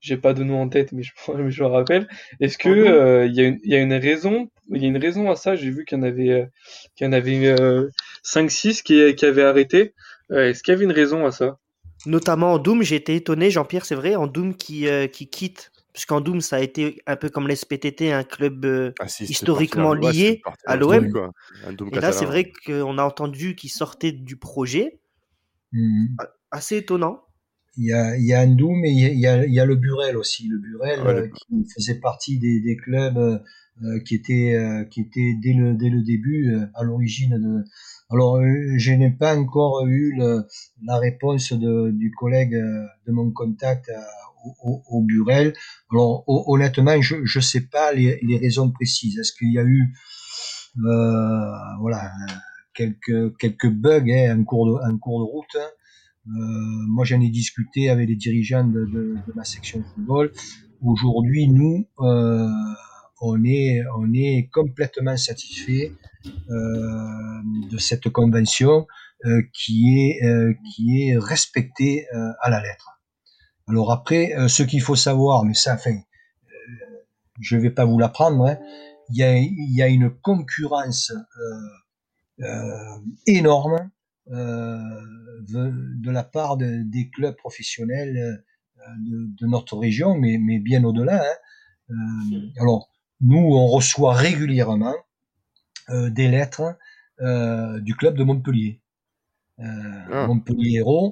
J'ai 0.00 0.16
pas 0.16 0.32
de 0.32 0.44
nom 0.44 0.62
en 0.62 0.68
tête, 0.68 0.92
mais 0.92 1.02
je, 1.02 1.12
je 1.48 1.62
me 1.62 1.68
rappelle. 1.68 2.08
Est-ce 2.40 2.56
que 2.56 2.68
euh, 2.68 3.26
il 3.26 3.34
y, 3.34 3.40
a 3.40 3.44
une, 3.44 3.58
y 3.64 3.74
a 3.74 3.80
une 3.80 3.94
raison, 3.94 4.48
il 4.70 4.82
y 4.82 4.86
a 4.86 4.88
une 4.88 4.96
raison 4.96 5.30
à 5.30 5.36
ça? 5.36 5.56
J'ai 5.56 5.70
vu 5.70 5.84
qu'il 5.84 5.98
y 5.98 6.00
en 6.00 6.04
avait, 6.04 6.48
qu'il 6.96 7.06
y 7.06 7.08
en 7.08 7.12
avait 7.12 7.54
5-6 8.24 8.82
qui, 8.82 9.14
qui 9.14 9.26
avaient 9.26 9.42
arrêté. 9.42 9.94
Est-ce 10.30 10.62
qu'il 10.62 10.72
y 10.72 10.76
avait 10.76 10.84
une 10.84 10.92
raison 10.92 11.26
à 11.26 11.32
ça? 11.32 11.58
Notamment 12.06 12.54
en 12.54 12.58
Doom, 12.58 12.82
j'ai 12.82 12.96
été 12.96 13.14
étonné, 13.14 13.50
Jean-Pierre, 13.50 13.84
c'est 13.84 13.94
vrai, 13.94 14.16
en 14.16 14.26
Doom 14.26 14.56
qui, 14.56 14.86
qui 15.12 15.28
quitte 15.28 15.71
puisqu'en 15.92 16.20
Doom, 16.20 16.40
ça 16.40 16.56
a 16.56 16.60
été 16.60 17.02
un 17.06 17.16
peu 17.16 17.28
comme 17.28 17.48
l'SPTT, 17.48 18.12
un 18.12 18.24
club 18.24 18.64
euh, 18.64 18.92
ah, 18.98 19.06
historiquement 19.20 19.94
lié 19.94 20.42
à 20.66 20.76
l'OM. 20.76 21.32
Et 21.92 22.00
là, 22.00 22.12
c'est 22.12 22.24
vrai 22.24 22.50
qu'on 22.66 22.98
a 22.98 23.04
entendu 23.04 23.54
qu'il 23.54 23.70
sortait 23.70 24.12
du 24.12 24.36
projet. 24.36 25.00
Mmh. 25.72 26.16
Assez 26.50 26.78
étonnant. 26.78 27.22
Il 27.78 27.86
y 27.86 27.92
a, 27.92 28.16
il 28.18 28.26
y 28.26 28.34
a 28.34 28.40
un 28.40 28.54
Doom 28.54 28.84
et 28.84 28.90
il 28.90 29.18
y 29.18 29.26
a, 29.26 29.46
il 29.46 29.52
y 29.52 29.60
a 29.60 29.64
le 29.64 29.76
Burel 29.76 30.18
aussi. 30.18 30.46
Le 30.46 30.58
Burel 30.58 31.00
euh, 31.06 31.28
qui 31.28 31.66
faisait 31.74 31.98
partie 32.00 32.38
des, 32.38 32.60
des 32.60 32.76
clubs 32.76 33.16
euh, 33.16 34.00
qui 34.04 34.14
étaient, 34.14 34.54
qui 34.90 35.00
étaient 35.00 35.34
dès, 35.42 35.54
le, 35.54 35.74
dès 35.74 35.88
le 35.88 36.02
début 36.02 36.54
à 36.74 36.82
l'origine 36.82 37.38
de. 37.38 37.64
Alors, 38.10 38.42
je 38.42 38.92
n'ai 38.92 39.10
pas 39.10 39.34
encore 39.34 39.86
eu 39.86 40.14
le, 40.14 40.46
la 40.84 40.98
réponse 40.98 41.54
de, 41.54 41.90
du 41.92 42.10
collègue 42.10 42.52
de 42.52 43.12
mon 43.12 43.30
contact 43.30 43.90
au, 44.44 44.82
au, 44.88 45.02
Burel. 45.02 45.54
Alors 45.90 46.24
honnêtement, 46.26 47.00
je 47.00 47.16
ne 47.16 47.42
sais 47.42 47.62
pas 47.62 47.92
les, 47.92 48.18
les, 48.22 48.38
raisons 48.38 48.70
précises. 48.70 49.18
Est-ce 49.18 49.32
qu'il 49.32 49.52
y 49.52 49.58
a 49.58 49.64
eu 49.64 49.94
euh, 50.78 51.52
voilà 51.80 52.10
quelques 52.74 53.36
quelques 53.38 53.68
bugs 53.70 54.08
hein, 54.08 54.38
en 54.40 54.44
cours 54.44 54.66
de 54.66 54.92
en 54.92 54.98
cours 54.98 55.20
de 55.20 55.30
route 55.30 55.56
hein. 55.56 55.70
euh, 56.28 56.86
Moi, 56.88 57.04
j'en 57.04 57.20
ai 57.20 57.28
discuté 57.28 57.90
avec 57.90 58.08
les 58.08 58.16
dirigeants 58.16 58.64
de, 58.64 58.86
de, 58.86 59.16
de 59.26 59.32
ma 59.34 59.44
section 59.44 59.80
de 59.80 59.84
football. 59.84 60.32
Aujourd'hui, 60.80 61.48
nous, 61.48 61.86
euh, 62.00 62.48
on 63.20 63.44
est 63.44 63.82
on 63.96 64.12
est 64.12 64.48
complètement 64.52 65.16
satisfait 65.16 65.92
euh, 66.50 67.40
de 67.70 67.78
cette 67.78 68.08
convention 68.10 68.86
euh, 69.24 69.42
qui 69.52 69.98
est 69.98 70.24
euh, 70.24 70.52
qui 70.74 71.08
est 71.08 71.16
respectée 71.16 72.06
à 72.40 72.50
la 72.50 72.60
lettre. 72.60 73.01
Alors 73.68 73.92
après, 73.92 74.34
euh, 74.34 74.48
ce 74.48 74.62
qu'il 74.62 74.80
faut 74.80 74.96
savoir, 74.96 75.44
mais 75.44 75.54
ça, 75.54 75.74
enfin, 75.74 75.92
euh, 75.94 76.96
je 77.40 77.56
vais 77.56 77.70
pas 77.70 77.84
vous 77.84 77.98
l'apprendre, 77.98 78.46
hein, 78.46 78.58
il, 79.10 79.16
y 79.16 79.22
a, 79.22 79.36
il 79.36 79.74
y 79.74 79.82
a 79.82 79.88
une 79.88 80.10
concurrence 80.10 81.12
euh, 81.12 82.44
euh 82.44 82.98
énorme 83.26 83.90
de, 84.28 86.00
de, 86.00 86.10
la 86.10 86.22
part 86.22 86.56
de, 86.56 86.82
des 86.84 87.10
clubs 87.10 87.36
professionnels 87.36 88.42
de, 88.98 89.26
de, 89.38 89.46
notre 89.46 89.76
région, 89.76 90.16
mais, 90.16 90.38
mais 90.38 90.58
bien 90.58 90.84
au-delà. 90.84 91.24
Hein. 91.90 91.94
alors, 92.58 92.88
nous, 93.20 93.36
on 93.36 93.66
reçoit 93.66 94.14
régulièrement 94.14 94.94
des 95.88 96.28
lettres 96.28 96.78
du 97.80 97.94
club 97.96 98.16
de 98.16 98.22
Montpellier. 98.22 98.80
Ah. 99.58 100.26
Montpellier 100.26 100.80
euh, 100.80 101.10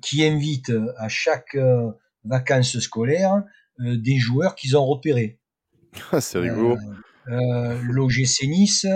qui 0.00 0.24
invite 0.24 0.72
à 0.96 1.08
chaque 1.08 1.54
euh, 1.54 1.90
vacances 2.24 2.78
scolaires 2.78 3.42
euh, 3.80 3.96
des 3.98 4.18
joueurs 4.18 4.54
qu'ils 4.54 4.76
ont 4.76 4.86
repérés. 4.86 5.40
Ah, 6.12 6.20
c'est 6.20 6.38
rigolo. 6.38 6.76
L'OGC 7.26 8.44
Nice, 8.44 8.86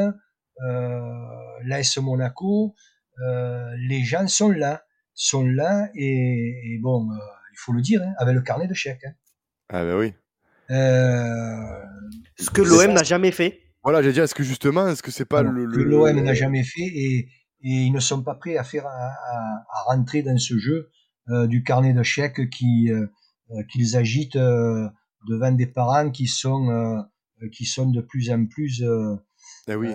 l'AS 1.65 1.97
Monaco, 1.99 2.75
les 3.19 4.05
gens 4.05 4.27
sont 4.27 4.51
là, 4.51 4.85
sont 5.15 5.47
là 5.47 5.89
et, 5.95 6.79
bon, 6.81 7.09
il 7.11 7.59
faut 7.59 7.73
le 7.73 7.83
dire, 7.83 8.03
hein, 8.03 8.13
avec 8.19 8.35
le 8.35 8.43
carnet 8.43 8.67
de 8.67 8.75
chèques. 8.75 9.05
Hein. 9.05 9.13
Ah 9.69 9.85
ben 9.85 9.97
oui. 9.99 10.15
Ce 12.39 12.51
que 12.51 12.63
l'OM 12.63 12.93
n'a 12.93 13.03
jamais 13.03 13.33
fait. 13.33 13.61
Voilà, 13.83 14.01
j'ai 14.03 14.13
dit, 14.13 14.21
est-ce 14.21 14.35
que 14.35 14.45
justement, 14.45 14.87
est-ce 14.89 15.03
que 15.03 15.11
c'est 15.11 15.25
pas 15.25 15.43
le. 15.43 15.67
Que 15.71 15.81
l'OM 15.81 16.21
n'a 16.21 16.35
jamais 16.35 16.63
fait 16.63 16.85
et, 16.85 17.29
et 17.63 17.85
ils 17.85 17.93
ne 17.93 18.01
sont 18.01 18.23
pas 18.23 18.35
prêts 18.35 18.57
à 18.57 18.65
faire 18.65 18.87
à, 18.87 19.13
à, 19.69 19.83
rentrer 19.87 20.23
dans 20.23 20.39
ce 20.39 20.59
jeu 20.59 20.91
euh, 21.31 21.47
du 21.47 21.63
carnet 21.63 21.93
de 21.93 22.03
chèques 22.03 22.51
qui 22.51 22.91
euh, 22.91 23.07
euh, 23.51 23.63
qu'ils 23.71 23.97
agitent 23.97 24.37
devant 24.37 25.53
des 25.53 25.67
parents 25.67 26.11
qui 26.11 26.27
sont 26.27 27.05
qui 27.53 27.65
sont 27.65 27.91
de 27.91 28.01
plus 28.01 28.31
en 28.31 28.47
plus 28.47 28.83
ah 29.69 29.79
oui, 29.79 29.95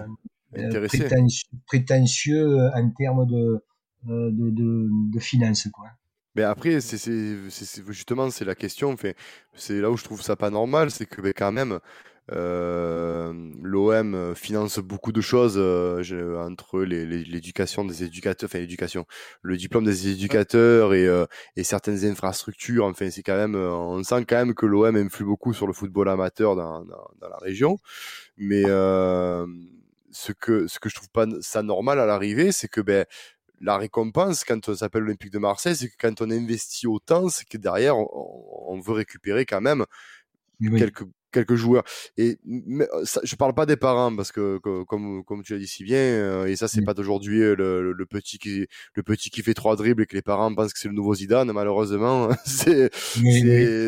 prétentieux, 0.51 1.49
prétentieux, 1.65 2.70
en 2.74 2.89
termes 2.91 3.26
de 3.26 3.63
de, 4.03 4.49
de, 4.51 4.88
de 5.13 5.20
finances 5.20 5.68
quoi. 5.74 5.88
Mais 6.36 6.43
après, 6.43 6.82
c'est 6.82 7.49
justement 7.89 8.30
c'est 8.30 8.45
la 8.45 8.53
question. 8.53 8.91
Enfin, 8.91 9.11
c'est 9.55 9.82
là 9.82 9.89
où 9.89 9.97
je 9.97 10.03
trouve 10.03 10.22
ça 10.22 10.36
pas 10.36 10.51
normal, 10.51 10.91
c'est 10.91 11.07
que 11.07 11.20
ben, 11.20 11.34
quand 11.36 11.51
même, 11.51 11.80
L'OM 12.30 14.36
finance 14.36 14.80
beaucoup 14.80 15.12
de 15.12 15.22
choses 15.22 15.56
euh, 15.58 16.38
entre 16.38 16.82
l'éducation 16.82 17.86
des 17.86 18.04
éducateurs, 18.04 18.50
enfin 18.50 18.60
l'éducation, 18.60 19.06
le 19.42 19.56
diplôme 19.56 19.86
des 19.86 20.10
éducateurs 20.10 20.94
et, 20.94 21.08
euh, 21.08 21.26
et 21.56 21.64
certaines 21.64 22.04
infrastructures. 22.06 22.86
Enfin, 22.86 23.10
c'est 23.10 23.24
quand 23.24 23.38
même, 23.38 23.56
euh, 23.56 23.72
on 23.72 24.04
sent 24.04 24.26
quand 24.28 24.38
même 24.38 24.54
que 24.54 24.66
l'OM 24.66 24.96
influe 24.96 25.26
beaucoup 25.26 25.54
sur 25.54 25.68
le 25.68 25.74
football 25.74 26.10
amateur 26.10 26.56
dans, 26.56 26.84
dans, 26.84 27.10
dans 27.20 27.30
la 27.30 27.38
région. 27.38 27.78
Mais 28.38 28.64
ce 28.64 30.32
que 30.32 30.68
ce 30.68 30.80
que 30.80 30.90
je 30.90 30.96
trouve 30.96 31.10
pas 31.10 31.26
ça 31.42 31.62
normal 31.62 32.00
à 32.00 32.06
l'arrivée, 32.06 32.52
c'est 32.52 32.68
que 32.68 32.82
ben 32.82 33.06
la 33.62 33.78
récompense 33.78 34.44
quand 34.44 34.70
on 34.70 34.76
s'appelle 34.76 35.04
l'Olympique 35.04 35.32
de 35.32 35.40
Marseille, 35.40 35.76
c'est 35.76 35.90
que 35.90 35.96
quand 36.00 36.22
on 36.22 36.32
investit 36.32 36.88
autant, 36.88 37.30
c'est 37.30 37.48
que 37.48 37.58
derrière 37.58 37.98
on, 37.98 38.08
on, 38.68 38.80
veut 38.80 38.94
récupérer 38.94 39.46
quand 39.46 39.62
même 39.62 39.86
quelques 40.60 41.04
quelques 41.38 41.56
joueurs. 41.56 41.84
Et 42.18 42.38
ça, 43.04 43.22
je 43.24 43.36
parle 43.36 43.54
pas 43.54 43.66
des 43.66 43.78
parents 43.78 44.16
parce 44.16 44.32
que, 44.32 44.58
comme 44.58 45.24
comme 45.24 45.44
tu 45.44 45.54
l'as 45.54 45.60
dit 45.60 45.68
si 45.68 45.84
bien, 45.84 45.98
euh, 45.98 46.46
et 46.46 46.56
ça 46.56 46.68
c'est 46.68 46.82
mmh. 46.82 46.86
pas 46.86 46.94
d'aujourd'hui 46.94 47.42
euh, 47.42 47.56
le, 47.56 47.92
le, 47.92 48.06
petit 48.06 48.40
qui 48.40 48.68
le 48.96 49.04
petit 49.04 49.30
qui 49.30 49.44
fait 49.44 49.54
trois 49.54 49.76
dribbles 49.76 50.04
et 50.04 50.06
que 50.06 50.16
les 50.16 50.22
parents 50.22 50.54
pensent 50.54 50.74
que 50.74 50.80
c'est 50.80 50.88
le 50.88 50.94
nouveau 50.94 51.14
Zidane. 51.16 51.52
Malheureusement, 51.52 52.30
c'est 52.46 52.90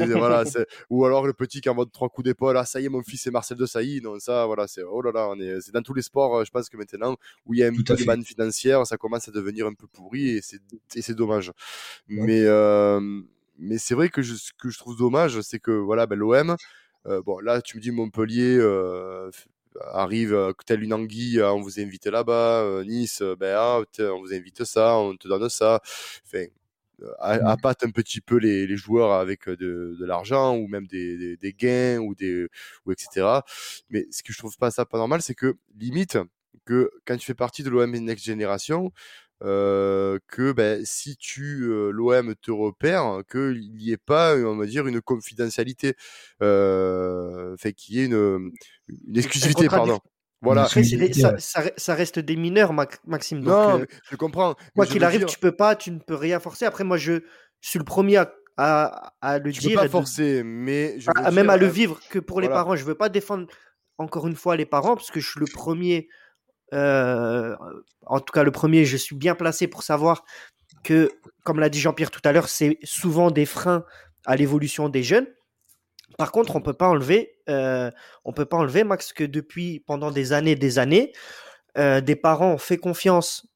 voilà, 0.10 0.44
ou 0.90 1.06
alors 1.06 1.26
le 1.26 1.34
petit 1.34 1.62
qui 1.62 1.70
envoie 1.70 1.86
trois 1.92 2.10
coups 2.10 2.26
d'épaule. 2.26 2.58
Ah 2.58 2.66
ça 2.66 2.80
y 2.80 2.86
est, 2.86 2.90
mon 2.90 3.04
fils 3.04 3.24
c'est 3.24 3.32
Marcel 3.32 3.58
de 3.58 3.66
Sailly. 3.66 4.02
Non 4.02 4.20
ça 4.20 4.46
voilà, 4.46 4.68
c'est 4.68 4.84
oh 4.84 5.02
là 5.02 5.12
là, 5.12 5.30
on 5.30 5.40
est 5.40 5.62
c'est 5.62 5.74
dans 5.74 5.82
tous 5.82 5.94
les 5.94 6.04
sports. 6.04 6.38
Euh, 6.38 6.44
je 6.46 6.52
pense 6.52 6.70
que 6.70 6.78
maintenant 6.78 7.16
où 7.46 7.54
il 7.54 7.60
y 7.60 7.64
a 7.64 7.68
un 7.68 7.74
peu 7.74 7.84
de 7.84 8.04
manne 8.04 8.24
financière, 8.24 8.86
ça 8.86 8.98
commence 8.98 9.28
à 9.28 9.32
devenir 9.32 9.66
un 9.66 9.74
peu 9.74 9.88
pourri 9.88 10.30
et 10.30 10.42
c'est 10.42 10.60
c'est 10.88 11.16
dommage. 11.16 11.52
Mais 12.08 12.46
mais 13.60 13.78
c'est 13.78 13.94
vrai 13.94 14.10
que 14.10 14.22
je, 14.22 14.36
ce 14.36 14.52
que 14.58 14.70
je 14.70 14.78
trouve 14.78 14.98
dommage, 14.98 15.42
c'est 15.42 15.60
que 15.60 15.72
voilà, 15.72 16.08
ben, 16.08 16.18
l'OM 16.18 16.52
euh, 16.52 16.56
bon, 17.26 17.40
là, 17.40 17.62
tu 17.62 17.78
me 17.78 17.82
dis 17.82 17.92
Montpellier 17.92 18.58
euh, 18.60 19.32
arrive 19.92 20.34
euh, 20.34 20.54
tel 20.66 20.84
une 20.84 20.94
anguille, 20.94 21.42
on 21.42 21.62
vous 21.62 21.80
invite 21.80 22.08
là-bas, 22.08 22.84
Nice, 22.86 23.22
ben, 23.40 23.56
ah, 23.58 23.82
on 24.00 24.20
vous 24.20 24.34
invite 24.34 24.64
ça, 24.64 24.98
on 24.98 25.16
te 25.16 25.28
donne 25.28 25.50
ça. 25.50 25.82
Enfin, 26.26 26.46
mmh. 27.02 27.48
un 27.48 27.92
petit 27.92 28.22
peu 28.22 28.38
les, 28.38 28.68
les 28.68 28.78
joueurs 28.78 29.14
avec 29.14 29.48
de, 29.50 29.96
de 30.00 30.06
l'argent 30.06 30.56
ou 30.56 30.68
même 30.68 30.88
des, 30.88 31.18
des, 31.18 31.38
des, 31.38 31.54
gains 31.54 32.00
ou 32.00 32.16
des 32.16 32.48
ou 32.86 32.92
etc. 32.92 33.40
Mais 33.90 34.06
ce 34.12 34.24
que 34.24 34.34
je 34.34 34.38
trouve 34.38 34.58
pas 34.58 34.72
ça 34.72 34.86
pas 34.86 34.98
normal, 34.98 35.22
c'est 35.22 35.36
que 35.36 35.58
limite 35.78 36.18
que 36.66 36.92
quand 37.06 37.18
tu 37.18 37.26
fais 37.26 37.34
partie 37.34 37.64
de 37.64 37.70
l'OM 37.70 37.92
Next 37.92 38.26
Generation, 38.26 38.92
euh, 39.44 40.20
que 40.28 40.52
ben, 40.52 40.82
si 40.84 41.16
tu 41.18 41.64
euh, 41.64 41.92
l'OM 41.92 42.36
te 42.36 42.52
repère, 42.52 43.22
qu'il 43.32 43.74
n'y 43.76 43.92
ait 43.92 43.98
pas, 43.98 44.36
on 44.36 44.58
va 44.58 44.66
dire, 44.66 44.88
une 44.88 45.02
confidentialité, 45.02 45.96
euh, 46.42 47.56
fait 47.58 47.74
qu'il 47.74 47.96
y 47.96 48.02
ait 48.02 48.06
une, 48.06 48.52
une 48.88 49.18
exclusivité, 49.18 49.68
pardon. 49.68 50.00
Voilà. 50.42 50.64
Après, 50.64 50.84
ça, 50.84 51.38
ça, 51.38 51.64
ça, 51.76 51.96
reste 51.96 52.20
des 52.20 52.38
mineurs, 52.38 52.74
Maxime. 52.74 53.42
Donc, 53.42 53.80
non, 53.80 53.86
je 54.10 54.16
comprends. 54.16 54.56
Quoi 54.76 54.86
qu'il 54.86 55.04
arrive, 55.04 55.26
tu 55.26 55.38
peux 55.38 55.52
pas, 55.52 55.76
tu 55.76 55.92
ne 55.92 56.00
peux 56.00 56.16
rien 56.16 56.40
forcer. 56.40 56.66
Après, 56.66 56.84
moi, 56.84 56.98
je 56.98 57.22
suis 57.62 57.78
le 57.78 57.84
premier 57.86 58.18
à, 58.18 58.34
à, 58.56 59.14
à 59.22 59.40
le 59.40 59.52
tu 59.52 59.60
dire. 59.60 59.72
Peux 59.72 59.88
pas 59.88 59.90
forcer, 59.90 60.44
mais 60.44 61.00
je 61.00 61.10
à, 61.16 61.32
même 61.32 61.50
à 61.50 61.58
le 61.58 61.68
vivre 61.68 62.00
que 62.10 62.20
pour 62.20 62.40
les 62.40 62.48
parents. 62.48 62.76
Je 62.76 62.86
veux 62.86 62.96
pas 62.96 63.10
défendre 63.10 63.48
encore 63.98 64.28
une 64.28 64.36
fois 64.36 64.56
les 64.56 64.66
parents 64.66 64.96
parce 64.96 65.12
que 65.12 65.20
je 65.20 65.30
suis 65.30 65.40
le 65.40 65.46
premier 65.46 66.08
euh, 66.74 67.56
en 68.06 68.20
tout 68.20 68.32
cas, 68.34 68.44
le 68.44 68.52
premier, 68.52 68.86
je 68.86 68.98
suis 68.98 69.16
bien 69.16 69.36
placé 69.36 69.68
pour 69.68 69.84
savoir 69.84 70.24
que, 70.84 71.10
comme 71.44 71.60
l'a 71.60 71.70
dit 71.70 71.80
Jean-Pierre 71.80 72.12
tout 72.12 72.22
à 72.24 72.32
l'heure, 72.32 72.50
c'est 72.50 72.78
souvent 72.84 73.32
des 73.32 73.46
freins 73.46 73.84
à 74.26 74.36
l'évolution 74.36 74.90
des 74.90 75.04
jeunes. 75.04 75.28
Par 76.18 76.32
contre, 76.32 76.56
on 76.56 76.62
peut 76.62 76.74
pas 76.74 76.88
enlever, 76.88 77.34
euh, 77.50 77.92
on 78.26 78.34
peut 78.34 78.46
pas 78.46 78.58
enlever, 78.58 78.84
Max, 78.84 79.14
que 79.14 79.24
depuis 79.24 79.80
pendant 79.80 80.12
des 80.12 80.34
années, 80.34 80.56
des 80.56 80.80
années, 80.80 81.14
euh, 81.78 82.02
des 82.02 82.16
parents 82.16 82.54
ont 82.54 82.58
fait 82.58 82.78
confiance 82.78 83.48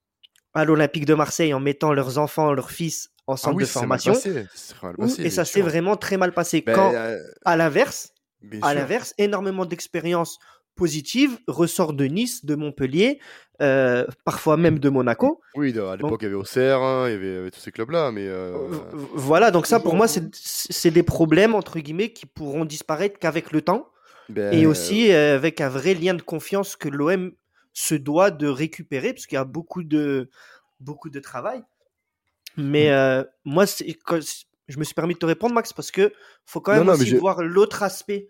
à 0.53 0.65
l'Olympique 0.65 1.05
de 1.05 1.15
Marseille 1.15 1.53
en 1.53 1.59
mettant 1.59 1.93
leurs 1.93 2.19
enfants, 2.19 2.53
leurs 2.53 2.71
fils 2.71 3.09
en 3.25 3.33
ah 3.33 3.37
centre 3.37 3.59
de 3.59 3.65
formation. 3.65 4.13
et 5.17 5.29
ça 5.29 5.45
s'est 5.45 5.61
vraiment 5.61 5.97
très 5.97 6.17
mal 6.17 6.31
passé. 6.31 6.61
Ben, 6.61 6.75
Quand, 6.75 6.93
à 7.43 7.57
l'inverse, 7.57 8.13
à 8.61 8.73
l'inverse, 8.73 9.13
énormément 9.17 9.65
d'expérience 9.65 10.37
positive 10.75 11.37
ressort 11.47 11.93
de 11.93 12.05
Nice, 12.05 12.45
de 12.45 12.55
Montpellier, 12.55 13.19
euh, 13.61 14.05
parfois 14.25 14.57
même 14.57 14.79
de 14.79 14.89
Monaco. 14.89 15.41
Oui, 15.55 15.77
à 15.77 15.95
l'époque 15.95 16.21
il 16.21 16.25
y 16.25 16.27
avait 16.27 16.35
Auxerre, 16.35 16.81
hein, 16.81 17.07
il, 17.07 17.13
y 17.13 17.15
avait, 17.15 17.51
tous 17.51 17.59
ces 17.59 17.71
clubs-là, 17.71 18.11
mais 18.11 18.27
euh, 18.27 18.51
voilà. 19.13 19.51
Donc 19.51 19.67
ça, 19.67 19.79
pour 19.79 19.95
moi, 19.95 20.07
c'est 20.07 20.91
des 20.91 21.03
problèmes 21.03 21.55
entre 21.55 21.79
guillemets 21.79 22.11
qui 22.11 22.25
pourront 22.25 22.65
disparaître 22.65 23.19
qu'avec 23.19 23.51
le 23.51 23.61
temps, 23.61 23.89
ben, 24.29 24.53
et 24.53 24.65
aussi 24.65 25.11
euh, 25.11 25.35
avec 25.35 25.61
un 25.61 25.69
vrai 25.69 25.93
lien 25.93 26.13
de 26.13 26.21
confiance 26.21 26.75
que 26.75 26.89
l'OM 26.89 27.31
se 27.73 27.95
doit 27.95 28.31
de 28.31 28.47
récupérer, 28.47 29.13
parce 29.13 29.27
qu'il 29.27 29.35
y 29.35 29.39
a 29.39 29.45
beaucoup 29.45 29.83
de 29.83 30.29
beaucoup 30.79 31.09
de 31.09 31.19
travail. 31.19 31.61
Mais 32.57 32.91
mmh. 32.91 33.25
moi, 33.45 33.65
je 33.65 34.77
me 34.77 34.83
suis 34.83 34.93
permis 34.93 35.13
de 35.13 35.19
te 35.19 35.25
répondre, 35.25 35.53
Max, 35.53 35.73
parce 35.73 35.91
que 35.91 36.11
faut 36.45 36.61
quand 36.61 36.73
même 36.73 36.89
aussi 36.89 37.15
voir 37.15 37.43
l'autre 37.43 37.81
aspect 37.83 38.27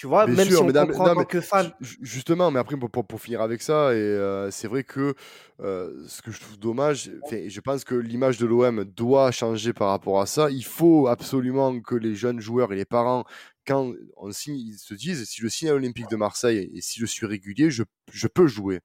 tu 0.00 0.06
vois, 0.06 0.26
même 0.26 0.48
si 0.48 0.56
on 0.56 0.66
comprend 0.66 1.14
en 1.14 1.24
que 1.26 1.42
fan. 1.42 1.74
Justement, 2.00 2.50
mais 2.50 2.58
après, 2.58 2.74
pour, 2.74 2.90
pour, 2.90 3.20
finir 3.20 3.42
avec 3.42 3.60
ça, 3.60 3.92
et 3.92 3.98
euh, 3.98 4.50
c'est 4.50 4.66
vrai 4.66 4.82
que 4.82 5.12
euh, 5.60 5.92
ce 6.08 6.22
que 6.22 6.30
je 6.30 6.40
trouve 6.40 6.58
dommage, 6.58 7.10
je 7.30 7.60
pense 7.60 7.84
que 7.84 7.94
l'image 7.94 8.38
de 8.38 8.46
l'OM 8.46 8.82
doit 8.84 9.30
changer 9.30 9.74
par 9.74 9.90
rapport 9.90 10.18
à 10.18 10.24
ça. 10.24 10.50
Il 10.50 10.64
faut 10.64 11.06
absolument 11.06 11.78
que 11.82 11.94
les 11.96 12.14
jeunes 12.14 12.40
joueurs 12.40 12.72
et 12.72 12.76
les 12.76 12.86
parents, 12.86 13.24
quand 13.66 13.92
on 14.16 14.32
signe, 14.32 14.56
ils 14.56 14.78
se 14.78 14.94
disent 14.94 15.28
si 15.28 15.42
je 15.42 15.48
signe 15.48 15.68
à 15.68 15.72
l'Olympique 15.72 16.08
de 16.08 16.16
Marseille 16.16 16.70
et 16.72 16.80
si 16.80 16.98
je 16.98 17.04
suis 17.04 17.26
régulier, 17.26 17.70
je, 17.70 17.82
je 18.10 18.26
peux 18.26 18.46
jouer. 18.46 18.80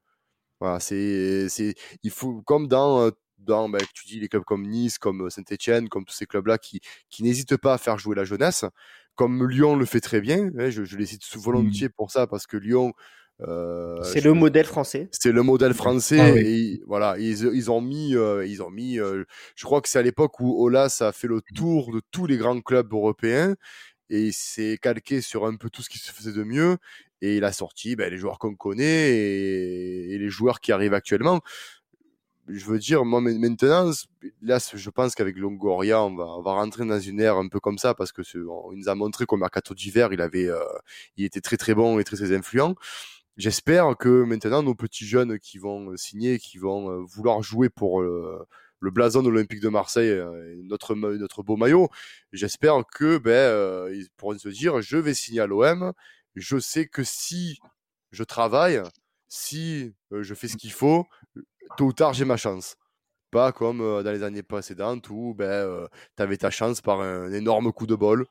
Voilà, 0.60 0.80
c'est, 0.80 1.48
il 2.02 2.10
faut, 2.10 2.42
comme 2.42 2.68
dans 2.68 3.06
euh, 3.06 3.10
dans, 3.38 3.70
ben, 3.70 3.80
tu 3.94 4.06
dis, 4.06 4.20
les 4.20 4.28
clubs 4.28 4.44
comme 4.44 4.66
Nice, 4.66 4.98
comme 4.98 5.30
Saint-Etienne, 5.30 5.88
comme 5.88 6.04
tous 6.04 6.14
ces 6.14 6.26
clubs-là 6.26 6.58
qui, 6.58 6.80
qui 7.08 7.22
n'hésitent 7.22 7.56
pas 7.56 7.72
à 7.72 7.78
faire 7.78 7.96
jouer 7.96 8.16
la 8.16 8.24
jeunesse 8.24 8.66
comme 9.16 9.48
Lyon 9.48 9.76
le 9.76 9.84
fait 9.84 10.00
très 10.00 10.20
bien. 10.20 10.50
je, 10.56 10.84
je 10.84 10.96
les 10.96 11.06
cite 11.06 11.24
volontiers 11.36 11.88
mmh. 11.88 11.96
pour 11.96 12.10
ça 12.10 12.26
parce 12.26 12.46
que 12.46 12.56
Lyon. 12.56 12.92
Euh, 13.42 14.02
c'est 14.02 14.22
le 14.22 14.32
modèle 14.32 14.64
français. 14.64 15.08
C'est 15.12 15.32
le 15.32 15.42
modèle 15.42 15.74
français 15.74 16.20
ah 16.20 16.38
et 16.38 16.80
voilà, 16.86 17.16
ils, 17.18 17.50
ils, 17.52 17.70
ont 17.70 17.82
mis, 17.82 18.14
euh, 18.16 18.46
ils 18.46 18.62
ont 18.62 18.70
mis. 18.70 18.98
Euh, 18.98 19.24
je 19.56 19.64
crois 19.64 19.82
que 19.82 19.90
c'est 19.90 19.98
à 19.98 20.02
l'époque 20.02 20.40
où 20.40 20.64
Olas 20.64 20.98
a 21.00 21.12
fait 21.12 21.26
le 21.26 21.42
tour 21.54 21.92
de 21.92 22.00
tous 22.10 22.26
les 22.26 22.38
grands 22.38 22.60
clubs 22.62 22.90
européens 22.92 23.54
et 24.08 24.30
s'est 24.32 24.78
calqué 24.80 25.20
sur 25.20 25.44
un 25.44 25.56
peu 25.56 25.68
tout 25.68 25.82
ce 25.82 25.90
qui 25.90 25.98
se 25.98 26.12
faisait 26.12 26.32
de 26.32 26.44
mieux 26.44 26.78
et 27.20 27.36
il 27.36 27.44
a 27.44 27.52
sorti 27.52 27.96
ben, 27.96 28.10
les 28.10 28.18
joueurs 28.18 28.38
qu'on 28.38 28.54
connaît 28.54 29.10
et, 29.10 30.14
et, 30.14 30.18
les 30.18 30.28
joueurs 30.28 30.60
qui 30.60 30.72
arrivent 30.72 30.94
actuellement 30.94 31.40
je 32.48 32.64
veux 32.66 32.78
dire, 32.78 33.04
moi 33.04 33.20
maintenant, 33.20 33.90
là, 34.42 34.58
je 34.74 34.90
pense 34.90 35.14
qu'avec 35.14 35.36
Longoria, 35.36 36.02
on 36.02 36.14
va, 36.14 36.24
on 36.24 36.42
rentrer 36.42 36.84
dans 36.86 37.00
une 37.00 37.20
ère 37.20 37.36
un 37.36 37.48
peu 37.48 37.60
comme 37.60 37.78
ça 37.78 37.94
parce 37.94 38.12
il 38.34 38.78
nous 38.78 38.88
a 38.88 38.94
montré 38.94 39.26
qu'au 39.26 39.36
mercato 39.36 39.74
d'hiver, 39.74 40.12
il 40.12 40.20
avait, 40.20 40.48
euh, 40.48 40.60
il 41.16 41.24
était 41.24 41.40
très 41.40 41.56
très 41.56 41.74
bon 41.74 41.98
et 41.98 42.04
très 42.04 42.16
très 42.16 42.34
influent. 42.34 42.74
J'espère 43.36 43.96
que 43.98 44.24
maintenant 44.24 44.62
nos 44.62 44.74
petits 44.74 45.06
jeunes 45.06 45.38
qui 45.38 45.58
vont 45.58 45.96
signer, 45.96 46.38
qui 46.38 46.58
vont 46.58 46.90
euh, 46.90 47.04
vouloir 47.04 47.42
jouer 47.42 47.68
pour 47.68 48.02
le, 48.02 48.46
blason 48.80 49.24
olympique 49.24 49.60
de 49.60 49.68
Marseille, 49.68 50.10
euh, 50.10 50.54
notre 50.62 50.94
notre 50.94 51.42
beau 51.42 51.56
maillot, 51.56 51.88
j'espère 52.32 52.82
que 52.86 53.18
ben 53.18 53.92
ils 53.92 54.08
pourront 54.16 54.38
se 54.38 54.48
dire, 54.48 54.80
je 54.80 54.96
vais 54.96 55.14
signer 55.14 55.40
à 55.40 55.46
l'OM. 55.46 55.92
Je 56.36 56.58
sais 56.58 56.86
que 56.86 57.02
si 57.02 57.58
je 58.12 58.22
travaille, 58.22 58.80
si 59.28 59.92
je 60.12 60.34
fais 60.34 60.48
ce 60.48 60.56
qu'il 60.56 60.72
faut, 60.72 61.06
tôt 61.76 61.86
ou 61.86 61.92
tard, 61.92 62.12
j'ai 62.12 62.24
ma 62.24 62.36
chance. 62.36 62.76
Pas 63.30 63.52
comme 63.52 63.80
euh, 63.80 64.02
dans 64.02 64.12
les 64.12 64.22
années 64.22 64.42
précédentes 64.42 65.10
où 65.10 65.34
ben, 65.34 65.46
euh, 65.46 65.86
tu 66.16 66.22
avais 66.22 66.36
ta 66.36 66.50
chance 66.50 66.80
par 66.80 67.00
un 67.00 67.32
énorme 67.32 67.72
coup 67.72 67.86
de 67.86 67.94
bol. 67.94 68.26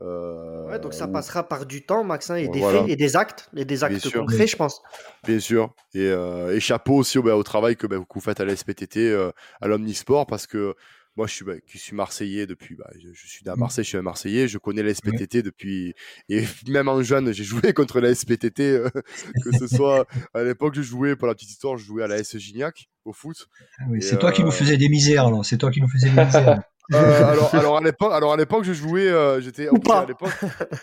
Euh, 0.00 0.76
donc 0.80 0.92
ça 0.92 1.06
passera 1.06 1.48
par 1.48 1.66
du 1.66 1.86
temps, 1.86 2.02
Maxin, 2.02 2.34
et 2.34 2.48
des 2.48 2.60
faits 2.60 2.88
et 2.88 2.96
des 2.96 3.16
actes, 3.16 3.48
et 3.56 3.64
des 3.64 3.84
actes 3.84 4.12
concrets, 4.12 4.46
je 4.46 4.56
pense. 4.56 4.82
Bien 5.24 5.38
sûr. 5.38 5.72
Et, 5.94 6.06
et 6.06 6.60
chapeau 6.60 6.96
aussi 6.96 7.20
ben, 7.20 7.34
au 7.34 7.42
travail 7.44 7.76
que, 7.76 7.86
ben, 7.86 8.04
vous 8.12 8.20
faites 8.20 8.40
à 8.40 8.44
la 8.44 8.56
SPTT, 8.56 9.14
à 9.60 9.68
l'Omnisport, 9.68 10.26
parce 10.26 10.46
que 10.46 10.74
moi, 11.16 11.26
je 11.26 11.34
suis, 11.34 11.44
bah, 11.44 11.54
suis 11.66 11.94
marseillais 11.94 12.46
depuis, 12.46 12.74
bah, 12.74 12.90
je, 12.98 13.08
je, 13.12 13.26
suis 13.26 13.48
à 13.48 13.54
mmh. 13.54 13.60
Marseille, 13.60 13.84
je 13.84 13.88
suis 13.88 13.98
un 13.98 14.02
Marseillais, 14.02 14.48
je 14.48 14.58
connais 14.58 14.82
la 14.82 14.92
SPTT 14.92 15.42
depuis, 15.42 15.94
et 16.28 16.42
même 16.68 16.88
en 16.88 17.02
jeune, 17.02 17.32
j'ai 17.32 17.44
joué 17.44 17.72
contre 17.72 18.00
la 18.00 18.14
SPTT, 18.14 18.60
euh, 18.60 18.90
que 19.44 19.56
ce 19.56 19.68
soit 19.68 20.06
à 20.34 20.42
l'époque, 20.42 20.74
je 20.74 20.82
jouais, 20.82 21.14
pour 21.14 21.28
la 21.28 21.34
petite 21.34 21.50
histoire, 21.50 21.76
je 21.76 21.84
jouais 21.84 22.02
à 22.02 22.08
la 22.08 22.18
S 22.18 22.36
Gignac 22.36 22.88
au 23.04 23.12
foot. 23.12 23.48
Ah 23.78 23.84
oui, 23.88 24.02
c'est 24.02 24.18
toi 24.18 24.32
qui 24.32 24.42
nous 24.42 24.48
euh, 24.48 24.52
faisais 24.52 24.76
des 24.76 24.88
misères, 24.88 25.26
alors, 25.26 25.44
c'est 25.44 25.58
toi 25.58 25.70
qui 25.70 25.80
nous 25.80 25.88
faisais 25.88 26.10
des 26.10 26.24
misères. 26.24 26.62
Euh, 26.92 27.24
alors, 27.32 27.54
alors 27.54 27.76
à 27.78 27.80
l'époque, 27.80 28.12
alors 28.12 28.32
à 28.32 28.36
l'époque, 28.36 28.64
je 28.64 28.72
jouais, 28.72 29.08
euh, 29.08 29.40
j'étais 29.40 29.68
Ou 29.68 29.78
pas. 29.78 30.00
à 30.00 30.06
l'époque. 30.06 30.32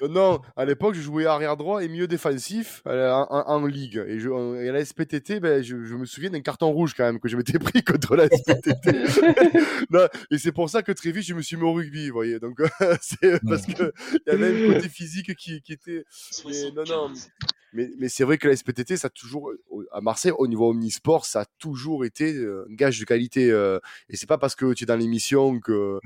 Euh, 0.01 0.07
non, 0.07 0.41
à 0.55 0.65
l'époque, 0.65 0.95
je 0.95 1.01
jouais 1.01 1.25
arrière 1.25 1.57
droit 1.57 1.83
et 1.83 1.87
milieu 1.87 2.07
défensif 2.07 2.81
en, 2.85 3.27
en, 3.29 3.65
ligue. 3.65 4.03
Et, 4.07 4.19
je, 4.19 4.29
et 4.61 4.69
à 4.69 4.71
la 4.71 4.83
SPTT, 4.83 5.39
ben, 5.39 5.61
je, 5.61 5.83
je, 5.83 5.95
me 5.95 6.05
souviens 6.05 6.31
d'un 6.31 6.41
carton 6.41 6.71
rouge 6.71 6.93
quand 6.95 7.03
même 7.03 7.19
que 7.19 7.29
je 7.29 7.37
m'étais 7.37 7.59
pris 7.59 7.83
contre 7.83 8.15
la 8.15 8.27
SPTT. 8.27 8.91
non, 9.91 10.07
et 10.31 10.37
c'est 10.37 10.51
pour 10.51 10.69
ça 10.69 10.81
que 10.81 10.91
très 10.91 11.11
vite, 11.11 11.25
je 11.25 11.33
me 11.33 11.41
suis 11.41 11.57
mis 11.57 11.63
au 11.63 11.73
rugby, 11.73 12.07
vous 12.07 12.15
voyez. 12.15 12.39
Donc, 12.39 12.61
c'est 13.01 13.39
parce 13.47 13.65
que 13.65 13.93
il 14.13 14.21
y 14.27 14.29
avait 14.31 14.69
un 14.69 14.73
côté 14.73 14.89
physique 14.89 15.35
qui, 15.35 15.61
qui 15.61 15.73
était. 15.73 16.03
Mais, 16.45 16.71
non, 16.71 16.83
non. 16.87 17.13
Mais, 17.73 17.89
mais 17.97 18.09
c'est 18.09 18.23
vrai 18.23 18.37
que 18.37 18.47
la 18.47 18.55
SPTT, 18.55 18.97
ça 18.97 19.07
a 19.07 19.09
toujours, 19.09 19.51
à 19.91 20.01
Marseille, 20.01 20.33
au 20.37 20.47
niveau 20.47 20.69
omnisport, 20.69 21.25
ça 21.25 21.41
a 21.41 21.45
toujours 21.57 22.05
été 22.05 22.35
un 22.35 22.73
gage 22.73 22.99
de 22.99 23.05
qualité. 23.05 23.47
et 24.09 24.15
c'est 24.15 24.27
pas 24.27 24.37
parce 24.37 24.55
que 24.55 24.73
tu 24.73 24.83
es 24.83 24.87
dans 24.87 24.95
l'émission 24.95 25.59
que 25.59 25.99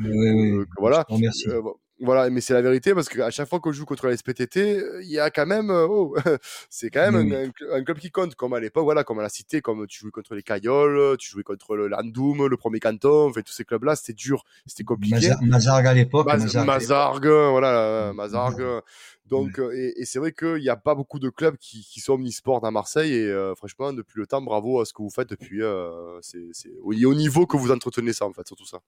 voilà. 0.77 1.05
Euh, 1.47 1.61
voilà, 2.01 2.29
mais 2.29 2.41
c'est 2.41 2.53
la 2.53 2.61
vérité 2.61 2.93
parce 2.93 3.07
qu'à 3.07 3.29
chaque 3.29 3.47
fois 3.47 3.59
qu'on 3.59 3.71
joue 3.71 3.85
contre 3.85 4.07
la 4.07 4.17
SPTT, 4.17 4.81
il 5.01 5.09
y 5.09 5.19
a 5.19 5.29
quand 5.29 5.45
même, 5.45 5.69
euh, 5.69 5.87
oh, 5.87 6.15
c'est 6.69 6.89
quand 6.89 7.11
même 7.11 7.51
un, 7.71 7.83
club 7.83 7.99
qui 7.99 8.11
compte, 8.11 8.35
comme 8.35 8.53
à 8.53 8.59
l'époque, 8.59 8.83
voilà, 8.83 9.03
comme 9.03 9.19
à 9.19 9.23
la 9.23 9.29
cité, 9.29 9.61
comme 9.61 9.87
tu 9.87 9.99
jouais 9.99 10.11
contre 10.11 10.35
les 10.35 10.43
Cayoles, 10.43 11.17
tu 11.17 11.29
jouais 11.29 11.43
contre 11.43 11.75
le 11.75 11.87
Landoum, 11.87 12.47
le 12.47 12.57
premier 12.57 12.79
canton, 12.79 13.31
tous 13.31 13.53
ces 13.53 13.63
clubs-là, 13.63 13.95
c'était 13.95 14.13
dur, 14.13 14.43
c'était 14.65 14.83
compliqué. 14.83 15.31
Mazargue 15.41 15.87
à 15.87 15.93
l'époque. 15.93 16.27
Mazargue, 16.27 17.27
voilà, 17.27 18.11
Mazargue. 18.13 18.81
Donc, 19.27 19.57
euh, 19.57 19.71
et, 19.75 20.01
et 20.01 20.05
c'est 20.05 20.19
vrai 20.19 20.33
qu'il 20.33 20.61
n'y 20.61 20.69
a 20.69 20.75
pas 20.75 20.93
beaucoup 20.93 21.17
de 21.17 21.29
clubs 21.29 21.57
qui, 21.57 21.83
qui 21.83 21.99
sont 21.99 22.13
omnisports 22.13 22.63
à 22.63 22.71
Marseille. 22.71 23.13
Et 23.13 23.53
franchement, 23.55 23.93
depuis 23.93 24.19
le 24.19 24.27
temps, 24.27 24.41
bravo 24.41 24.81
à 24.81 24.85
ce 24.85 24.93
que 24.93 25.01
vous 25.01 25.09
faites 25.09 25.29
depuis. 25.29 25.63
Euh, 25.63 26.19
c'est 26.21 26.69
au, 26.83 26.93
au 26.93 27.15
niveau 27.15 27.45
que 27.47 27.57
vous 27.57 27.71
entretenez 27.71 28.13
ça, 28.13 28.25
en 28.25 28.33
fait, 28.33 28.45
surtout 28.45 28.65
ça. 28.65 28.79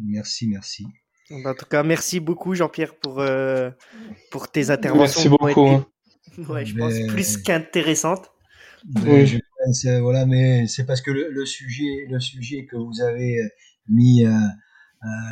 Merci, 0.00 0.46
merci. 0.46 0.86
En 1.32 1.54
tout 1.54 1.66
cas, 1.66 1.82
merci 1.82 2.20
beaucoup 2.20 2.54
Jean-Pierre 2.54 2.94
pour, 2.94 3.20
euh, 3.20 3.70
pour 4.30 4.50
tes 4.50 4.70
interventions. 4.70 5.20
Merci 5.20 5.28
beaucoup. 5.28 5.68
Hein. 5.68 5.86
Ouais, 6.48 6.64
je 6.64 6.76
pense 6.76 6.94
plus 7.08 7.36
qu'intéressantes. 7.38 8.30
Oui. 9.04 9.38
voilà, 10.00 10.26
mais 10.26 10.66
c'est 10.66 10.84
parce 10.84 11.00
que 11.00 11.10
le, 11.10 11.46
sujet, 11.46 12.06
le 12.08 12.20
sujet 12.20 12.66
que 12.66 12.76
vous 12.76 13.00
avez 13.00 13.38
mis 13.88 14.24
euh, 14.24 14.28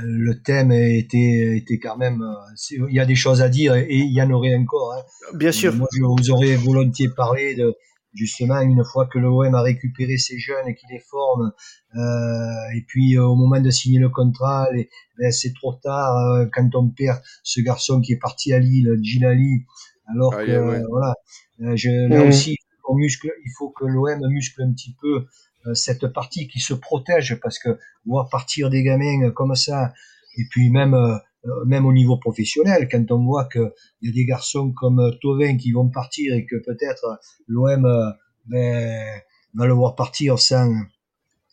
le 0.02 0.40
thème 0.42 0.72
était, 0.72 1.56
était 1.56 1.78
quand 1.78 1.96
même. 1.96 2.24
Il 2.70 2.94
y 2.94 3.00
a 3.00 3.06
des 3.06 3.14
choses 3.14 3.40
à 3.42 3.48
dire 3.48 3.74
et 3.74 3.96
il 3.96 4.12
y 4.12 4.22
en 4.22 4.30
aurait 4.30 4.54
encore. 4.54 4.94
Hein. 4.94 5.36
Bien 5.36 5.52
sûr. 5.52 5.74
Moi, 5.74 5.88
je 5.92 6.02
vous 6.02 6.30
aurais 6.30 6.56
volontiers 6.56 7.08
parlé 7.08 7.54
de 7.54 7.74
justement 8.12 8.60
une 8.60 8.84
fois 8.84 9.06
que 9.06 9.18
l'OM 9.18 9.54
a 9.54 9.62
récupéré 9.62 10.16
ses 10.16 10.38
jeunes 10.38 10.66
et 10.68 10.74
qu'il 10.74 10.88
les 10.90 11.00
forme, 11.00 11.52
euh, 11.94 12.76
et 12.76 12.82
puis 12.86 13.18
au 13.18 13.36
moment 13.36 13.60
de 13.60 13.70
signer 13.70 13.98
le 13.98 14.08
contrat, 14.08 14.68
ben, 15.18 15.32
c'est 15.32 15.54
trop 15.54 15.74
tard 15.74 16.16
euh, 16.16 16.46
quand 16.52 16.74
on 16.74 16.88
perd 16.88 17.20
ce 17.42 17.60
garçon 17.60 18.00
qui 18.00 18.12
est 18.12 18.18
parti 18.18 18.52
à 18.52 18.58
Lille, 18.58 18.98
Gilali, 19.02 19.64
alors 20.12 20.34
ah, 20.34 20.44
que 20.44 20.88
voilà, 20.88 21.14
euh, 21.62 21.76
je, 21.76 22.08
là 22.08 22.24
mmh. 22.24 22.28
aussi 22.28 22.56
on 22.88 22.94
muscle, 22.94 23.30
il 23.44 23.52
faut 23.56 23.70
que 23.70 23.84
l'OM 23.84 24.28
muscle 24.28 24.62
un 24.62 24.72
petit 24.72 24.96
peu 25.00 25.26
euh, 25.66 25.74
cette 25.74 26.08
partie 26.08 26.48
qui 26.48 26.58
se 26.58 26.74
protège 26.74 27.38
parce 27.40 27.58
que 27.58 27.78
voir 28.06 28.28
partir 28.28 28.70
des 28.70 28.82
gamins 28.82 29.30
comme 29.30 29.54
ça, 29.54 29.92
et 30.36 30.44
puis 30.50 30.70
même 30.70 30.94
euh, 30.94 31.16
même 31.66 31.86
au 31.86 31.92
niveau 31.92 32.18
professionnel, 32.18 32.88
quand 32.90 33.10
on 33.10 33.24
voit 33.24 33.48
qu'il 33.48 33.70
y 34.02 34.08
a 34.08 34.12
des 34.12 34.26
garçons 34.26 34.72
comme 34.72 35.00
euh, 35.00 35.10
Tovin 35.20 35.56
qui 35.56 35.72
vont 35.72 35.88
partir 35.88 36.34
et 36.34 36.44
que 36.44 36.56
peut-être 36.56 37.04
euh, 37.04 37.16
l'OM 37.46 38.14
ben, 38.46 39.20
va 39.54 39.66
le 39.66 39.72
voir 39.72 39.94
partir 39.94 40.38
sans, 40.38 40.70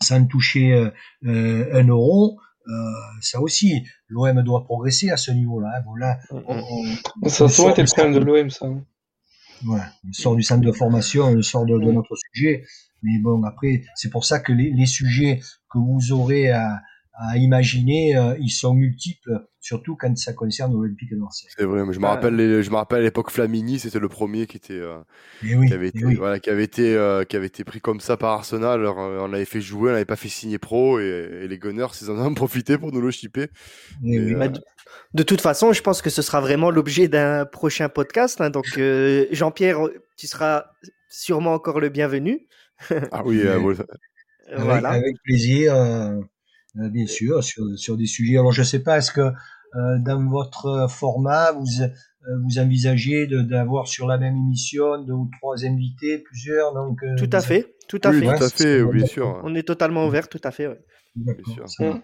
sans 0.01 0.25
toucher 0.25 0.91
euh, 1.25 1.69
un 1.73 1.87
euro, 1.87 2.39
euh, 2.67 2.73
ça 3.21 3.39
aussi, 3.41 3.83
l'OM 4.09 4.41
doit 4.43 4.65
progresser 4.65 5.09
à 5.09 5.17
ce 5.17 5.31
niveau-là. 5.31 5.79
Hein. 5.79 6.13
On, 6.31 7.29
ça 7.29 7.45
a 7.45 7.49
souvent 7.49 7.69
été 7.69 7.81
le 7.81 7.87
problème 7.87 8.13
de 8.13 8.19
l'OM, 8.19 8.49
ça. 8.49 8.65
Hein. 8.65 8.83
Voilà, 9.63 9.89
on 10.07 10.13
sort 10.13 10.35
du 10.35 10.43
centre 10.43 10.61
de 10.61 10.71
formation, 10.71 11.25
on 11.25 11.41
sort 11.41 11.65
de, 11.65 11.79
de 11.79 11.91
notre 11.91 12.15
sujet. 12.33 12.63
Mais 13.01 13.19
bon, 13.19 13.43
après, 13.43 13.83
c'est 13.95 14.09
pour 14.09 14.25
ça 14.25 14.39
que 14.39 14.51
les, 14.51 14.71
les, 14.71 14.85
sujets 14.85 15.39
que 15.71 15.79
vous 15.79 16.11
aurez 16.11 16.51
à, 16.51 16.81
à 17.19 17.37
imaginer, 17.37 18.15
euh, 18.15 18.35
ils 18.39 18.51
sont 18.51 18.75
multiples, 18.75 19.43
surtout 19.59 19.95
quand 19.95 20.15
ça 20.17 20.33
concerne 20.33 20.73
l'Olympique 20.73 21.09
de 21.09 21.17
Marseille. 21.17 21.49
C'est 21.57 21.65
vrai, 21.65 21.83
mais 21.83 21.93
je 21.93 21.99
me 21.99 22.05
rappelle, 22.05 22.61
je 22.61 22.69
me 22.69 22.75
rappelle 22.75 22.99
à 22.99 23.01
l'époque 23.01 23.31
Flamini, 23.31 23.79
c'était 23.79 23.97
le 23.99 24.07
premier 24.07 24.45
qui 24.45 24.57
était, 24.57 24.73
euh, 24.73 24.99
oui, 25.43 25.67
qui 25.67 25.73
avait 25.73 25.87
été, 25.87 26.05
oui. 26.05 26.13
voilà, 26.13 26.39
qui 26.39 26.51
avait 26.51 26.63
été, 26.63 26.95
euh, 26.95 27.23
qui 27.23 27.35
avait 27.35 27.47
été 27.47 27.63
pris 27.63 27.81
comme 27.81 27.99
ça 27.99 28.17
par 28.17 28.33
Arsenal. 28.33 28.79
Alors, 28.79 28.97
on 28.97 29.27
l'avait 29.27 29.45
fait 29.45 29.61
jouer, 29.61 29.89
on 29.89 29.93
l'avait 29.93 30.05
pas 30.05 30.15
fait 30.15 30.29
signer 30.29 30.59
pro, 30.59 30.99
et, 30.99 31.03
et 31.41 31.47
les 31.47 31.57
Gunners, 31.57 31.87
ils 31.99 32.11
en 32.11 32.19
ont 32.19 32.33
profité 32.35 32.77
pour 32.77 32.91
nous 32.91 33.01
le 33.01 33.09
chipper. 33.09 33.47
Eh 34.05 34.19
oui. 34.19 34.35
Bah, 34.35 34.49
de, 34.49 34.61
de, 35.15 35.23
toute 35.23 35.41
façon, 35.41 35.73
je 35.73 35.81
pense 35.81 36.03
que 36.03 36.11
ce 36.11 36.21
sera 36.21 36.39
vraiment 36.39 36.69
l'objet 36.69 37.07
d'un 37.07 37.45
prochain 37.45 37.89
podcast. 37.89 38.39
Hein, 38.41 38.51
donc, 38.51 38.79
Jean-Pierre, 39.31 39.79
tu 40.17 40.27
seras 40.27 40.65
sûrement 41.09 41.53
encore 41.53 41.79
le 41.79 41.89
bienvenu. 41.89 42.47
ah 43.11 43.23
oui, 43.25 43.41
avec, 43.47 43.79
voilà. 44.55 44.89
avec 44.89 45.15
plaisir. 45.23 45.75
Euh, 45.75 46.19
bien 46.91 47.07
sûr, 47.07 47.43
sur, 47.43 47.63
sur 47.77 47.97
des 47.97 48.05
sujets. 48.05 48.37
Alors, 48.37 48.51
je 48.51 48.61
ne 48.61 48.65
sais 48.65 48.83
pas, 48.83 48.97
est-ce 48.97 49.11
que 49.11 49.31
euh, 49.75 49.97
dans 49.99 50.25
votre 50.29 50.87
format, 50.89 51.51
vous, 51.51 51.81
euh, 51.81 51.87
vous 52.45 52.59
envisagez 52.59 53.27
d'avoir 53.27 53.87
sur 53.87 54.07
la 54.07 54.17
même 54.17 54.35
émission 54.35 55.03
deux 55.03 55.13
ou 55.13 55.29
trois 55.39 55.65
invités, 55.65 56.19
plusieurs 56.19 56.73
donc, 56.73 57.03
euh, 57.03 57.15
Tout 57.17 57.29
à 57.31 57.41
fait, 57.41 57.75
tout 57.87 57.99
à 58.03 58.11
oui, 58.11 58.21
fait. 58.21 58.37
Tout 58.37 58.43
à 58.43 58.49
fait, 58.49 58.81
oui, 58.81 58.97
bien 58.97 59.05
sûr. 59.05 59.41
On 59.43 59.53
est 59.55 59.63
totalement 59.63 60.07
ouvert, 60.07 60.29
tout 60.29 60.41
à 60.43 60.51
fait. 60.51 60.67
Ouais. 60.67 60.79
Bien 61.15 61.67
sûr. 61.67 61.99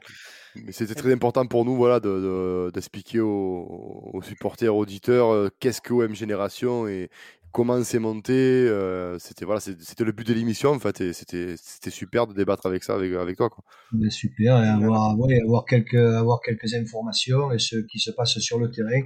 Mais 0.56 0.72
c'était 0.72 0.94
très 0.94 1.12
important 1.12 1.46
pour 1.48 1.66
nous 1.66 1.76
voilà, 1.76 2.00
d'expliquer 2.00 3.18
de, 3.18 3.24
de, 3.24 3.28
aux, 3.28 4.12
aux, 4.14 4.22
supporters, 4.22 4.76
auditeurs, 4.76 5.34
euh, 5.34 5.50
qu'est-ce 5.60 5.82
que 5.82 5.94
OM 5.94 6.14
Génération 6.14 6.88
et 6.88 7.10
comment 7.54 7.82
c'est 7.84 8.00
monté. 8.00 8.34
Euh, 8.34 9.18
c'était 9.20 9.46
voilà, 9.46 9.62
c'était 9.62 10.04
le 10.04 10.12
but 10.12 10.28
de 10.28 10.34
l'émission 10.34 10.72
en 10.72 10.80
fait, 10.80 11.00
et 11.00 11.14
c'était 11.14 11.56
c'était 11.58 11.92
super 11.92 12.28
de 12.28 12.34
débattre 12.34 12.66
avec 12.66 12.84
ça 12.84 12.96
avec, 12.96 13.14
avec 13.14 13.38
toi. 13.38 13.50
Quoi. 13.50 13.64
Ben 13.94 14.10
super, 14.10 14.62
et 14.62 14.68
avoir, 14.68 15.18
ouais, 15.18 15.40
avoir, 15.42 15.64
quelques, 15.64 15.94
avoir 15.94 16.42
quelques 16.42 16.74
informations 16.74 17.52
et 17.54 17.60
ce 17.60 17.78
qui 17.78 18.00
se 18.00 18.12
passe 18.12 18.38
sur 18.40 18.60
le 18.60 18.70
terrain. 18.72 19.02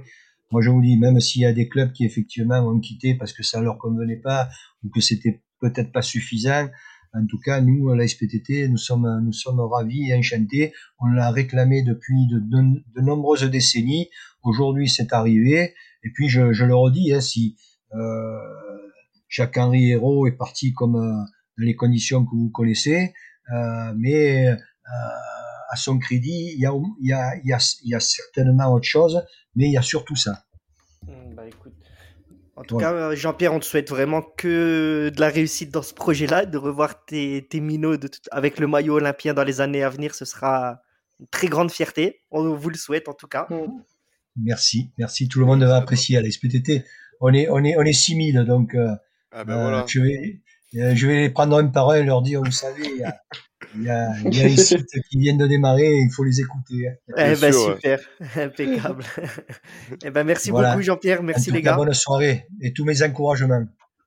Moi, 0.50 0.62
je 0.62 0.70
vous 0.70 0.80
dis, 0.80 0.96
même 0.96 1.20
s'il 1.20 1.42
y 1.42 1.46
a 1.46 1.52
des 1.52 1.68
clubs 1.68 1.92
qui 1.92 2.06
effectivement 2.06 2.60
ont 2.60 2.80
quitté 2.80 3.14
parce 3.14 3.34
que 3.34 3.42
ça 3.42 3.60
leur 3.60 3.76
convenait 3.76 4.16
pas 4.16 4.48
ou 4.82 4.88
que 4.88 5.02
c'était 5.02 5.42
peut-être 5.60 5.92
pas 5.92 6.00
suffisant, 6.00 6.68
en 7.12 7.26
tout 7.26 7.38
cas, 7.38 7.60
nous, 7.60 7.92
la 7.92 8.08
SPTT, 8.08 8.68
nous 8.68 8.78
sommes, 8.78 9.20
nous 9.24 9.32
sommes 9.32 9.60
ravis 9.60 10.10
et 10.10 10.14
enchantés. 10.14 10.72
On 11.00 11.06
l'a 11.06 11.30
réclamé 11.30 11.82
depuis 11.82 12.26
de, 12.28 12.38
de, 12.38 12.82
de, 12.94 13.00
nombreuses 13.02 13.44
décennies. 13.44 14.08
Aujourd'hui, 14.42 14.88
c'est 14.88 15.12
arrivé. 15.12 15.74
Et 16.02 16.10
puis, 16.14 16.28
je, 16.28 16.52
je 16.52 16.64
le 16.64 16.74
redis, 16.74 17.12
hein, 17.12 17.20
si 17.20 17.56
euh, 17.94 18.38
Jacques-Henri 19.28 19.90
Hérault 19.90 20.26
est 20.26 20.36
parti 20.36 20.72
comme 20.72 20.96
euh, 20.96 21.24
dans 21.58 21.64
les 21.64 21.76
conditions 21.76 22.24
que 22.24 22.30
vous 22.34 22.50
connaissez, 22.50 23.12
euh, 23.52 23.92
mais 23.96 24.48
euh, 24.48 24.56
à 25.70 25.76
son 25.76 25.98
crédit, 25.98 26.52
il 26.54 26.60
y, 26.60 26.66
a, 26.66 26.72
il, 27.00 27.08
y 27.08 27.12
a, 27.12 27.36
il, 27.36 27.48
y 27.48 27.52
a, 27.52 27.76
il 27.84 27.90
y 27.90 27.94
a 27.94 28.00
certainement 28.00 28.72
autre 28.72 28.86
chose, 28.86 29.22
mais 29.54 29.66
il 29.66 29.72
y 29.72 29.76
a 29.76 29.82
surtout 29.82 30.16
ça. 30.16 30.44
Bah, 31.34 31.46
écoute. 31.46 31.74
En 32.56 32.64
tout 32.64 32.76
cas, 32.76 33.14
Jean-Pierre, 33.14 33.52
on 33.52 33.60
te 33.60 33.64
souhaite 33.64 33.88
vraiment 33.88 34.20
que 34.20 35.12
de 35.14 35.20
la 35.20 35.28
réussite 35.28 35.70
dans 35.70 35.82
ce 35.82 35.94
projet-là, 35.94 36.44
de 36.44 36.58
revoir 36.58 37.04
tes, 37.04 37.46
tes 37.48 37.60
minots 37.60 37.96
de 37.96 38.08
tout, 38.08 38.18
avec 38.32 38.58
le 38.58 38.66
maillot 38.66 38.94
olympien 38.94 39.32
dans 39.32 39.44
les 39.44 39.60
années 39.60 39.84
à 39.84 39.90
venir. 39.90 40.16
Ce 40.16 40.24
sera 40.24 40.80
une 41.20 41.28
très 41.28 41.46
grande 41.46 41.70
fierté. 41.70 42.22
On 42.32 42.52
vous 42.56 42.70
le 42.70 42.76
souhaite 42.76 43.08
en 43.08 43.14
tout 43.14 43.28
cas. 43.28 43.46
Merci, 44.34 44.90
merci. 44.98 45.28
Tout 45.28 45.38
le 45.38 45.46
monde 45.46 45.62
va 45.62 45.76
apprécier 45.76 46.16
à 46.16 46.20
la 46.20 46.28
SPTT. 46.28 46.84
On 47.20 47.32
est, 47.32 47.48
on 47.48 47.64
est, 47.64 47.76
on 47.76 47.82
est 47.82 47.92
6000, 47.92 48.44
donc 48.44 48.74
euh, 48.74 48.88
ah 49.32 49.44
ben 49.44 49.60
voilà. 49.60 49.84
je, 49.88 50.00
vais, 50.00 50.40
euh, 50.76 50.94
je 50.94 51.06
vais 51.06 51.20
les 51.22 51.30
prendre 51.30 51.56
un 51.58 51.66
par 51.66 51.90
un 51.90 51.96
et 51.96 52.04
leur 52.04 52.22
dire, 52.22 52.40
vous 52.42 52.52
savez, 52.52 52.82
il 52.84 52.98
y 52.98 53.04
a, 53.04 53.16
il 53.74 53.82
y 53.82 53.90
a, 53.90 54.10
il 54.24 54.36
y 54.36 54.40
a 54.40 54.44
des 54.44 54.56
sites 54.56 54.88
qui 55.10 55.18
viennent 55.18 55.38
de 55.38 55.46
démarrer 55.46 55.86
et 55.86 56.00
il 56.00 56.10
faut 56.10 56.24
les 56.24 56.40
écouter. 56.40 56.90
Eh 57.08 57.12
ben, 57.12 57.52
sûr, 57.52 57.74
super, 57.74 58.00
ouais. 58.20 58.42
impeccable. 58.44 59.04
eh 60.04 60.10
ben, 60.10 60.24
merci 60.24 60.50
voilà. 60.50 60.70
beaucoup 60.70 60.82
Jean-Pierre, 60.82 61.22
merci 61.22 61.50
les 61.50 61.62
gars. 61.62 61.76
Bonne 61.76 61.92
soirée 61.94 62.46
et 62.60 62.72
tous 62.72 62.84
mes 62.84 63.02
encouragements. 63.02 63.66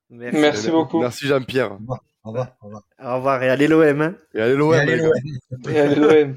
Merci, 0.09 0.37
merci 0.39 0.71
beaucoup. 0.71 0.99
Merci 0.99 1.27
Jean-Pierre. 1.27 1.71
Au 1.71 1.77
revoir. 1.77 2.03
Au 2.23 2.29
revoir. 2.29 2.47
Au 2.61 2.65
revoir. 2.65 2.83
Au 3.03 3.15
revoir 3.15 3.43
et 3.43 3.49
allez 3.49 3.67
l'OM. 3.67 4.01
Hein. 4.01 4.15
Et 4.33 4.41
allez 4.41 4.55
l'OM. 4.55 4.73
Et 4.73 5.79
allez 5.79 5.95
l'OM. 5.95 6.35